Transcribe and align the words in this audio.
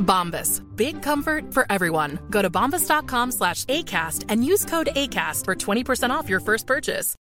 Bombas. 0.00 0.62
Big 0.76 1.02
comfort 1.02 1.54
for 1.54 1.66
everyone. 1.70 2.18
Go 2.30 2.42
to 2.42 2.50
bombas.com 2.50 3.32
slash 3.32 3.64
ACAST 3.66 4.26
and 4.28 4.44
use 4.44 4.64
code 4.64 4.88
ACAST 4.96 5.44
for 5.44 5.54
20% 5.54 6.10
off 6.10 6.28
your 6.28 6.40
first 6.40 6.66
purchase. 6.66 7.16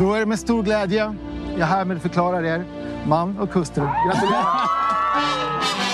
Då 0.00 0.14
är 0.14 0.20
det 0.20 0.26
med 0.26 0.38
stor 0.38 0.62
glädje 0.62 1.14
jag 1.58 1.66
härmed 1.66 2.02
förklarar 2.02 2.44
er 2.44 2.64
man 3.06 3.38
och 3.38 3.52
hustru. 3.54 3.82
Gratulerar! 3.84 4.68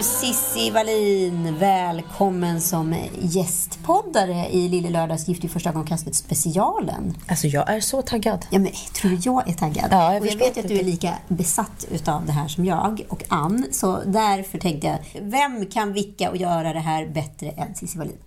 du, 0.00 0.04
Sissi 0.04 0.70
Wallin, 0.70 1.58
välkommen 1.58 2.60
som 2.60 2.94
gästpoddare 3.20 4.48
i 4.50 4.68
Lille 4.68 4.90
Lördags 4.90 5.28
Gift 5.28 5.44
i 5.44 5.48
första 5.48 5.70
ögonkastet 5.70 6.14
specialen. 6.14 7.16
Alltså 7.26 7.46
jag 7.46 7.70
är 7.70 7.80
så 7.80 8.02
taggad. 8.02 8.46
Ja, 8.50 8.58
men 8.58 8.72
tror 8.94 9.10
du 9.10 9.18
jag 9.24 9.48
är 9.48 9.52
taggad? 9.52 9.88
Ja, 9.90 10.12
jag 10.12 10.22
och 10.22 10.28
jag 10.28 10.36
vet 10.36 10.58
att 10.58 10.68
du 10.68 10.78
är 10.78 10.84
lika 10.84 11.18
besatt 11.28 11.86
utav 11.90 12.26
det 12.26 12.32
här 12.32 12.48
som 12.48 12.64
jag 12.64 13.06
och 13.08 13.24
Ann, 13.28 13.66
så 13.72 14.02
därför 14.06 14.58
tänkte 14.58 14.86
jag, 14.86 14.98
vem 15.20 15.66
kan 15.66 15.92
vicka 15.92 16.30
och 16.30 16.36
göra 16.36 16.72
det 16.72 16.80
här 16.80 17.06
bättre 17.06 17.50
än 17.50 17.74
Cissi 17.74 17.98
Wallin? 17.98 18.18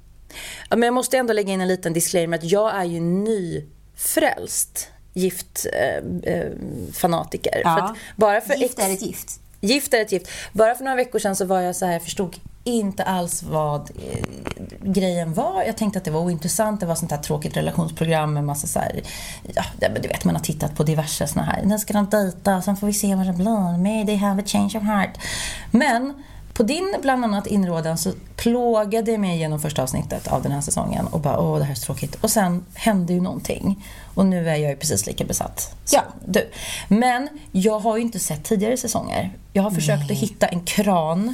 Ja, 0.69 0.75
men 0.75 0.87
jag 0.87 0.93
måste 0.93 1.17
ändå 1.17 1.33
lägga 1.33 1.53
in 1.53 1.61
en 1.61 1.67
liten 1.67 1.93
disclaimer 1.93 2.37
att 2.37 2.43
jag 2.43 2.75
är 2.75 2.83
ju 2.83 2.99
nyfrälst 2.99 4.87
gift-fanatiker. 5.13 7.55
Eh, 7.55 7.61
ja, 7.63 7.95
bara 8.15 8.41
för 8.41 8.53
gift 8.53 8.79
är 8.79 8.93
ett 8.93 9.01
gift. 9.01 9.39
Gift 9.63 9.93
är 9.93 10.01
ett 10.01 10.11
gift. 10.11 10.27
Bara 10.51 10.75
för 10.75 10.83
några 10.83 10.95
veckor 10.95 11.19
sedan 11.19 11.35
så 11.35 11.45
var 11.45 11.59
jag 11.59 11.75
så 11.75 11.85
här, 11.85 11.93
jag 11.93 12.03
förstod 12.03 12.35
inte 12.63 13.03
alls 13.03 13.43
vad 13.43 13.81
eh, 13.81 14.25
grejen 14.81 15.33
var. 15.33 15.63
Jag 15.63 15.77
tänkte 15.77 15.99
att 15.99 16.05
det 16.05 16.11
var 16.11 16.19
ointressant. 16.19 16.79
Det 16.79 16.85
var 16.85 16.95
sånt 16.95 17.11
här 17.11 17.17
tråkigt 17.17 17.57
relationsprogram 17.57 18.33
med 18.33 18.43
massa 18.43 18.67
så 18.67 18.79
här, 18.79 19.01
ja, 19.55 19.63
du 20.01 20.07
vet 20.07 20.25
man 20.25 20.35
har 20.35 20.41
tittat 20.41 20.75
på 20.75 20.83
diverse 20.83 21.27
såna 21.27 21.45
här, 21.45 21.63
nu 21.63 21.79
ska 21.79 21.93
de 21.93 22.09
dejta, 22.09 22.61
sen 22.61 22.77
får 22.77 22.87
vi 22.87 22.93
se 22.93 23.15
vad 23.15 23.25
det 23.25 23.33
blir. 23.33 23.77
May 23.77 24.05
they 24.05 24.15
have 24.15 24.41
a 24.41 24.45
change 24.47 24.71
of 24.75 24.83
heart. 24.83 25.17
Men 25.71 26.23
på 26.53 26.63
din 26.63 26.95
bland 27.01 27.23
annat 27.23 27.47
inrådan 27.47 27.97
så 27.97 28.11
plågade 28.35 29.11
jag 29.11 29.19
mig 29.19 29.37
genom 29.37 29.59
första 29.59 29.83
avsnittet 29.83 30.27
av 30.27 30.43
den 30.43 30.51
här 30.51 30.61
säsongen 30.61 31.07
och 31.07 31.19
bara 31.19 31.39
åh 31.39 31.57
det 31.57 31.63
här 31.63 31.71
är 31.71 31.75
så 31.75 31.85
tråkigt. 31.85 32.15
Och 32.15 32.29
sen 32.29 32.65
hände 32.73 33.13
ju 33.13 33.21
någonting. 33.21 33.85
Och 34.15 34.25
nu 34.25 34.49
är 34.49 34.55
jag 34.55 34.71
ju 34.71 34.77
precis 34.77 35.05
lika 35.07 35.25
besatt 35.25 35.75
som 35.85 35.99
ja. 36.05 36.13
du. 36.25 36.49
Men 36.87 37.29
jag 37.51 37.79
har 37.79 37.97
ju 37.97 38.03
inte 38.03 38.19
sett 38.19 38.43
tidigare 38.43 38.77
säsonger. 38.77 39.31
Jag 39.53 39.63
har 39.63 39.71
försökt 39.71 40.11
att 40.11 40.17
hitta 40.17 40.47
en 40.47 40.63
kran 40.63 41.33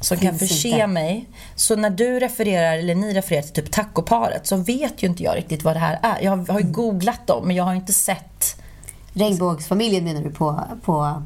som 0.00 0.18
kan 0.18 0.38
förse 0.38 0.68
inte. 0.68 0.86
mig. 0.86 1.28
Så 1.54 1.76
när 1.76 1.90
du 1.90 2.20
refererar, 2.20 2.78
eller 2.78 2.94
ni 2.94 3.14
refererar 3.14 3.42
till 3.42 3.52
typ 3.52 3.72
tacoparet 3.72 4.46
så 4.46 4.56
vet 4.56 5.02
ju 5.02 5.06
inte 5.06 5.22
jag 5.22 5.36
riktigt 5.36 5.64
vad 5.64 5.76
det 5.76 5.80
här 5.80 5.98
är. 6.02 6.24
Jag 6.24 6.30
har, 6.30 6.52
har 6.52 6.60
ju 6.60 6.66
googlat 6.66 7.26
dem 7.26 7.46
men 7.46 7.56
jag 7.56 7.64
har 7.64 7.74
inte 7.74 7.92
sett. 7.92 8.56
Regnbågsfamiljen 9.12 10.04
menar 10.04 10.22
du 10.22 10.30
på, 10.30 10.60
på 10.84 11.22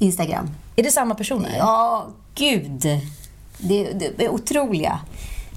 Instagram? 0.00 0.50
Är 0.76 0.82
det 0.82 0.90
samma 0.90 1.14
personer? 1.14 1.56
Ja, 1.58 2.06
gud. 2.34 2.80
Det, 3.58 3.92
det 3.92 4.24
är 4.24 4.28
otroliga. 4.28 5.00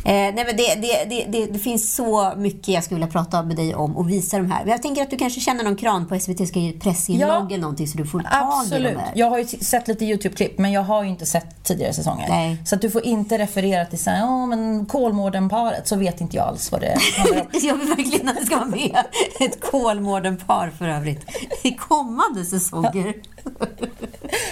Eh, 0.05 0.11
nej 0.11 0.33
men 0.45 0.57
det, 0.57 0.75
det, 0.75 1.25
det, 1.27 1.45
det, 1.45 1.59
finns 1.59 1.95
så 1.95 2.33
mycket 2.37 2.67
jag 2.67 2.83
skulle 2.83 2.95
vilja 2.95 3.11
prata 3.11 3.43
med 3.43 3.55
dig 3.55 3.75
om 3.75 3.97
och 3.97 4.09
visa 4.09 4.37
de 4.37 4.51
här. 4.51 4.65
Jag 4.65 4.81
tänker 4.81 5.01
att 5.01 5.09
du 5.09 5.17
kanske 5.17 5.39
känner 5.39 5.63
någon 5.63 5.75
kran 5.75 6.07
på 6.07 6.19
SVT 6.19 6.47
ska 6.47 6.59
ge 6.59 6.71
pressinlogg 6.71 7.29
ja, 7.29 7.47
eller 7.47 7.57
någonting 7.57 7.87
så 7.87 7.97
du 7.97 8.05
får 8.05 8.19
tag 8.19 8.29
absolut. 8.31 8.91
i 8.91 8.93
de 8.93 8.99
här. 8.99 9.11
Jag 9.15 9.29
har 9.29 9.37
ju 9.37 9.45
sett 9.45 9.87
lite 9.87 10.05
YouTube-klipp 10.05 10.57
men 10.57 10.71
jag 10.71 10.81
har 10.81 11.03
ju 11.03 11.09
inte 11.09 11.25
sett 11.25 11.63
tidigare 11.63 11.93
säsonger. 11.93 12.29
Nej. 12.29 12.57
Så 12.65 12.75
att 12.75 12.81
du 12.81 12.89
får 12.89 13.05
inte 13.05 13.37
referera 13.37 13.85
till 13.85 13.99
såhär, 13.99 14.17
ja 14.17 14.45
men 14.45 14.85
Kolmården-paret 14.85 15.87
så 15.87 15.95
vet 15.95 16.21
inte 16.21 16.37
jag 16.37 16.47
alls 16.47 16.71
vad 16.71 16.81
det 16.81 16.97
handlar 17.17 17.41
om. 17.41 17.47
jag 17.61 17.75
vill 17.75 17.87
verkligen 17.87 18.29
att 18.29 18.39
det 18.39 18.45
ska 18.45 18.55
vara 18.55 18.65
med 18.65 18.97
ett 19.39 19.61
Kolmården-par 19.61 20.69
för 20.77 20.87
övrigt 20.87 21.25
i 21.63 21.71
kommande 21.71 22.45
säsonger. 22.45 23.13
Ja. 23.43 23.51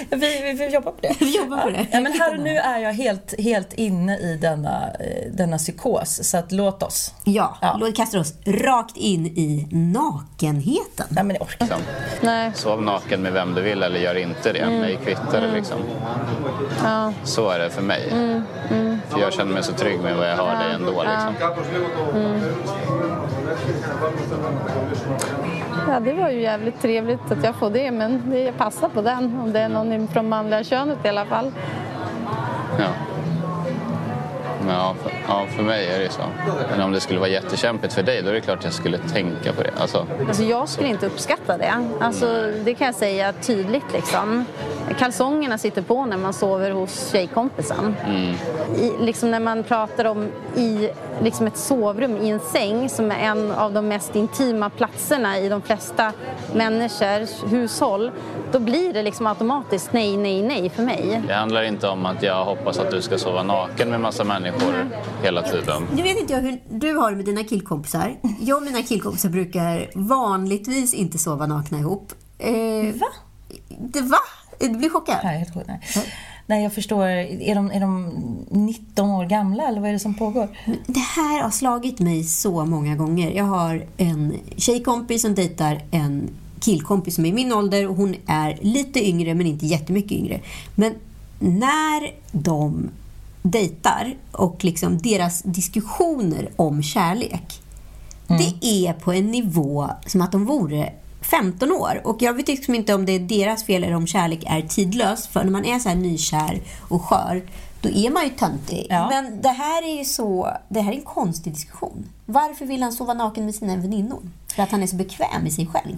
vi, 0.09 0.41
vi, 0.41 0.53
vi 0.53 0.67
jobbar 0.67 0.91
på 0.91 0.97
det. 1.01 1.15
Vi 1.19 1.37
jobbar 1.37 1.57
på 1.57 1.69
det. 1.69 1.87
Ja, 1.91 2.01
men 2.01 2.11
här 2.13 2.33
och 2.33 2.43
nu 2.43 2.57
är 2.57 2.79
jag 2.79 2.93
helt, 2.93 3.39
helt 3.39 3.73
inne 3.73 4.17
i 4.17 4.37
denna, 4.41 4.89
denna 5.31 5.40
psykos. 5.57 6.29
Så 6.29 6.37
att 6.37 6.51
låt 6.51 6.83
oss. 6.83 7.13
Ja, 7.23 7.57
ja. 7.61 7.77
låt 7.79 7.95
kasta 7.95 8.19
oss 8.19 8.33
rakt 8.45 8.97
in 8.97 9.25
i 9.25 9.67
nakenheten. 9.71 11.07
Nej, 11.09 11.23
men 11.23 11.27
det 11.27 11.39
orkar 11.39 11.57
liksom. 11.59 11.81
Nej. 12.21 12.51
Sov 12.55 12.81
naken 12.83 13.21
med 13.21 13.33
vem 13.33 13.53
du 13.55 13.61
vill 13.61 13.83
eller 13.83 13.99
gör 13.99 14.15
inte 14.15 14.53
det. 14.53 14.59
Mm. 14.59 14.79
Mig 14.79 14.99
kvittar 15.03 15.37
Mm. 15.37 15.53
liksom. 15.55 15.77
Ja. 16.83 17.13
Så 17.23 17.49
är 17.49 17.59
det 17.59 17.69
för 17.69 17.81
mig. 17.81 18.09
Mm. 18.11 18.43
Mm. 18.69 18.97
För 19.09 19.19
jag 19.19 19.33
känner 19.33 19.53
mig 19.53 19.63
så 19.63 19.73
trygg 19.73 19.99
med 19.99 20.17
vad 20.17 20.29
jag 20.29 20.37
har 20.37 20.63
dig 20.63 20.73
ändå. 20.75 21.03
Liksom. 21.03 21.35
Mm. 22.15 22.41
Ja, 25.87 25.99
det 25.99 26.13
var 26.13 26.29
ju 26.29 26.41
jävligt 26.41 26.81
trevligt 26.81 27.31
att 27.31 27.43
jag 27.43 27.55
får 27.55 27.69
det, 27.69 27.91
men 27.91 28.29
det 28.29 28.51
passar 28.51 28.89
på 28.89 29.01
den 29.01 29.39
om 29.39 29.53
det 29.53 29.59
är 29.59 29.69
någon 29.69 30.07
från 30.07 30.29
manliga 30.29 30.63
könet 30.63 30.97
i 31.05 31.07
alla 31.07 31.25
fall. 31.25 31.51
Ja. 32.79 32.85
Men 34.65 34.75
ja, 34.75 34.95
för, 35.03 35.11
ja, 35.27 35.45
för 35.55 35.63
mig 35.63 35.87
är 35.87 35.99
det 35.99 36.09
så. 36.09 36.21
Men 36.71 36.81
om 36.81 36.91
det 36.91 36.99
skulle 36.99 37.19
vara 37.19 37.29
jättekämpigt 37.29 37.93
för 37.93 38.03
dig, 38.03 38.21
då 38.21 38.29
är 38.29 38.33
det 38.33 38.41
klart 38.41 38.57
att 38.57 38.63
jag 38.63 38.73
skulle 38.73 38.97
tänka 38.97 39.53
på 39.53 39.63
det. 39.63 39.71
Alltså, 39.77 40.07
Alltså 40.27 40.43
jag 40.43 40.69
skulle 40.69 40.87
inte 40.89 41.05
uppskatta 41.05 41.57
det. 41.57 41.73
Alltså, 41.99 42.51
det 42.63 42.73
kan 42.73 42.85
jag 42.85 42.95
säga 42.95 43.33
tydligt. 43.33 43.93
Liksom. 43.93 44.45
Kalsongerna 44.99 45.57
sitter 45.57 45.81
på 45.81 46.05
när 46.05 46.17
man 46.17 46.33
sover 46.33 46.71
hos 46.71 47.11
tjejkompisen. 47.11 47.95
mm. 48.05 48.35
I, 48.75 49.05
liksom 49.05 49.31
när 49.31 49.39
man 49.39 49.63
pratar 49.63 50.05
om 50.05 50.27
i 50.55 50.89
liksom 51.21 51.47
ett 51.47 51.57
sovrum 51.57 52.17
i 52.17 52.29
en 52.29 52.39
säng 52.39 52.89
som 52.89 53.11
är 53.11 53.19
en 53.19 53.51
av 53.51 53.73
de 53.73 53.87
mest 53.87 54.15
intima 54.15 54.69
platserna 54.69 55.39
i 55.39 55.49
de 55.49 55.61
flesta 55.61 56.13
människors 56.55 57.29
hushåll. 57.45 58.11
Då 58.51 58.59
blir 58.59 58.93
det 58.93 59.03
liksom 59.03 59.27
automatiskt 59.27 59.93
nej, 59.93 60.17
nej, 60.17 60.41
nej 60.43 60.69
för 60.69 60.83
mig. 60.83 61.21
Det 61.27 61.33
handlar 61.33 61.63
inte 61.63 61.87
om 61.87 62.05
att 62.05 62.23
jag 62.23 62.45
hoppas 62.45 62.79
att 62.79 62.91
du 62.91 63.01
ska 63.01 63.17
sova 63.17 63.43
naken 63.43 63.89
med 63.89 63.99
massa 64.01 64.23
människor 64.23 64.89
hela 65.23 65.41
tiden. 65.41 65.87
Nu 65.95 66.01
vet 66.01 66.19
inte 66.19 66.33
jag 66.33 66.39
hur 66.41 66.61
du 66.69 66.93
har 66.93 67.11
det 67.11 67.17
med 67.17 67.25
dina 67.25 67.43
killkompisar. 67.43 68.15
Jag 68.39 68.57
och 68.57 68.63
mina 68.63 68.81
killkompisar 68.81 69.29
brukar 69.29 69.89
vanligtvis 69.95 70.93
inte 70.93 71.17
sova 71.17 71.45
nakna 71.45 71.79
ihop. 71.79 72.13
Eh, 72.39 72.95
Va? 72.95 73.07
Det, 73.69 74.01
va? 74.01 74.17
Du 74.61 74.77
blir 74.77 74.89
chockad? 74.89 75.17
Nej, 75.23 75.37
helt 75.37 75.53
chockad. 75.53 75.77
Nej. 75.95 76.05
Nej, 76.45 76.63
jag 76.63 76.73
förstår. 76.73 77.05
Är 77.07 77.55
de, 77.55 77.71
är 77.71 77.79
de 77.79 78.11
19 78.49 79.09
år 79.09 79.25
gamla 79.25 79.67
eller 79.67 79.81
vad 79.81 79.89
är 79.89 79.93
det 79.93 79.99
som 79.99 80.13
pågår? 80.13 80.47
Det 80.87 80.99
här 80.99 81.43
har 81.43 81.49
slagit 81.49 81.99
mig 81.99 82.23
så 82.23 82.65
många 82.65 82.95
gånger. 82.95 83.31
Jag 83.31 83.43
har 83.43 83.85
en 83.97 84.33
tjejkompis 84.57 85.21
som 85.21 85.35
dejtar 85.35 85.81
en 85.91 86.29
killkompis 86.59 87.15
som 87.15 87.25
är 87.25 87.29
i 87.29 87.33
min 87.33 87.53
ålder 87.53 87.87
och 87.87 87.95
hon 87.95 88.15
är 88.27 88.59
lite 88.61 89.07
yngre 89.07 89.33
men 89.33 89.47
inte 89.47 89.65
jättemycket 89.65 90.11
yngre. 90.11 90.39
Men 90.75 90.95
när 91.39 92.13
de 92.31 92.89
dejtar 93.41 94.15
och 94.31 94.63
liksom 94.63 94.97
deras 94.97 95.41
diskussioner 95.41 96.49
om 96.55 96.83
kärlek 96.83 97.61
mm. 98.27 98.41
det 98.41 98.67
är 98.67 98.93
på 98.93 99.13
en 99.13 99.31
nivå 99.31 99.89
som 100.05 100.21
att 100.21 100.31
de 100.31 100.45
vore 100.45 100.93
15 101.21 101.71
år. 101.71 102.01
Och 102.03 102.21
jag 102.21 102.33
vet 102.33 102.47
liksom 102.47 102.75
inte 102.75 102.93
om 102.93 103.05
det 103.05 103.11
är 103.11 103.19
deras 103.19 103.63
fel 103.63 103.83
eller 103.83 103.95
om 103.95 104.07
kärlek 104.07 104.43
är 104.47 104.61
tidlös. 104.61 105.27
För 105.27 105.43
när 105.43 105.51
man 105.51 105.65
är 105.65 105.79
så 105.79 105.89
här 105.89 105.95
nykär 105.95 106.61
och 106.89 107.01
skör 107.01 107.41
då 107.81 107.89
är 107.89 108.11
man 108.11 108.23
ju 108.23 108.29
töntig. 108.29 108.87
Ja. 108.89 109.09
Men 109.09 109.41
det 109.41 109.49
här 109.49 109.83
är 109.83 109.97
ju 109.97 110.05
så, 110.05 110.57
det 110.69 110.81
här 110.81 110.91
är 110.91 110.95
en 110.95 111.01
konstig 111.01 111.53
diskussion. 111.53 112.05
Varför 112.25 112.65
vill 112.65 112.83
han 112.83 112.91
sova 112.91 113.13
naken 113.13 113.45
med 113.45 113.55
sina 113.55 113.75
väninnor? 113.75 114.21
För 114.55 114.63
att 114.63 114.71
han 114.71 114.83
är 114.83 114.87
så 114.87 114.95
bekväm 114.95 115.43
med 115.43 115.53
sig 115.53 115.67
själv. 115.67 115.97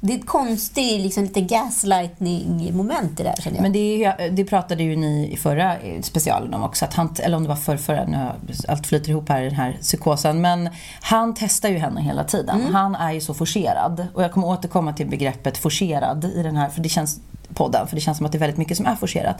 Det 0.00 0.12
är 0.12 0.18
ett 0.18 0.26
konstigt, 0.26 1.00
liksom, 1.00 1.22
lite 1.22 1.40
gaslightning-moment 1.40 3.20
i 3.20 3.22
det 3.22 3.28
här 3.28 3.36
känner 3.36 3.56
jag. 3.56 3.62
Men 3.62 3.72
det, 3.72 4.12
det 4.30 4.44
pratade 4.44 4.82
ju 4.82 4.96
ni 4.96 5.32
i 5.32 5.36
förra 5.36 5.78
eh, 5.78 6.02
specialen 6.02 6.54
om 6.54 6.62
också, 6.62 6.84
att 6.84 6.94
han, 6.94 7.14
eller 7.22 7.36
om 7.36 7.42
det 7.42 7.48
var 7.48 7.56
för 7.56 7.76
förra, 7.76 8.04
nu 8.04 8.16
har 8.16 8.36
allt 8.68 8.86
flyter 8.86 9.10
ihop 9.10 9.28
här 9.28 9.42
i 9.42 9.44
den 9.44 9.54
här 9.54 9.78
psykosen. 9.80 10.40
Men 10.40 10.68
han 11.00 11.34
testar 11.34 11.68
ju 11.68 11.78
henne 11.78 12.02
hela 12.02 12.24
tiden. 12.24 12.60
Han 12.72 12.94
är 12.94 13.12
ju 13.12 13.20
så 13.20 13.34
forcerad. 13.34 14.06
Och 14.14 14.22
jag 14.22 14.32
kommer 14.32 14.46
återkomma 14.46 14.92
till 14.92 15.06
begreppet 15.06 15.58
forcerad 15.58 16.24
i 16.24 16.42
den 16.42 16.56
här, 16.56 16.68
för 16.68 16.80
det 16.80 16.88
känns 16.88 17.20
podden, 17.54 17.86
för 17.86 17.94
det 17.94 18.00
känns 18.00 18.16
som 18.16 18.26
att 18.26 18.32
det 18.32 18.38
är 18.38 18.40
väldigt 18.40 18.58
mycket 18.58 18.76
som 18.76 18.86
är 18.86 18.96
forcerat. 18.96 19.36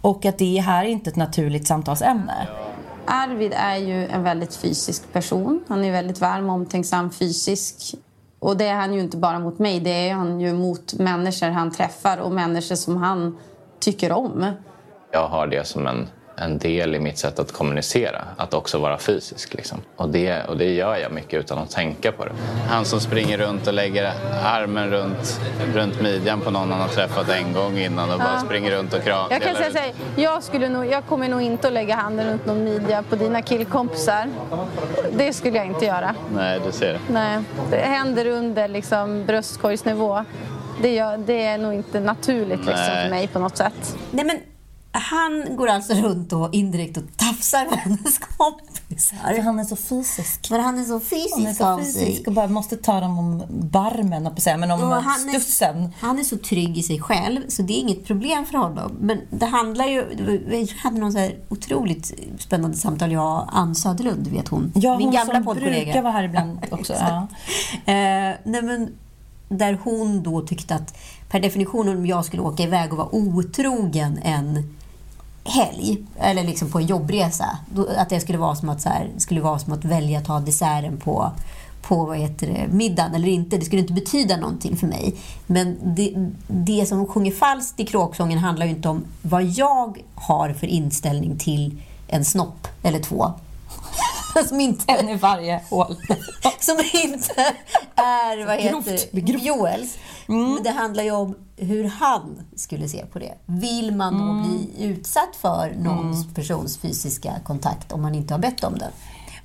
Och 0.00 0.24
att 0.24 0.38
det 0.38 0.60
här 0.60 0.84
är 0.84 0.88
inte 0.88 1.10
ett 1.10 1.16
naturligt 1.16 1.66
samtalsämne. 1.66 2.48
Arvid 3.04 3.52
är 3.56 3.76
ju 3.76 4.06
en 4.06 4.22
väldigt 4.22 4.56
fysisk 4.56 5.12
person. 5.12 5.64
Han 5.68 5.84
är 5.84 5.92
väldigt 5.92 6.20
varm 6.20 6.48
och 6.48 6.54
omtänksam 6.54 7.10
fysisk. 7.10 7.94
Och 8.38 8.56
det 8.56 8.66
är 8.66 8.74
han 8.74 8.94
ju 8.94 9.00
inte 9.00 9.16
bara 9.16 9.38
mot 9.38 9.58
mig, 9.58 9.80
det 9.80 10.08
är 10.08 10.14
han 10.14 10.40
ju 10.40 10.52
mot 10.52 10.94
människor 10.94 11.46
han 11.46 11.70
träffar 11.70 12.18
och 12.18 12.32
människor 12.32 12.74
som 12.74 12.96
han 12.96 13.38
tycker 13.80 14.12
om. 14.12 14.46
Jag 15.12 15.28
har 15.28 15.46
det 15.46 15.66
som 15.66 15.86
en, 15.86 16.08
en 16.36 16.58
del 16.58 16.94
i 16.94 16.98
mitt 16.98 17.18
sätt 17.18 17.38
att 17.38 17.52
kommunicera, 17.52 18.24
att 18.36 18.54
också 18.54 18.78
vara 18.78 18.98
fysisk. 18.98 19.54
Liksom. 19.54 19.78
Och, 19.96 20.08
det, 20.08 20.44
och 20.44 20.56
det 20.56 20.74
gör 20.74 20.96
jag 20.96 21.12
mycket 21.12 21.40
utan 21.40 21.58
att 21.58 21.70
tänka 21.70 22.12
på 22.12 22.24
det. 22.24 22.32
Han 22.68 22.84
som 22.84 23.00
springer 23.00 23.38
runt 23.38 23.66
och 23.66 23.74
lägger 23.74 24.12
armen 24.44 24.90
runt, 24.90 25.40
runt 25.74 26.00
midjan 26.00 26.40
på 26.40 26.50
någon 26.50 26.72
han 26.72 26.80
har 26.80 26.88
träffat 26.88 27.28
en 27.28 27.52
gång 27.52 27.78
innan 27.78 28.10
och 28.10 28.18
bara 28.18 28.40
springer 28.40 28.70
runt 28.70 28.94
och 28.94 29.02
kramar. 29.02 29.26
Jag 29.30 29.42
kan 29.42 29.54
säga 29.54 29.70
så 29.70 29.78
här, 29.78 29.92
jag, 30.16 30.42
skulle 30.42 30.68
nog, 30.68 30.86
jag 30.86 31.06
kommer 31.06 31.28
nog 31.28 31.42
inte 31.42 31.66
att 31.66 31.72
lägga 31.72 31.94
handen 31.94 32.26
runt 32.30 32.46
någon 32.46 32.64
midja 32.64 33.02
på 33.02 33.16
dina 33.16 33.42
killkompisar. 33.42 34.28
Det 35.12 35.32
skulle 35.32 35.56
jag 35.56 35.66
inte 35.66 35.84
göra. 35.84 36.14
Nej, 36.34 36.60
du 36.66 36.72
ser. 36.72 36.98
Nej, 37.10 37.38
det 37.70 37.76
händer 37.76 38.26
under 38.26 38.68
liksom 38.68 39.24
bröstkorgsnivå. 39.26 40.24
Det, 40.82 40.94
gör, 40.94 41.18
det 41.18 41.42
är 41.42 41.58
nog 41.58 41.74
inte 41.74 42.00
naturligt 42.00 42.58
liksom, 42.58 42.86
för 43.02 43.10
mig 43.10 43.28
på 43.28 43.38
något 43.38 43.56
sätt. 43.56 43.96
Nej, 44.10 44.24
men 44.24 44.40
han 44.98 45.56
går 45.56 45.66
alltså 45.68 45.94
runt 45.94 46.32
och 46.32 46.54
indirekt 46.54 46.96
och 46.96 47.02
tafsar 47.16 47.64
på 47.64 47.74
hennes 47.76 48.18
kompisar. 48.18 49.42
han 49.42 49.58
är 49.58 49.64
så 49.64 49.76
fysisk. 49.76 50.48
För 50.48 50.58
han 50.58 50.78
är 50.78 50.84
så 50.84 51.00
fysisk 51.00 51.36
Han 51.36 51.46
är 51.46 51.54
så 51.54 51.78
fysisk 51.78 52.26
och 52.26 52.32
bara 52.32 52.48
måste 52.48 52.76
ta 52.76 53.00
dem 53.00 53.18
om 53.18 53.42
barmen, 53.48 54.34
på 54.34 54.40
säga, 54.40 54.56
men 54.56 54.70
om 54.70 54.82
Och 54.82 54.88
han 55.02 55.28
är- 55.28 55.32
studsen. 55.32 55.92
Han 56.00 56.18
är 56.18 56.24
så 56.24 56.36
trygg 56.36 56.78
i 56.78 56.82
sig 56.82 57.00
själv, 57.00 57.40
så 57.48 57.62
det 57.62 57.72
är 57.72 57.80
inget 57.80 58.04
problem 58.06 58.46
för 58.46 58.58
honom. 58.58 58.92
Men 59.00 59.20
det 59.30 59.46
handlar 59.46 59.86
ju... 59.86 60.04
Vi 60.48 60.72
hade 60.82 60.98
någon 60.98 61.12
så 61.12 61.18
här 61.18 61.36
otroligt 61.48 62.12
spännande 62.38 62.76
samtal, 62.76 63.12
jag 63.12 63.36
och 63.42 63.58
Ann 63.58 63.74
Söderlund, 63.74 64.26
vet 64.26 64.48
hon, 64.48 64.72
Ja, 64.74 64.98
min 64.98 65.06
hon 65.06 65.14
gamla 65.14 65.40
poddkollega. 65.40 65.84
brukar 65.84 66.02
vara 66.02 66.12
här 66.12 66.24
ibland 66.24 66.58
också. 66.70 66.92
ja. 66.92 67.26
Eh, 67.92 68.34
nej 68.44 68.62
men, 68.62 68.88
där 69.48 69.78
hon 69.84 70.22
då 70.22 70.40
tyckte 70.40 70.74
att 70.74 70.98
per 71.30 71.40
definition 71.40 71.88
om 71.88 72.06
jag 72.06 72.24
skulle 72.24 72.42
åka 72.42 72.62
iväg 72.62 72.90
och 72.92 72.98
vara 72.98 73.14
otrogen 73.14 74.18
en 74.22 74.74
helg, 75.46 75.98
eller 76.18 76.44
liksom 76.44 76.70
på 76.70 76.78
en 76.78 76.86
jobbresa, 76.86 77.58
att 77.96 78.08
det 78.08 78.20
skulle 78.20 78.38
vara 78.38 78.54
som 78.54 78.68
att, 78.68 78.80
så 78.80 78.88
här, 78.88 79.08
skulle 79.18 79.40
vara 79.40 79.58
som 79.58 79.72
att 79.72 79.84
välja 79.84 80.18
att 80.18 80.24
ta 80.24 80.40
desserten 80.40 80.96
på 80.96 81.32
på 81.88 82.04
vad 82.04 82.18
heter 82.18 82.46
det, 82.46 82.68
middagen 82.74 83.14
eller 83.14 83.28
inte. 83.28 83.56
Det 83.56 83.64
skulle 83.64 83.82
inte 83.82 83.92
betyda 83.92 84.36
någonting 84.36 84.76
för 84.76 84.86
mig. 84.86 85.14
Men 85.46 85.76
det, 85.82 86.30
det 86.48 86.86
som 86.86 87.06
sjunger 87.06 87.32
falskt 87.32 87.80
i 87.80 87.86
kråksången 87.86 88.38
handlar 88.38 88.66
ju 88.66 88.72
inte 88.72 88.88
om 88.88 89.04
vad 89.22 89.44
jag 89.44 89.98
har 90.14 90.52
för 90.52 90.66
inställning 90.66 91.38
till 91.38 91.82
en 92.08 92.24
snopp 92.24 92.68
eller 92.82 92.98
två. 92.98 93.32
som 94.48 94.60
inte 94.60 94.92
En 94.92 95.08
i 95.08 95.16
varje 95.16 95.60
hål. 95.70 95.96
som 96.60 96.78
inte 97.04 97.54
är 97.94 98.46
vad 98.46 98.56
heter, 98.56 99.20
grovt. 99.20 99.42
Joels. 99.42 99.98
Men 100.26 100.62
det 100.62 100.70
handlar 100.70 101.04
ju 101.04 101.10
om 101.10 101.34
hur 101.56 101.84
han 101.84 102.42
skulle 102.56 102.88
se 102.88 103.06
på 103.06 103.18
det. 103.18 103.34
Vill 103.46 103.96
man 103.96 104.18
då 104.18 104.48
bli 104.48 104.84
utsatt 104.86 105.36
för 105.36 105.74
någons 105.78 106.34
persons 106.34 106.78
fysiska 106.78 107.32
kontakt 107.44 107.92
om 107.92 108.02
man 108.02 108.14
inte 108.14 108.34
har 108.34 108.38
bett 108.38 108.64
om 108.64 108.78
den? 108.78 108.92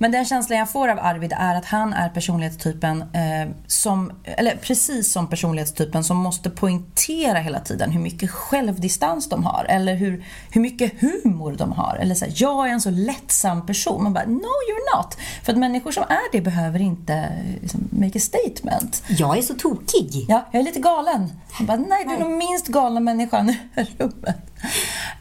Men 0.01 0.11
den 0.11 0.25
känslan 0.25 0.59
jag 0.59 0.69
får 0.69 0.87
av 0.87 0.99
Arvid 0.99 1.33
är 1.37 1.55
att 1.55 1.65
han 1.65 1.93
är 1.93 2.09
personlighetstypen 2.09 3.01
eh, 3.01 3.49
som, 3.67 4.11
eller 4.23 4.55
precis 4.55 5.11
som 5.11 5.29
personlighetstypen 5.29 6.03
som 6.03 6.17
måste 6.17 6.49
poängtera 6.49 7.39
hela 7.39 7.59
tiden 7.59 7.91
hur 7.91 7.99
mycket 7.99 8.31
självdistans 8.31 9.29
de 9.29 9.43
har 9.43 9.65
eller 9.69 9.95
hur, 9.95 10.25
hur 10.51 10.61
mycket 10.61 11.01
humor 11.01 11.55
de 11.57 11.71
har. 11.71 11.97
Eller 12.01 12.15
så 12.15 12.25
här, 12.25 12.33
jag 12.35 12.67
är 12.67 12.71
en 12.71 12.81
så 12.81 12.89
lättsam 12.89 13.65
person. 13.65 14.03
Man 14.03 14.13
bara, 14.13 14.25
no 14.25 14.51
you're 14.67 14.97
not. 14.97 15.17
För 15.43 15.53
att 15.53 15.59
människor 15.59 15.91
som 15.91 16.03
är 16.03 16.31
det 16.31 16.41
behöver 16.41 16.81
inte 16.81 17.31
liksom, 17.61 17.89
make 17.91 18.17
a 18.17 18.21
statement. 18.21 19.03
Jag 19.07 19.37
är 19.37 19.41
så 19.41 19.53
tokig. 19.53 20.25
Ja, 20.27 20.47
jag 20.51 20.59
är 20.59 20.63
lite 20.63 20.79
galen. 20.79 21.33
Han 21.51 21.65
bara, 21.65 21.77
nej 21.77 22.05
du 22.05 22.13
är 22.13 22.19
den 22.19 22.37
minst 22.37 22.67
galna 22.67 22.99
människan 22.99 23.49
i 23.49 23.57
rummet. 23.97 24.37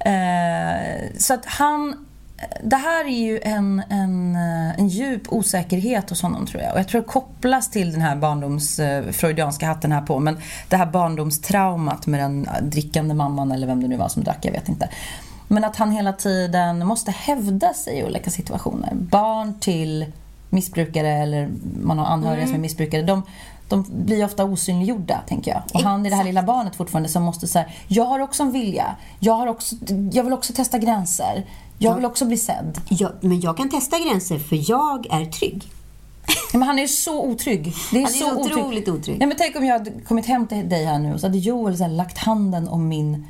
Eh, 0.01 1.19
så 1.19 1.35
att 1.35 1.47
han... 1.47 2.07
Det 2.63 2.77
här 2.77 3.05
är 3.05 3.21
ju 3.21 3.41
en, 3.43 3.83
en, 3.89 4.37
en 4.79 4.89
djup 4.89 5.23
osäkerhet 5.29 6.11
hos 6.11 6.23
honom 6.23 6.47
tror 6.47 6.63
jag. 6.63 6.73
Och 6.73 6.79
jag 6.79 6.89
tror 6.89 7.01
det 7.01 7.07
kopplas 7.07 7.71
till 7.71 7.93
den 7.93 8.01
här 8.01 8.17
barndoms... 8.17 8.79
eh, 8.79 9.11
freudianska 9.11 9.67
hatten 9.67 9.93
här 9.93 10.01
på. 10.01 10.19
Men 10.19 10.39
det 10.69 10.77
här 10.77 10.87
barndomstraumat 10.87 12.07
med 12.07 12.21
den 12.21 12.49
drickande 12.63 13.15
mamman 13.15 13.53
eller 13.53 13.67
vem 13.67 13.83
det 13.83 13.89
nu 13.89 13.97
var 13.97 14.09
som 14.09 14.25
drack, 14.25 14.39
jag 14.43 14.53
vet 14.53 14.69
inte. 14.69 14.89
Men 15.49 15.65
att 15.65 15.77
han 15.77 15.91
hela 15.91 16.13
tiden 16.13 16.87
måste 16.87 17.11
hävda 17.11 17.75
sig 17.75 17.99
i 17.99 18.05
olika 18.05 18.31
situationer. 18.31 18.91
Barn 18.95 19.55
till 19.61 20.07
missbrukare 20.51 21.09
eller 21.09 21.49
man 21.83 21.99
har 21.99 22.07
anhöriga 22.07 22.47
som 22.47 22.55
är 22.55 22.59
missbrukare. 22.59 23.03
De, 23.03 23.23
de 23.69 23.85
blir 23.91 24.25
ofta 24.25 24.45
osynliggjorda, 24.45 25.21
tänker 25.29 25.51
jag. 25.51 25.63
Och 25.75 25.81
han 25.81 26.07
är 26.07 26.11
det 26.11 26.17
här 26.17 26.25
lilla 26.25 26.43
barnet 26.43 26.77
fortfarande 26.77 27.09
som 27.09 27.23
måste 27.23 27.49
säga, 27.49 27.65
jag 27.87 28.05
har 28.05 28.21
också 28.21 28.43
en 28.43 28.53
vilja. 28.53 28.97
Jag, 29.19 29.33
har 29.33 29.47
också, 29.47 29.77
jag 30.13 30.25
vill 30.25 30.33
också 30.33 30.53
testa 30.53 30.79
gränser. 30.79 31.45
Jag 31.83 31.95
vill 31.95 32.05
också 32.05 32.25
bli 32.25 32.37
sedd. 32.37 32.81
Jag, 32.89 33.13
men 33.21 33.41
jag 33.41 33.57
kan 33.57 33.69
testa 33.69 33.99
gränser 33.99 34.39
för 34.39 34.71
jag 34.71 35.07
är 35.11 35.25
trygg. 35.25 35.63
Men 36.53 36.63
han 36.63 36.79
är 36.79 36.87
så 36.87 37.25
otrygg. 37.25 37.75
Det 37.93 37.97
är 37.99 38.03
Han 38.03 38.15
är 38.15 38.19
så 38.19 38.29
så 38.29 38.41
otroligt 38.41 38.89
otrygg. 38.89 39.19
Nej, 39.19 39.29
men 39.29 39.37
tänk 39.39 39.57
om 39.57 39.65
jag 39.65 39.79
hade 39.79 39.91
kommit 39.91 40.27
hem 40.27 40.47
till 40.47 40.69
dig 40.69 40.85
här 40.85 40.99
nu 40.99 41.15
och 41.15 41.21
så 41.21 41.27
hade 41.27 41.39
Joel 41.39 41.77
så 41.79 41.87
lagt 41.87 42.19
handen 42.19 42.69
om 42.69 42.89
min 42.89 43.27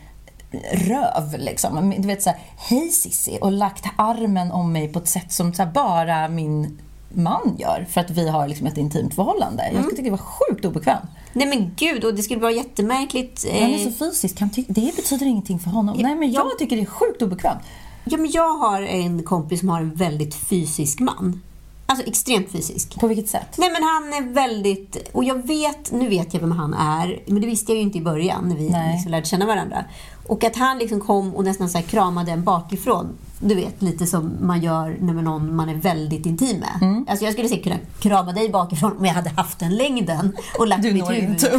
röv. 0.73 1.35
Liksom. 1.39 1.95
Du 1.99 2.09
vet 2.09 2.23
så 2.23 2.31
här, 2.31 2.39
hej 2.57 2.89
Sissi 2.89 3.39
och 3.41 3.53
lagt 3.53 3.85
armen 3.97 4.53
om 4.53 4.73
mig 4.73 4.89
på 4.93 4.99
ett 4.99 5.09
sätt 5.09 5.33
som 5.33 5.53
här, 5.59 5.67
bara 5.67 6.29
min 6.29 6.79
man 7.15 7.57
gör 7.59 7.87
för 7.91 8.01
att 8.01 8.11
vi 8.11 8.29
har 8.29 8.49
liksom 8.49 8.67
ett 8.67 8.77
intimt 8.79 9.15
förhållande. 9.15 9.63
Jag 9.73 9.75
skulle 9.83 9.91
tycka 9.97 10.03
det 10.03 10.11
var 10.11 10.19
sjukt 10.19 10.65
obekvämt. 10.65 11.11
Nej 11.33 11.47
men 11.47 11.75
gud, 11.77 12.05
och 12.05 12.15
det 12.15 12.23
skulle 12.23 12.41
vara 12.41 12.53
jättemärkligt. 12.53 13.45
eh, 13.49 13.63
Han 13.63 13.71
är 13.71 13.79
så 13.79 13.93
fysisk, 13.93 14.41
han 14.41 14.51
det 14.69 14.97
betyder 14.97 15.27
ingenting 15.27 15.59
för 15.59 15.71
honom. 15.71 15.97
Nej 15.99 16.15
men 16.15 16.33
jag 16.33 16.59
tycker 16.59 16.77
det 16.77 16.83
är 16.83 16.87
sjukt 16.87 17.23
obekvämt. 17.23 17.61
Ja, 18.11 18.19
men 18.19 18.31
jag 18.31 18.55
har 18.55 18.83
en 18.83 19.23
kompis 19.23 19.61
som 19.61 19.69
har 19.69 19.81
en 19.81 19.95
väldigt 19.95 20.35
fysisk 20.35 21.01
man. 21.01 21.43
Alltså 21.87 22.07
extremt 22.07 22.51
fysisk. 22.51 23.01
På 23.01 23.07
vilket 23.07 23.29
sätt? 23.29 23.55
Nej 23.59 23.71
men 23.71 23.83
han 23.83 24.13
är 24.13 24.33
väldigt, 24.35 25.11
och 25.13 25.25
jag 25.25 25.47
vet, 25.47 25.93
nu 25.93 26.09
vet 26.09 26.35
jag 26.35 26.41
vem 26.41 26.53
han 26.53 26.75
är, 26.75 27.23
men 27.27 27.41
det 27.41 27.47
visste 27.47 27.73
jag 27.73 27.77
ju 27.77 27.83
inte 27.83 27.99
i 27.99 28.01
början 28.01 28.49
när 28.49 28.57
vi 28.57 28.71
Nej. 28.71 28.93
liksom 28.93 29.11
lärde 29.11 29.27
känna 29.27 29.47
varandra. 29.47 29.85
Och 30.27 30.45
att 30.45 30.57
han 30.57 30.79
liksom 30.79 31.01
kom 31.01 31.35
och 31.35 31.45
nästan 31.45 31.69
så 31.69 31.79
här 31.79 31.85
kramade 31.85 32.33
en 32.33 32.45
bakifrån. 32.45 33.09
Du 33.41 33.55
vet, 33.55 33.83
lite 33.83 34.07
som 34.07 34.37
man 34.41 34.61
gör 34.61 34.97
när 35.01 35.15
med 35.15 35.25
någon 35.25 35.57
man 35.57 35.69
är 35.69 35.75
väldigt 35.75 36.27
intim 36.27 36.61
med. 36.61 36.79
Mm. 36.83 37.07
Alltså 37.09 37.25
jag 37.25 37.33
skulle 37.33 37.49
säkert 37.49 37.65
kunna 37.65 37.79
krama 37.99 38.33
dig 38.33 38.49
bakifrån 38.49 38.97
om 38.99 39.05
jag 39.05 39.15
hade 39.15 39.31
haft 39.31 39.59
den 39.59 39.77
längden 39.77 40.37
och 40.59 40.67
lagt 40.67 40.83
Du 40.83 40.93
mitt 40.93 41.11
huvud 41.11 41.45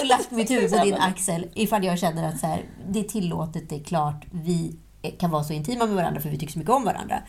och 0.00 0.06
lagt 0.06 0.30
mitt 0.30 0.50
huvud 0.50 0.70
på 0.70 0.84
din 0.84 0.94
axel. 1.00 1.46
Ifall 1.54 1.84
jag 1.84 1.98
känner 1.98 2.28
att 2.28 2.40
så 2.40 2.46
här, 2.46 2.64
det 2.88 3.00
är 3.00 3.04
tillåtet, 3.04 3.68
det 3.68 3.76
är 3.76 3.84
klart, 3.84 4.24
vi 4.30 4.76
kan 5.10 5.30
vara 5.30 5.44
så 5.44 5.52
intima 5.52 5.86
med 5.86 5.96
varandra 5.96 6.20
för 6.20 6.28
vi 6.28 6.38
tycker 6.38 6.52
så 6.52 6.58
mycket 6.58 6.74
om 6.74 6.84
varandra. 6.84 7.22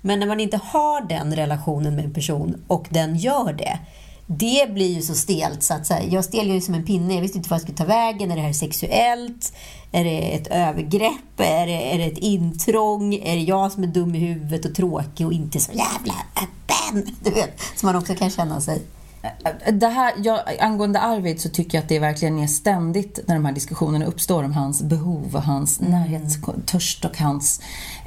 Men 0.00 0.20
när 0.20 0.26
man 0.26 0.40
inte 0.40 0.56
har 0.56 1.08
den 1.08 1.36
relationen 1.36 1.96
med 1.96 2.04
en 2.04 2.14
person 2.14 2.64
och 2.66 2.86
den 2.90 3.16
gör 3.16 3.52
det, 3.52 3.78
det 4.26 4.70
blir 4.70 4.94
ju 4.94 5.02
så 5.02 5.14
stelt 5.14 5.62
så 5.62 5.74
att 5.74 5.86
så 5.86 5.94
här, 5.94 6.04
jag 6.10 6.24
steljar 6.24 6.54
ju 6.54 6.60
som 6.60 6.74
en 6.74 6.84
pinne. 6.84 7.14
Jag 7.14 7.22
visste 7.22 7.38
inte 7.38 7.50
vad 7.50 7.54
jag 7.54 7.62
skulle 7.62 7.78
ta 7.78 7.84
vägen. 7.84 8.30
Är 8.30 8.36
det 8.36 8.42
här 8.42 8.52
sexuellt? 8.52 9.52
Är 9.92 10.04
det 10.04 10.34
ett 10.34 10.46
övergrepp? 10.46 11.40
Är 11.40 11.66
det, 11.66 11.94
är 11.94 11.98
det 11.98 12.04
ett 12.04 12.18
intrång? 12.18 13.14
Är 13.14 13.36
det 13.36 13.42
jag 13.42 13.72
som 13.72 13.82
är 13.82 13.86
dum 13.86 14.14
i 14.14 14.18
huvudet 14.18 14.64
och 14.64 14.74
tråkig 14.74 15.26
och 15.26 15.32
inte 15.32 15.60
så 15.60 15.72
jävla 15.72 16.14
öppen? 16.36 17.14
Du 17.24 17.30
vet, 17.30 17.60
som 17.76 17.86
man 17.86 17.96
också 17.96 18.14
kan 18.14 18.30
känna 18.30 18.60
sig. 18.60 18.82
Det 19.72 19.88
här, 19.88 20.12
jag, 20.16 20.40
angående 20.60 21.00
Arvid 21.00 21.40
så 21.40 21.48
tycker 21.48 21.78
jag 21.78 21.82
att 21.82 21.88
det 21.88 21.98
verkligen 21.98 22.38
är 22.38 22.46
ständigt 22.46 23.20
när 23.26 23.34
de 23.34 23.44
här 23.44 23.52
diskussionerna 23.52 24.04
uppstår 24.04 24.44
om 24.44 24.52
hans 24.52 24.82
behov 24.82 25.36
och 25.36 25.42
hans 25.42 25.80
närhetstörst 25.80 27.04
och 27.04 27.18
hans 27.18 27.60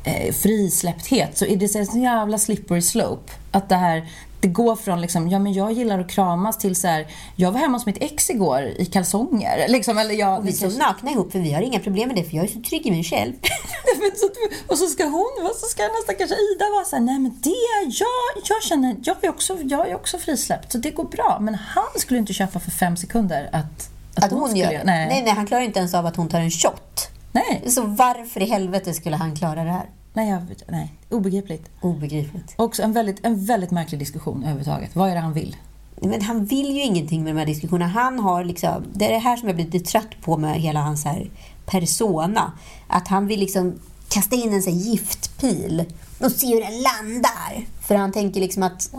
eh, 0.04 0.34
frisläppthet 0.34 1.38
så 1.38 1.46
är 1.46 1.58
det 1.58 1.68
så 1.68 1.80
en 1.80 2.02
jävla 2.02 2.38
slippery 2.38 2.82
slope. 2.82 3.34
Att 3.52 3.70
det 3.70 3.76
här 3.76 4.10
det 4.44 4.48
går 4.50 4.76
från 4.76 5.02
liksom, 5.02 5.30
ja 5.30 5.40
men 5.40 5.54
jag 5.54 5.72
gillar 5.72 6.00
att 6.00 6.10
kramas 6.10 6.58
till 6.58 6.76
så 6.76 6.88
här, 6.88 7.08
jag 7.36 7.52
var 7.52 7.60
hemma 7.60 7.78
hos 7.78 7.86
mitt 7.86 7.98
ex 8.02 8.30
igår 8.30 8.62
i 8.62 8.86
kalsonger. 8.86 9.66
Liksom, 9.68 9.98
eller 9.98 10.16
jag, 10.16 10.40
Och 10.40 10.48
vi 10.48 10.52
står 10.52 10.80
nakna 10.80 11.12
ihop 11.12 11.32
för 11.32 11.40
vi 11.40 11.54
har 11.54 11.62
inga 11.62 11.80
problem 11.80 12.08
med 12.08 12.18
det 12.18 12.24
för 12.24 12.36
jag 12.36 12.46
är 12.46 12.50
så 12.50 12.62
trygg 12.62 12.86
i 12.88 12.92
mig 12.92 13.04
själv. 13.04 13.34
Och 14.68 14.78
så 14.78 14.88
ska 14.88 15.04
hon, 15.04 15.32
och 15.50 15.56
så 15.56 15.66
ska 15.66 15.84
nästan 15.84 16.16
kanske 16.18 16.36
Ida 16.36 16.66
vara 16.74 16.86
så 16.86 16.96
här, 16.96 17.04
nej 17.04 17.20
men 17.20 17.40
det, 17.44 17.50
jag, 17.86 18.44
jag 18.50 18.64
känner, 18.64 18.96
jag 19.04 19.24
är, 19.24 19.30
också, 19.30 19.58
jag 19.64 19.90
är 19.90 19.96
också 19.96 20.18
frisläppt 20.18 20.72
så 20.72 20.78
det 20.78 20.92
går 20.92 21.04
bra. 21.04 21.38
Men 21.42 21.56
han 21.56 21.84
skulle 21.96 22.20
inte 22.20 22.34
köpa 22.34 22.60
för 22.60 22.72
fem 22.72 22.98
sekunder 22.98 23.50
att, 23.52 23.90
Att 24.16 24.32
hon 24.32 24.50
skulle 24.50 24.64
gör 24.64 24.72
det. 24.72 24.84
Nej. 24.84 25.22
nej, 25.26 25.34
han 25.34 25.48
klarar 25.48 25.62
inte 25.62 25.80
ens 25.80 25.94
av 25.94 26.06
att 26.06 26.16
hon 26.16 26.30
tar 26.30 26.40
en 26.40 26.52
shot. 26.52 27.10
Nej, 27.32 27.64
Så 27.68 27.82
varför 27.82 28.42
i 28.42 28.46
helvete 28.46 28.94
skulle 28.94 29.16
han 29.16 29.36
klara 29.36 29.64
det 29.64 29.72
här? 29.72 29.90
Nej, 30.14 30.30
jag, 30.30 30.42
nej, 30.68 30.94
obegripligt. 31.10 31.70
Obegripligt. 31.82 32.54
Också 32.56 32.84
en 32.84 32.94
väldigt, 32.94 33.26
en 33.26 33.46
väldigt 33.46 33.72
märklig 33.72 34.00
diskussion 34.00 34.38
överhuvudtaget. 34.38 34.96
Vad 34.96 35.10
är 35.10 35.16
det 35.16 35.22
han 35.22 35.34
vill? 35.34 35.56
Men 36.02 36.22
han 36.22 36.46
vill 36.46 36.76
ju 36.76 36.82
ingenting 36.82 37.24
med 37.24 37.36
de 37.36 37.40
här 37.40 37.46
diskussionerna. 37.46 37.92
Han 37.92 38.20
har 38.20 38.44
liksom, 38.44 38.84
det 38.94 39.06
är 39.06 39.12
det 39.12 39.20
här 39.20 39.38
som 39.38 39.48
jag 39.48 39.56
blir 39.56 39.66
lite 39.66 39.92
trött 39.92 40.22
på 40.22 40.38
med 40.38 40.62
hela 40.62 40.82
hans 40.82 41.06
här 41.06 41.30
persona. 41.66 42.52
Att 42.88 43.08
han 43.08 43.28
vill 43.28 43.40
liksom 43.40 43.80
kasta 44.10 44.36
in 44.36 44.54
en 44.54 44.64
sån 44.64 44.78
giftpil 44.78 45.86
och 46.24 46.32
se 46.32 46.48
hur 46.48 46.62
den 46.62 46.82
landar. 46.82 47.66
För 47.88 47.96
han 47.96 48.12
tänker 48.12 48.40
liksom 48.42 48.64
att 48.64 48.90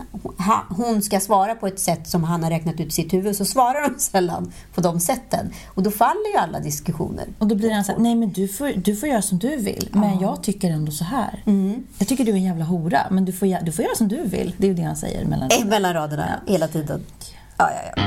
hon 0.68 1.02
ska 1.02 1.20
svara 1.20 1.54
på 1.54 1.66
ett 1.66 1.80
sätt 1.80 2.08
som 2.08 2.24
han 2.24 2.42
har 2.42 2.50
räknat 2.50 2.80
ut 2.80 2.88
i 2.88 2.90
sitt 2.90 3.12
huvud. 3.12 3.36
Så 3.36 3.44
svarar 3.44 3.88
de 3.88 3.94
sällan 3.98 4.52
på 4.74 4.80
de 4.80 5.00
sätten. 5.00 5.52
Och 5.66 5.82
då 5.82 5.90
faller 5.90 6.32
ju 6.32 6.38
alla 6.38 6.60
diskussioner. 6.60 7.26
Och 7.38 7.46
då 7.46 7.54
blir 7.54 7.70
han 7.70 7.84
så 7.84 7.92
här, 7.92 7.98
nej 7.98 8.14
men 8.14 8.32
du 8.32 8.48
får, 8.48 8.72
du 8.76 8.96
får 8.96 9.08
göra 9.08 9.22
som 9.22 9.38
du 9.38 9.56
vill. 9.56 9.88
Men 9.92 10.20
jag 10.20 10.42
tycker 10.42 10.70
ändå 10.70 10.92
så 10.92 11.04
här. 11.04 11.42
Jag 11.98 12.08
tycker 12.08 12.24
du 12.24 12.30
är 12.30 12.36
en 12.36 12.42
jävla 12.44 12.64
hora, 12.64 13.06
men 13.10 13.24
du 13.24 13.32
får, 13.32 13.64
du 13.64 13.72
får 13.72 13.84
göra 13.84 13.94
som 13.96 14.08
du 14.08 14.26
vill. 14.26 14.54
Det 14.58 14.66
är 14.66 14.68
ju 14.68 14.74
det 14.74 14.82
han 14.82 14.96
säger 14.96 15.24
mellan 15.24 15.50
Eh, 15.50 15.64
Mellan 15.66 15.94
raderna 15.94 16.40
hela 16.46 16.68
tiden. 16.68 17.04
Ja, 17.56 17.70
ja, 17.70 17.92
ja. 17.96 18.02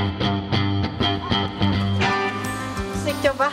Snyggt 3.04 3.24
jobbat. 3.24 3.52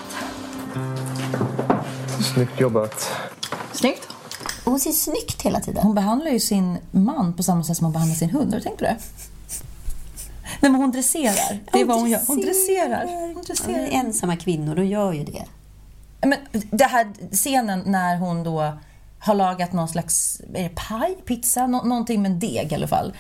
Snyggt 2.34 2.60
jobbat. 2.60 3.12
Snyggt. 3.74 4.15
Hon 4.66 4.80
ser 4.80 4.92
snyggt 4.92 5.42
hela 5.42 5.60
tiden. 5.60 5.84
Hon 5.84 5.96
behandlar 5.96 6.32
ju 6.32 6.40
sin 6.40 6.78
man 6.92 7.34
på 7.34 7.44
samma 7.44 7.64
sätt 7.64 7.78
som 7.78 7.86
hon 7.86 7.94
behandlar 7.94 8.16
sin 8.16 8.30
hund. 8.30 8.54
Har 8.54 8.58
du 8.60 8.64
tänkt 8.64 8.78
på 8.78 8.84
det? 8.84 8.98
Nej, 10.62 10.72
men 10.72 10.76
hon 10.82 10.92
dresserar. 10.92 11.60
Det 11.74 11.82
är 11.82 11.86
vad 11.86 12.00
hon 12.00 12.10
gör. 12.10 12.22
Hon 12.28 12.42
dresserar. 12.42 13.06
Hon 13.06 13.34
Ja, 13.36 13.42
dresserar. 13.48 13.72
men 13.78 13.86
ensamma 13.88 14.36
kvinnor, 14.36 14.76
de 14.76 14.86
gör 14.86 15.14
ju 15.14 15.24
det. 15.24 15.44
Men 16.22 16.40
det 16.72 16.86
här 16.86 17.08
scenen 17.32 17.84
när 17.86 18.18
hon 18.18 18.44
då 18.44 18.74
har 19.20 19.34
lagat 19.36 19.74
någon 19.74 19.88
slags 19.88 20.42
är 20.54 20.64
det 20.64 20.70
paj, 20.76 21.16
pizza, 21.26 21.68
nå- 21.68 21.84
någonting 21.84 22.22
med 22.22 22.32
deg 22.32 22.72
i 22.72 22.76
alla 22.76 22.88
fall. 22.88 23.14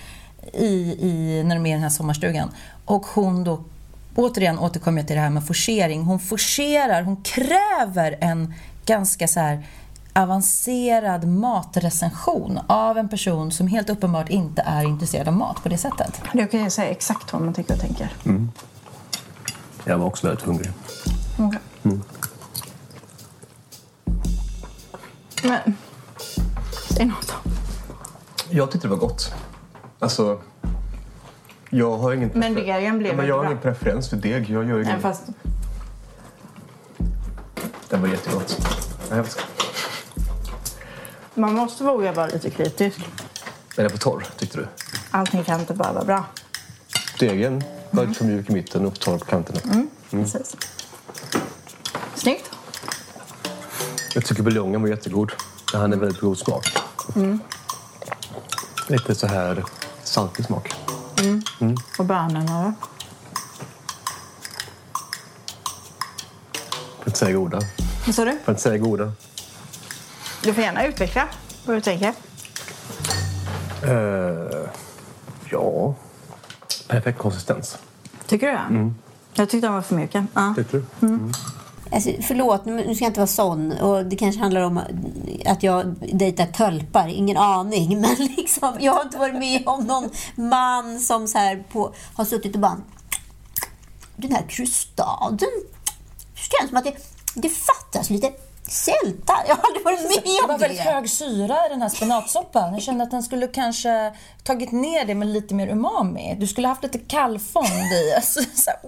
I, 0.54 0.66
i, 1.00 1.44
när 1.46 1.56
de 1.56 1.66
är 1.66 1.70
i 1.70 1.74
den 1.74 1.82
här 1.84 1.90
sommarstugan. 1.90 2.52
Och 2.86 3.06
hon 3.06 3.44
då, 3.44 3.64
återigen 4.16 4.60
återkommer 4.60 5.00
jag 5.02 5.08
till 5.08 5.16
det 5.16 5.22
här 5.22 5.30
med 5.30 5.48
forcering. 5.48 6.04
Hon 6.04 6.20
forcerar, 6.20 7.02
hon 7.02 7.24
kräver 7.24 8.18
en 8.22 8.54
ganska 8.86 9.28
så 9.28 9.40
här 9.40 9.66
avancerad 10.16 11.28
matrecension 11.28 12.60
av 12.68 12.98
en 12.98 13.10
person 13.10 13.52
som 13.52 13.68
helt 13.68 13.90
uppenbart 13.90 14.30
inte 14.30 14.62
är 14.62 14.84
intresserad 14.84 15.28
av 15.28 15.34
mat 15.34 15.64
på 15.64 15.70
det 15.70 15.78
sättet. 15.78 16.22
Du 16.34 16.48
kan 16.48 16.64
ju 16.64 16.70
säga 16.70 16.90
exakt 16.90 17.34
vad 17.34 17.42
man 17.42 17.54
tycker 17.54 17.74
och 17.74 17.80
tänker. 17.80 18.10
Jag 19.84 19.98
var 19.98 20.06
också 20.06 20.28
väldigt 20.28 20.46
hungrig. 20.46 20.72
Okej. 21.40 21.60
Men... 25.44 25.76
Säg 26.90 27.06
något 27.06 27.28
då. 27.44 27.52
Jag 28.50 28.72
tyckte 28.72 28.88
det 28.88 28.92
var 28.92 28.98
gott. 28.98 29.34
Alltså, 30.00 30.42
jag 31.70 31.98
har 31.98 32.14
ingen, 32.14 32.32
Men 32.34 32.54
degen 32.54 32.98
blev 32.98 33.12
Ja, 33.12 33.18
men 33.18 33.28
jag 33.28 33.36
har 33.36 33.42
bra. 33.42 33.52
ingen 33.52 33.62
preferens 33.62 34.10
för 34.10 34.18
deg. 34.18 34.50
Jag 34.50 34.66
gör 34.66 34.76
Nej, 34.76 34.84
ingen... 34.86 35.02
fast 35.02 35.24
Det 37.90 37.98
var 37.98 38.08
jättegott. 38.08 38.68
Ja, 39.10 39.16
Jag 39.16 39.28
ska... 39.28 39.42
man 41.36 41.54
måste 41.54 41.84
våga 41.84 42.12
vara 42.12 42.28
lite 42.28 42.50
kritisk. 42.50 43.00
Är 43.78 43.82
den 43.84 43.90
för 43.90 43.98
torr, 43.98 44.28
tyckte 44.38 44.58
du? 44.58 44.68
Allting 45.12 45.44
kan 45.44 45.60
inte 45.60 45.74
bara 45.74 45.94
vara 45.94 46.06
bra. 46.06 46.26
Degen 47.20 47.64
var 47.92 48.06
lite 48.06 48.18
för 48.18 48.26
mjuk 48.26 48.50
i 48.50 48.54
mitten 48.54 48.86
och 48.86 49.00
torr 49.00 49.18
på 49.18 49.26
kanterna. 49.26 49.60
Mm. 49.66 49.90
Precis. 50.10 50.56
Snyggt. 52.16 52.52
Jag 54.14 54.26
tycker 54.26 54.44
buljongen 54.44 54.82
var 54.82 54.90
jättegod. 54.90 55.32
Den 55.72 55.82
hade 55.82 55.94
en 55.94 56.00
väldigt 56.00 56.22
god 56.22 56.38
smak. 56.38 56.78
Mm. 57.16 57.40
Lite 58.88 59.16
så 59.16 59.28
här 59.28 59.64
saltig 60.04 60.46
smak. 60.46 60.74
Och 62.00 62.06
bönorna 62.06 62.64
då? 62.64 62.74
För 67.04 67.12
att 67.12 67.18
säga 67.18 67.38
goda. 67.38 67.60
Vad 68.06 68.16
sa 68.16 68.26
du? 68.26 68.38
För 68.46 68.52
att 68.52 68.62
säga 68.62 68.78
goda. 68.78 69.12
Du 70.46 70.54
får 70.54 70.64
gärna 70.64 70.86
utveckla 70.86 71.28
vad 71.66 71.78
du 71.78 71.82
tänker. 71.82 72.14
Eh, 73.84 74.70
ja, 75.52 75.96
perfekt 76.88 77.18
konsistens. 77.20 77.78
Tycker 78.28 78.48
du 78.48 78.54
det? 78.54 78.94
Jag 79.34 79.50
tyckte 79.50 79.68
de 79.68 79.74
var 79.74 79.82
för 79.82 79.96
mjuka. 79.96 80.28
Ja. 80.34 80.54
Tycker 80.58 80.84
du? 81.00 81.32
Alltså, 81.92 82.10
förlåt, 82.22 82.66
nu 82.66 82.76
nu 82.76 82.96
ska 82.96 83.06
jag 83.06 83.10
inte 83.10 83.20
vara 83.20 83.28
sån. 83.28 83.72
Och 83.72 84.06
det 84.06 84.16
kanske 84.16 84.42
handlar 84.42 84.62
om 84.62 84.82
att 85.46 85.64
jag 85.64 85.96
dejtar 86.14 86.46
tölpar. 86.46 87.08
Ingen 87.08 87.38
aning. 87.38 88.02
Men 88.02 88.16
liksom, 88.38 88.78
jag 88.80 88.94
har 88.94 89.02
inte 89.02 89.18
varit 89.18 89.36
med 89.36 89.64
om 89.66 89.84
någon 89.84 90.10
man 90.36 91.00
som 91.00 91.28
så 91.28 91.38
här 91.38 91.64
på, 91.72 91.94
har 92.14 92.26
suttit 92.26 92.56
och 92.56 92.62
bara... 92.62 92.78
Den 94.16 94.32
här 94.32 94.46
krustaden. 94.50 95.50
Det 96.34 96.58
känns 96.60 96.70
som 96.70 96.78
att 96.78 96.84
det, 96.84 96.96
det 97.34 97.50
fattas 97.50 98.10
lite 98.10 98.32
sälta. 98.68 99.34
Jag 99.48 99.56
har 99.56 99.64
aldrig 99.68 99.86
varit 99.86 100.02
med 100.02 100.24
Det 100.24 100.42
om 100.44 100.48
var 100.50 100.58
väldigt 100.58 100.84
det. 100.84 100.90
hög 100.90 101.10
syra 101.10 101.56
i 101.66 101.70
den 101.70 101.82
här 101.82 101.90
spenatsoppan. 101.90 102.74
Jag 102.74 102.82
kände 102.84 103.04
att 103.04 103.12
den 103.12 103.24
skulle 103.24 103.48
kanske 103.48 104.14
tagit 104.44 104.72
ner 104.72 105.06
det 105.06 105.16
med 105.16 105.28
lite 105.28 105.54
mer 105.54 105.68
umami. 105.68 106.36
Du 106.40 106.48
skulle 106.48 106.68
haft 106.68 106.84
lite 106.84 106.98
kallfond 107.00 107.92
i. 107.94 108.14
Alltså, 108.16 108.40
så 108.56 108.70
här? 108.70 108.80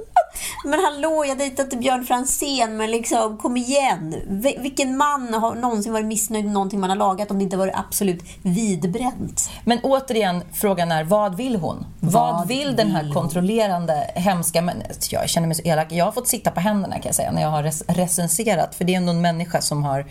Men 0.65 0.79
hallå, 0.79 1.25
jag 1.27 1.37
dejtar 1.37 1.63
inte 1.63 1.77
Björn 1.77 2.05
Franzén, 2.05 2.77
men 2.77 2.91
liksom 2.91 3.37
kom 3.37 3.57
igen. 3.57 4.15
Vi- 4.27 4.57
Vilken 4.59 4.97
man 4.97 5.33
har 5.33 5.55
någonsin 5.55 5.93
varit 5.93 6.05
missnöjd 6.05 6.45
med 6.45 6.53
någonting 6.53 6.79
man 6.79 6.89
har 6.89 6.97
lagat 6.97 7.31
om 7.31 7.37
det 7.37 7.43
inte 7.43 7.57
varit 7.57 7.75
absolut 7.75 8.23
vidbränt? 8.41 9.49
Men 9.65 9.79
återigen, 9.83 10.43
frågan 10.53 10.91
är 10.91 11.03
vad 11.03 11.35
vill 11.37 11.55
hon? 11.55 11.85
Vad, 11.99 12.13
Vad 12.33 12.47
vill 12.47 12.75
den 12.75 12.91
här 12.91 13.03
vill 13.03 13.13
kontrollerande, 13.13 14.11
hemska 14.15 14.61
men 14.61 14.83
Jag 15.09 15.29
känner 15.29 15.47
mig 15.47 15.55
så 15.57 15.63
elak. 15.63 15.87
Jag 15.91 16.05
har 16.05 16.11
fått 16.11 16.27
sitta 16.27 16.51
på 16.51 16.59
händerna 16.59 16.95
kan 16.95 17.05
jag 17.05 17.15
säga 17.15 17.31
när 17.31 17.41
jag 17.41 17.49
har 17.49 17.63
rec- 17.63 17.83
recenserat. 17.87 18.75
För 18.75 18.83
det 18.85 18.93
är 18.93 18.97
ändå 18.97 19.11
en 19.11 19.21
människa 19.21 19.61
som 19.67 19.83
har 19.83 20.05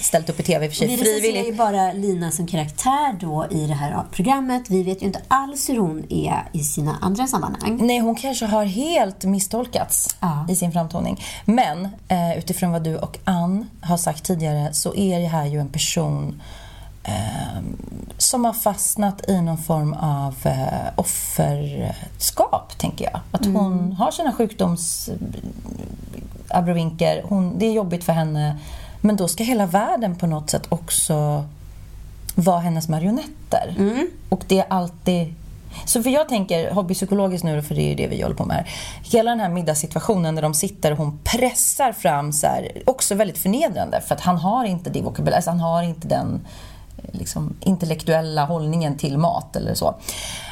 ställt 0.00 0.30
upp 0.30 0.40
i 0.40 0.42
TV 0.42 0.66
i 0.66 0.68
och 0.68 0.72
för 0.72 0.76
sig 0.78 0.86
Vi 0.88 0.92
recenserar 0.96 1.16
ju 1.16 1.32
frivilligt. 1.32 1.58
bara 1.58 1.92
Lina 1.92 2.30
som 2.30 2.46
karaktär 2.46 3.16
då 3.20 3.46
i 3.50 3.66
det 3.66 3.74
här 3.74 4.02
programmet. 4.12 4.62
Vi 4.70 4.82
vet 4.82 5.02
ju 5.02 5.06
inte 5.06 5.20
alls 5.28 5.68
hur 5.68 5.78
hon 5.78 6.04
är 6.08 6.48
i 6.52 6.64
sina 6.64 6.96
andra 7.00 7.26
sammanhang. 7.26 7.78
Nej, 7.86 7.98
hon 7.98 8.14
kanske 8.14 8.46
har 8.46 8.64
helt 8.64 9.24
misstolkats 9.24 10.16
Ja. 10.20 10.46
i 10.50 10.56
sin 10.56 10.72
framtoning. 10.72 11.24
Men 11.44 11.84
eh, 12.08 12.38
utifrån 12.38 12.72
vad 12.72 12.82
du 12.82 12.96
och 12.96 13.18
Ann 13.24 13.66
har 13.80 13.96
sagt 13.96 14.24
tidigare 14.24 14.72
så 14.74 14.94
är 14.94 15.20
det 15.20 15.26
här 15.26 15.46
ju 15.46 15.60
en 15.60 15.68
person 15.68 16.42
eh, 17.04 17.62
som 18.18 18.44
har 18.44 18.52
fastnat 18.52 19.28
i 19.28 19.40
någon 19.40 19.58
form 19.58 19.92
av 19.92 20.34
eh, 20.44 20.88
offerskap, 20.96 22.78
tänker 22.78 23.04
jag. 23.04 23.20
Att 23.30 23.46
hon 23.46 23.92
har 23.92 24.10
sina 24.10 24.32
sjukdoms 24.32 25.10
abrovinker. 26.48 27.22
Hon, 27.24 27.58
det 27.58 27.66
är 27.66 27.72
jobbigt 27.72 28.04
för 28.04 28.12
henne. 28.12 28.58
Men 29.00 29.16
då 29.16 29.28
ska 29.28 29.44
hela 29.44 29.66
världen 29.66 30.16
på 30.16 30.26
något 30.26 30.50
sätt 30.50 30.66
också 30.68 31.44
vara 32.34 32.60
hennes 32.60 32.88
marionetter. 32.88 33.74
Och 34.28 34.44
det 34.48 34.58
är 34.58 34.66
alltid... 34.68 35.34
Så 35.84 36.02
för 36.02 36.10
jag 36.10 36.28
tänker 36.28 36.70
hobbypsykologiskt 36.70 37.44
nu, 37.44 37.62
för 37.62 37.74
det 37.74 37.82
är 37.82 37.88
ju 37.88 37.94
det 37.94 38.06
vi 38.06 38.22
håller 38.22 38.36
på 38.36 38.44
med 38.44 38.56
här. 38.56 38.68
Hela 39.12 39.30
den 39.30 39.40
här 39.40 39.48
middagssituationen 39.48 40.34
där 40.34 40.42
de 40.42 40.54
sitter 40.54 40.92
och 40.92 40.98
hon 40.98 41.18
pressar 41.24 41.92
fram 41.92 42.32
så 42.32 42.46
här, 42.46 42.72
också 42.86 43.14
väldigt 43.14 43.38
förnedrande 43.38 44.00
för 44.00 44.14
att 44.14 44.20
han 44.20 44.36
har 44.36 44.64
inte 44.64 44.90
det 44.90 45.02
vokabulär, 45.02 45.36
alltså 45.36 45.50
han 45.50 45.60
har 45.60 45.82
inte 45.82 46.08
den 46.08 46.46
liksom, 47.12 47.56
intellektuella 47.60 48.44
hållningen 48.44 48.96
till 48.98 49.18
mat 49.18 49.56
eller 49.56 49.74
så. 49.74 49.94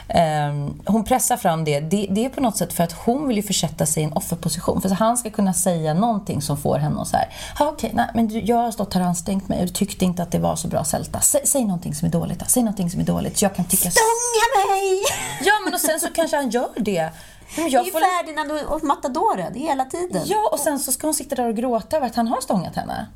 Ehm, 0.08 0.82
hon 0.86 1.04
pressar 1.04 1.36
fram 1.36 1.64
det. 1.64 1.80
det. 1.80 2.06
Det 2.10 2.24
är 2.24 2.28
på 2.28 2.40
något 2.40 2.56
sätt 2.56 2.72
för 2.72 2.84
att 2.84 2.92
hon 2.92 3.28
vill 3.28 3.36
ju 3.36 3.42
försätta 3.42 3.86
sig 3.86 4.02
i 4.02 4.06
en 4.06 4.12
offerposition. 4.12 4.80
För 4.82 4.88
att 4.88 4.98
han 4.98 5.16
ska 5.16 5.30
kunna 5.30 5.52
säga 5.52 5.94
någonting 5.94 6.42
som 6.42 6.56
får 6.56 6.78
henne 6.78 7.00
att 7.00 7.14
"Ja, 7.58 7.68
okej, 7.68 7.90
nej, 7.94 8.06
men 8.14 8.28
du, 8.28 8.40
jag 8.40 8.56
har 8.56 8.70
stått 8.70 8.94
här 8.94 9.00
och 9.00 9.06
ansträngt 9.06 9.48
mig 9.48 9.60
och 9.60 9.66
du 9.66 9.72
tyckte 9.72 10.04
inte 10.04 10.22
att 10.22 10.30
det 10.32 10.38
var 10.38 10.56
så 10.56 10.68
bra 10.68 10.84
sälta. 10.84 11.20
Säg, 11.20 11.40
säg 11.44 11.64
någonting 11.64 11.94
som 11.94 12.08
är 12.08 12.12
dåligt 12.12 12.38
då. 12.38 12.44
Säg 12.48 12.62
någonting 12.62 12.90
som 12.90 13.00
är 13.00 13.04
dåligt 13.04 13.38
så 13.38 13.44
jag 13.44 13.54
kan 13.54 13.64
tycka... 13.64 13.90
Stånga 13.90 14.66
mig! 14.68 15.02
Ja, 15.44 15.52
men 15.64 15.74
och 15.74 15.80
sen 15.80 16.00
så 16.00 16.06
kanske 16.14 16.36
han 16.36 16.50
gör 16.50 16.68
det. 16.76 17.02
Men 17.02 17.10
Det 17.56 17.62
är 17.62 17.70
jag 17.70 17.84
ju 17.84 17.90
får... 17.92 18.00
Ferdinand 18.00 18.50
och 18.68 18.84
Matadoren 18.84 19.54
hela 19.54 19.84
tiden. 19.84 20.22
Ja, 20.26 20.48
och 20.52 20.58
sen 20.60 20.78
så 20.78 20.92
ska 20.92 21.06
hon 21.06 21.14
sitta 21.14 21.34
där 21.34 21.48
och 21.48 21.56
gråta 21.56 21.96
över 21.96 22.06
att 22.06 22.16
han 22.16 22.28
har 22.28 22.40
stångat 22.40 22.76
henne. 22.76 23.06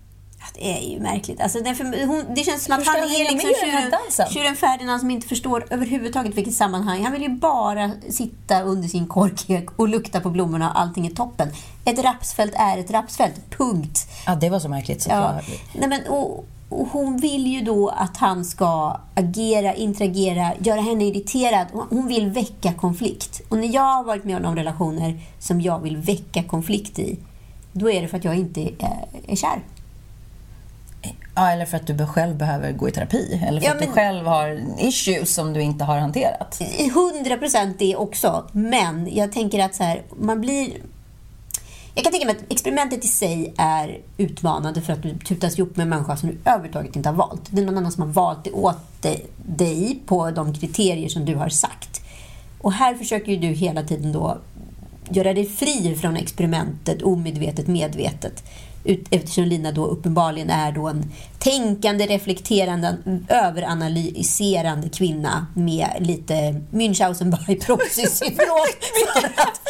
Det 0.54 0.78
är 0.78 0.90
ju 0.90 1.00
märkligt. 1.00 1.40
Alltså, 1.40 1.60
det, 1.60 1.74
för, 1.74 2.06
hon, 2.06 2.24
det 2.34 2.44
känns 2.44 2.64
som 2.64 2.74
att 2.74 2.86
han 2.86 2.96
är 2.96 3.18
liksom 3.32 3.50
tjuren, 4.30 4.56
Ferdinand 4.56 5.00
som 5.00 5.10
inte 5.10 5.28
förstår 5.28 5.64
överhuvudtaget 5.70 6.34
vilket 6.34 6.54
sammanhang. 6.54 7.02
Han 7.02 7.12
vill 7.12 7.22
ju 7.22 7.28
bara 7.28 7.90
sitta 8.10 8.62
under 8.62 8.88
sin 8.88 9.06
korkek 9.06 9.66
och 9.76 9.88
lukta 9.88 10.20
på 10.20 10.30
blommorna 10.30 10.70
och 10.70 10.80
allting 10.80 11.06
är 11.06 11.10
toppen. 11.10 11.48
Ett 11.84 11.98
rapsfält 11.98 12.52
är 12.56 12.78
ett 12.78 12.90
rapsfält. 12.90 13.34
Punkt. 13.58 14.08
Ja, 14.26 14.34
det 14.34 14.50
var 14.50 14.58
så 14.58 14.68
märkligt. 14.68 15.02
Så 15.02 15.10
Ja. 15.10 15.40
Nej, 15.74 15.88
men, 15.88 16.00
och, 16.08 16.44
och 16.68 16.88
hon 16.92 17.16
vill 17.20 17.46
ju 17.46 17.60
då 17.60 17.88
att 17.88 18.16
han 18.16 18.44
ska 18.44 19.00
agera, 19.14 19.74
interagera, 19.74 20.52
göra 20.58 20.80
henne 20.80 21.04
irriterad. 21.04 21.66
Hon- 21.72 21.86
Hon 21.90 22.06
vill 22.08 22.30
väcka 22.30 22.72
konflikt. 22.72 23.40
Och 23.48 23.58
när 23.58 23.74
jag 23.74 23.82
har 23.94 24.04
varit 24.04 24.24
med 24.24 24.46
om 24.46 24.56
relationer 24.56 25.20
som 25.38 25.60
jag 25.60 25.78
vill 25.78 25.96
väcka 25.96 26.42
konflikt 26.42 26.98
i, 26.98 27.18
då 27.72 27.90
är 27.90 28.02
det 28.02 28.08
för 28.08 28.16
att 28.16 28.24
jag 28.24 28.36
inte 28.38 28.60
är, 28.60 29.06
är 29.28 29.36
kär. 29.36 29.60
Ja, 31.34 31.50
eller 31.50 31.66
för 31.66 31.76
att 31.76 31.86
du 31.86 32.06
själv 32.06 32.36
behöver 32.36 32.72
gå 32.72 32.88
i 32.88 32.92
terapi. 32.92 33.42
Eller 33.46 33.60
för 33.60 33.66
Ja, 33.66 33.72
att 33.72 33.78
men- 33.80 33.88
du 33.88 33.94
själv 33.94 34.26
har 34.26 34.60
issues 34.78 35.34
som 35.34 35.52
du 35.52 35.60
inte 35.62 35.84
har 35.84 35.98
hanterat. 35.98 36.60
100 36.78 37.36
procent 37.36 37.78
det 37.78 37.96
också. 37.96 38.44
Men 38.52 39.08
jag 39.16 39.32
tänker 39.32 39.64
att 39.64 39.74
så 39.74 39.82
här, 39.84 40.02
man 40.20 40.40
blir... 40.40 40.72
Jag 41.94 42.04
kan 42.04 42.12
tänka 42.12 42.26
mig 42.26 42.36
att 42.36 42.52
experimentet 42.52 43.04
i 43.04 43.08
sig 43.08 43.54
är 43.58 43.98
utmanande 44.16 44.80
för 44.80 44.92
att 44.92 45.02
du 45.02 45.18
tutas 45.18 45.58
ihop 45.58 45.76
med 45.76 45.82
en 45.84 45.88
människa 45.88 46.16
som 46.16 46.28
du 46.28 46.36
överhuvudtaget 46.44 46.96
inte 46.96 47.08
har 47.08 47.16
valt. 47.16 47.42
Det 47.50 47.60
är 47.62 47.66
någon 47.66 47.78
annan 47.78 47.92
som 47.92 48.02
har 48.02 48.10
valt 48.10 48.44
det 48.44 48.50
åt 48.52 49.02
dig- 49.46 50.02
på 50.06 50.30
de 50.30 50.54
kriterier 50.54 51.08
som 51.08 51.24
du 51.24 51.34
har 51.34 51.48
sagt. 51.48 52.00
Och 52.60 52.72
här 52.72 52.94
försöker 52.94 53.36
du 53.36 53.46
hela 53.46 53.82
tiden 53.82 54.12
då 54.12 54.38
göra 55.10 55.34
dig 55.34 55.46
fri 55.46 55.96
från 56.00 56.16
experimentet 56.16 57.02
omedvetet, 57.02 57.66
medvetet. 57.66 58.44
Ut- 58.88 59.06
Eftersom 59.10 59.44
Lina 59.44 59.72
då 59.72 59.86
uppenbarligen 59.86 60.50
är 60.50 60.72
då 60.72 60.88
en 60.88 61.12
tänkande, 61.38 62.06
reflekterande, 62.06 62.96
överanalyserande 63.28 64.88
kvinna 64.88 65.46
med 65.54 65.88
lite 66.00 66.34
Münchhausen 66.70 67.46
by 67.46 67.54
proxy-syndrom. 67.60 68.66
För 69.14 69.26
att- 69.42 69.60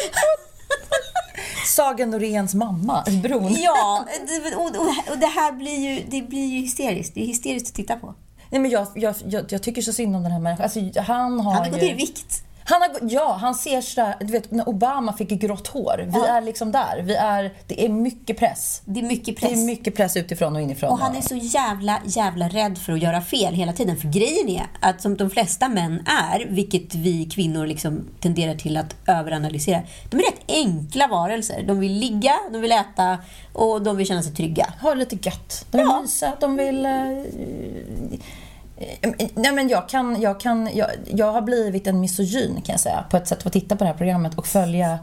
Saga 1.67 2.05
Noréns 2.05 2.53
mamma, 2.53 3.03
bron. 3.23 3.55
ja, 3.59 4.05
det- 4.27 4.55
och, 4.55 5.17
det 5.19 5.25
här 5.25 5.51
blir 5.51 5.79
ju, 5.89 6.03
det 6.07 6.21
blir 6.21 6.45
ju 6.45 6.59
hysteriskt. 6.61 7.13
Det 7.15 7.21
är 7.23 7.27
hysteriskt 7.27 7.67
att 7.67 7.73
titta 7.75 7.95
på. 7.95 8.13
Nej, 8.49 8.61
men 8.61 8.71
jag, 8.71 8.87
jag, 8.95 9.15
jag, 9.25 9.45
jag 9.49 9.63
tycker 9.63 9.81
så 9.81 9.93
synd 9.93 10.15
om 10.15 10.23
den 10.23 10.31
här 10.31 10.39
människan. 10.39 10.63
Alltså, 10.63 10.79
han 11.01 11.39
har 11.39 11.53
Han 11.53 11.63
har 11.63 11.69
gått 11.69 11.81
ju... 11.81 11.85
ner 11.85 11.93
i 11.93 11.95
vikt. 11.97 12.43
Han 12.69 12.81
har, 12.81 12.89
ja, 13.01 13.37
han 13.41 13.55
ser 13.55 13.81
sådär, 13.81 14.15
du 14.19 14.25
vet 14.25 14.51
när 14.51 14.69
Obama 14.69 15.13
fick 15.13 15.29
grått 15.29 15.67
hår. 15.67 16.03
Vi 16.07 16.11
Ja. 16.19 16.27
är 16.27 16.41
liksom 16.41 16.71
där. 16.71 17.01
Vi 17.03 17.15
är, 17.15 17.53
det 17.67 17.85
är 17.85 17.89
mycket 17.89 18.37
press. 18.39 18.81
Det 18.85 18.99
är 18.99 19.03
mycket 19.03 19.25
Det 19.25 19.33
press. 19.47 19.51
är 19.51 19.65
mycket 19.65 19.95
press 19.95 20.17
utifrån 20.17 20.55
och 20.55 20.61
inifrån. 20.61 20.89
Och 20.89 20.99
han 20.99 21.15
är 21.15 21.21
så 21.21 21.35
jävla, 21.35 21.99
jävla 22.05 22.47
rädd 22.49 22.77
för 22.77 22.93
att 22.93 23.01
göra 23.01 23.21
fel 23.21 23.53
hela 23.53 23.73
tiden. 23.73 23.97
För 23.97 24.07
grejen 24.07 24.49
är 24.49 24.65
att 24.79 25.01
som 25.01 25.17
de 25.17 25.29
flesta 25.29 25.69
män 25.69 26.03
är, 26.07 26.45
vilket 26.49 26.95
vi 26.95 27.25
kvinnor 27.25 27.67
liksom 27.67 28.05
tenderar 28.19 28.55
till 28.55 28.77
att 28.77 28.95
överanalysera, 29.07 29.81
de 30.09 30.17
är 30.17 30.23
rätt 30.23 30.41
enkla 30.47 31.07
varelser. 31.07 31.63
De 31.67 31.79
vill 31.79 31.93
ligga, 31.93 32.33
de 32.51 32.61
vill 32.61 32.71
äta 32.71 33.17
och 33.53 33.81
de 33.81 33.97
vill 33.97 34.07
känna 34.07 34.21
sig 34.23 34.33
trygga. 34.35 34.73
det 34.81 34.95
lite 34.95 35.15
gött. 35.29 35.65
De 35.71 35.77
vill 35.77 35.87
Ja. 35.89 36.01
mysa, 36.01 36.33
de 36.39 36.55
vill... 36.55 36.85
eh, 36.85 36.91
Nej, 39.35 39.51
men 39.51 39.69
jag, 39.69 39.89
kan, 39.89 40.21
jag, 40.21 40.39
kan, 40.39 40.69
jag, 40.73 40.89
jag 41.05 41.31
har 41.31 41.41
blivit 41.41 41.87
en 41.87 41.99
misogyn 41.99 42.61
kan 42.61 42.73
jag 42.73 42.79
säga, 42.79 43.03
på 43.09 43.17
ett 43.17 43.27
sätt 43.27 43.45
att 43.45 43.53
titta 43.53 43.75
på 43.75 43.83
det 43.83 43.89
här 43.89 43.97
programmet 43.97 44.37
och 44.37 44.47
följa 44.47 44.99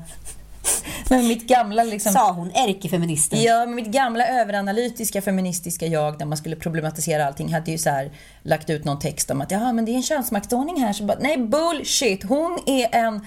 med 1.10 1.24
mitt 1.24 1.48
gamla... 1.48 1.84
Liksom, 1.84 2.12
Sa 2.12 2.32
hon, 2.32 2.50
ärkefeministen. 2.50 3.42
Ja, 3.42 3.66
men 3.66 3.74
mitt 3.74 3.86
gamla 3.86 4.26
överanalytiska 4.26 5.22
feministiska 5.22 5.86
jag 5.86 6.18
när 6.18 6.26
man 6.26 6.38
skulle 6.38 6.56
problematisera 6.56 7.26
allting 7.26 7.54
hade 7.54 7.70
ju 7.70 7.78
så 7.78 7.90
här 7.90 8.10
lagt 8.42 8.70
ut 8.70 8.84
någon 8.84 8.98
text 8.98 9.30
om 9.30 9.40
att 9.40 9.50
ja, 9.50 9.72
men 9.72 9.84
det 9.84 9.92
är 9.92 9.96
en 9.96 10.02
könsmaktsordning 10.02 10.80
här. 10.80 10.92
Så 10.92 11.04
bara, 11.04 11.18
nej, 11.20 11.38
bullshit! 11.38 12.24
Hon 12.24 12.58
är 12.66 12.94
en 12.94 13.26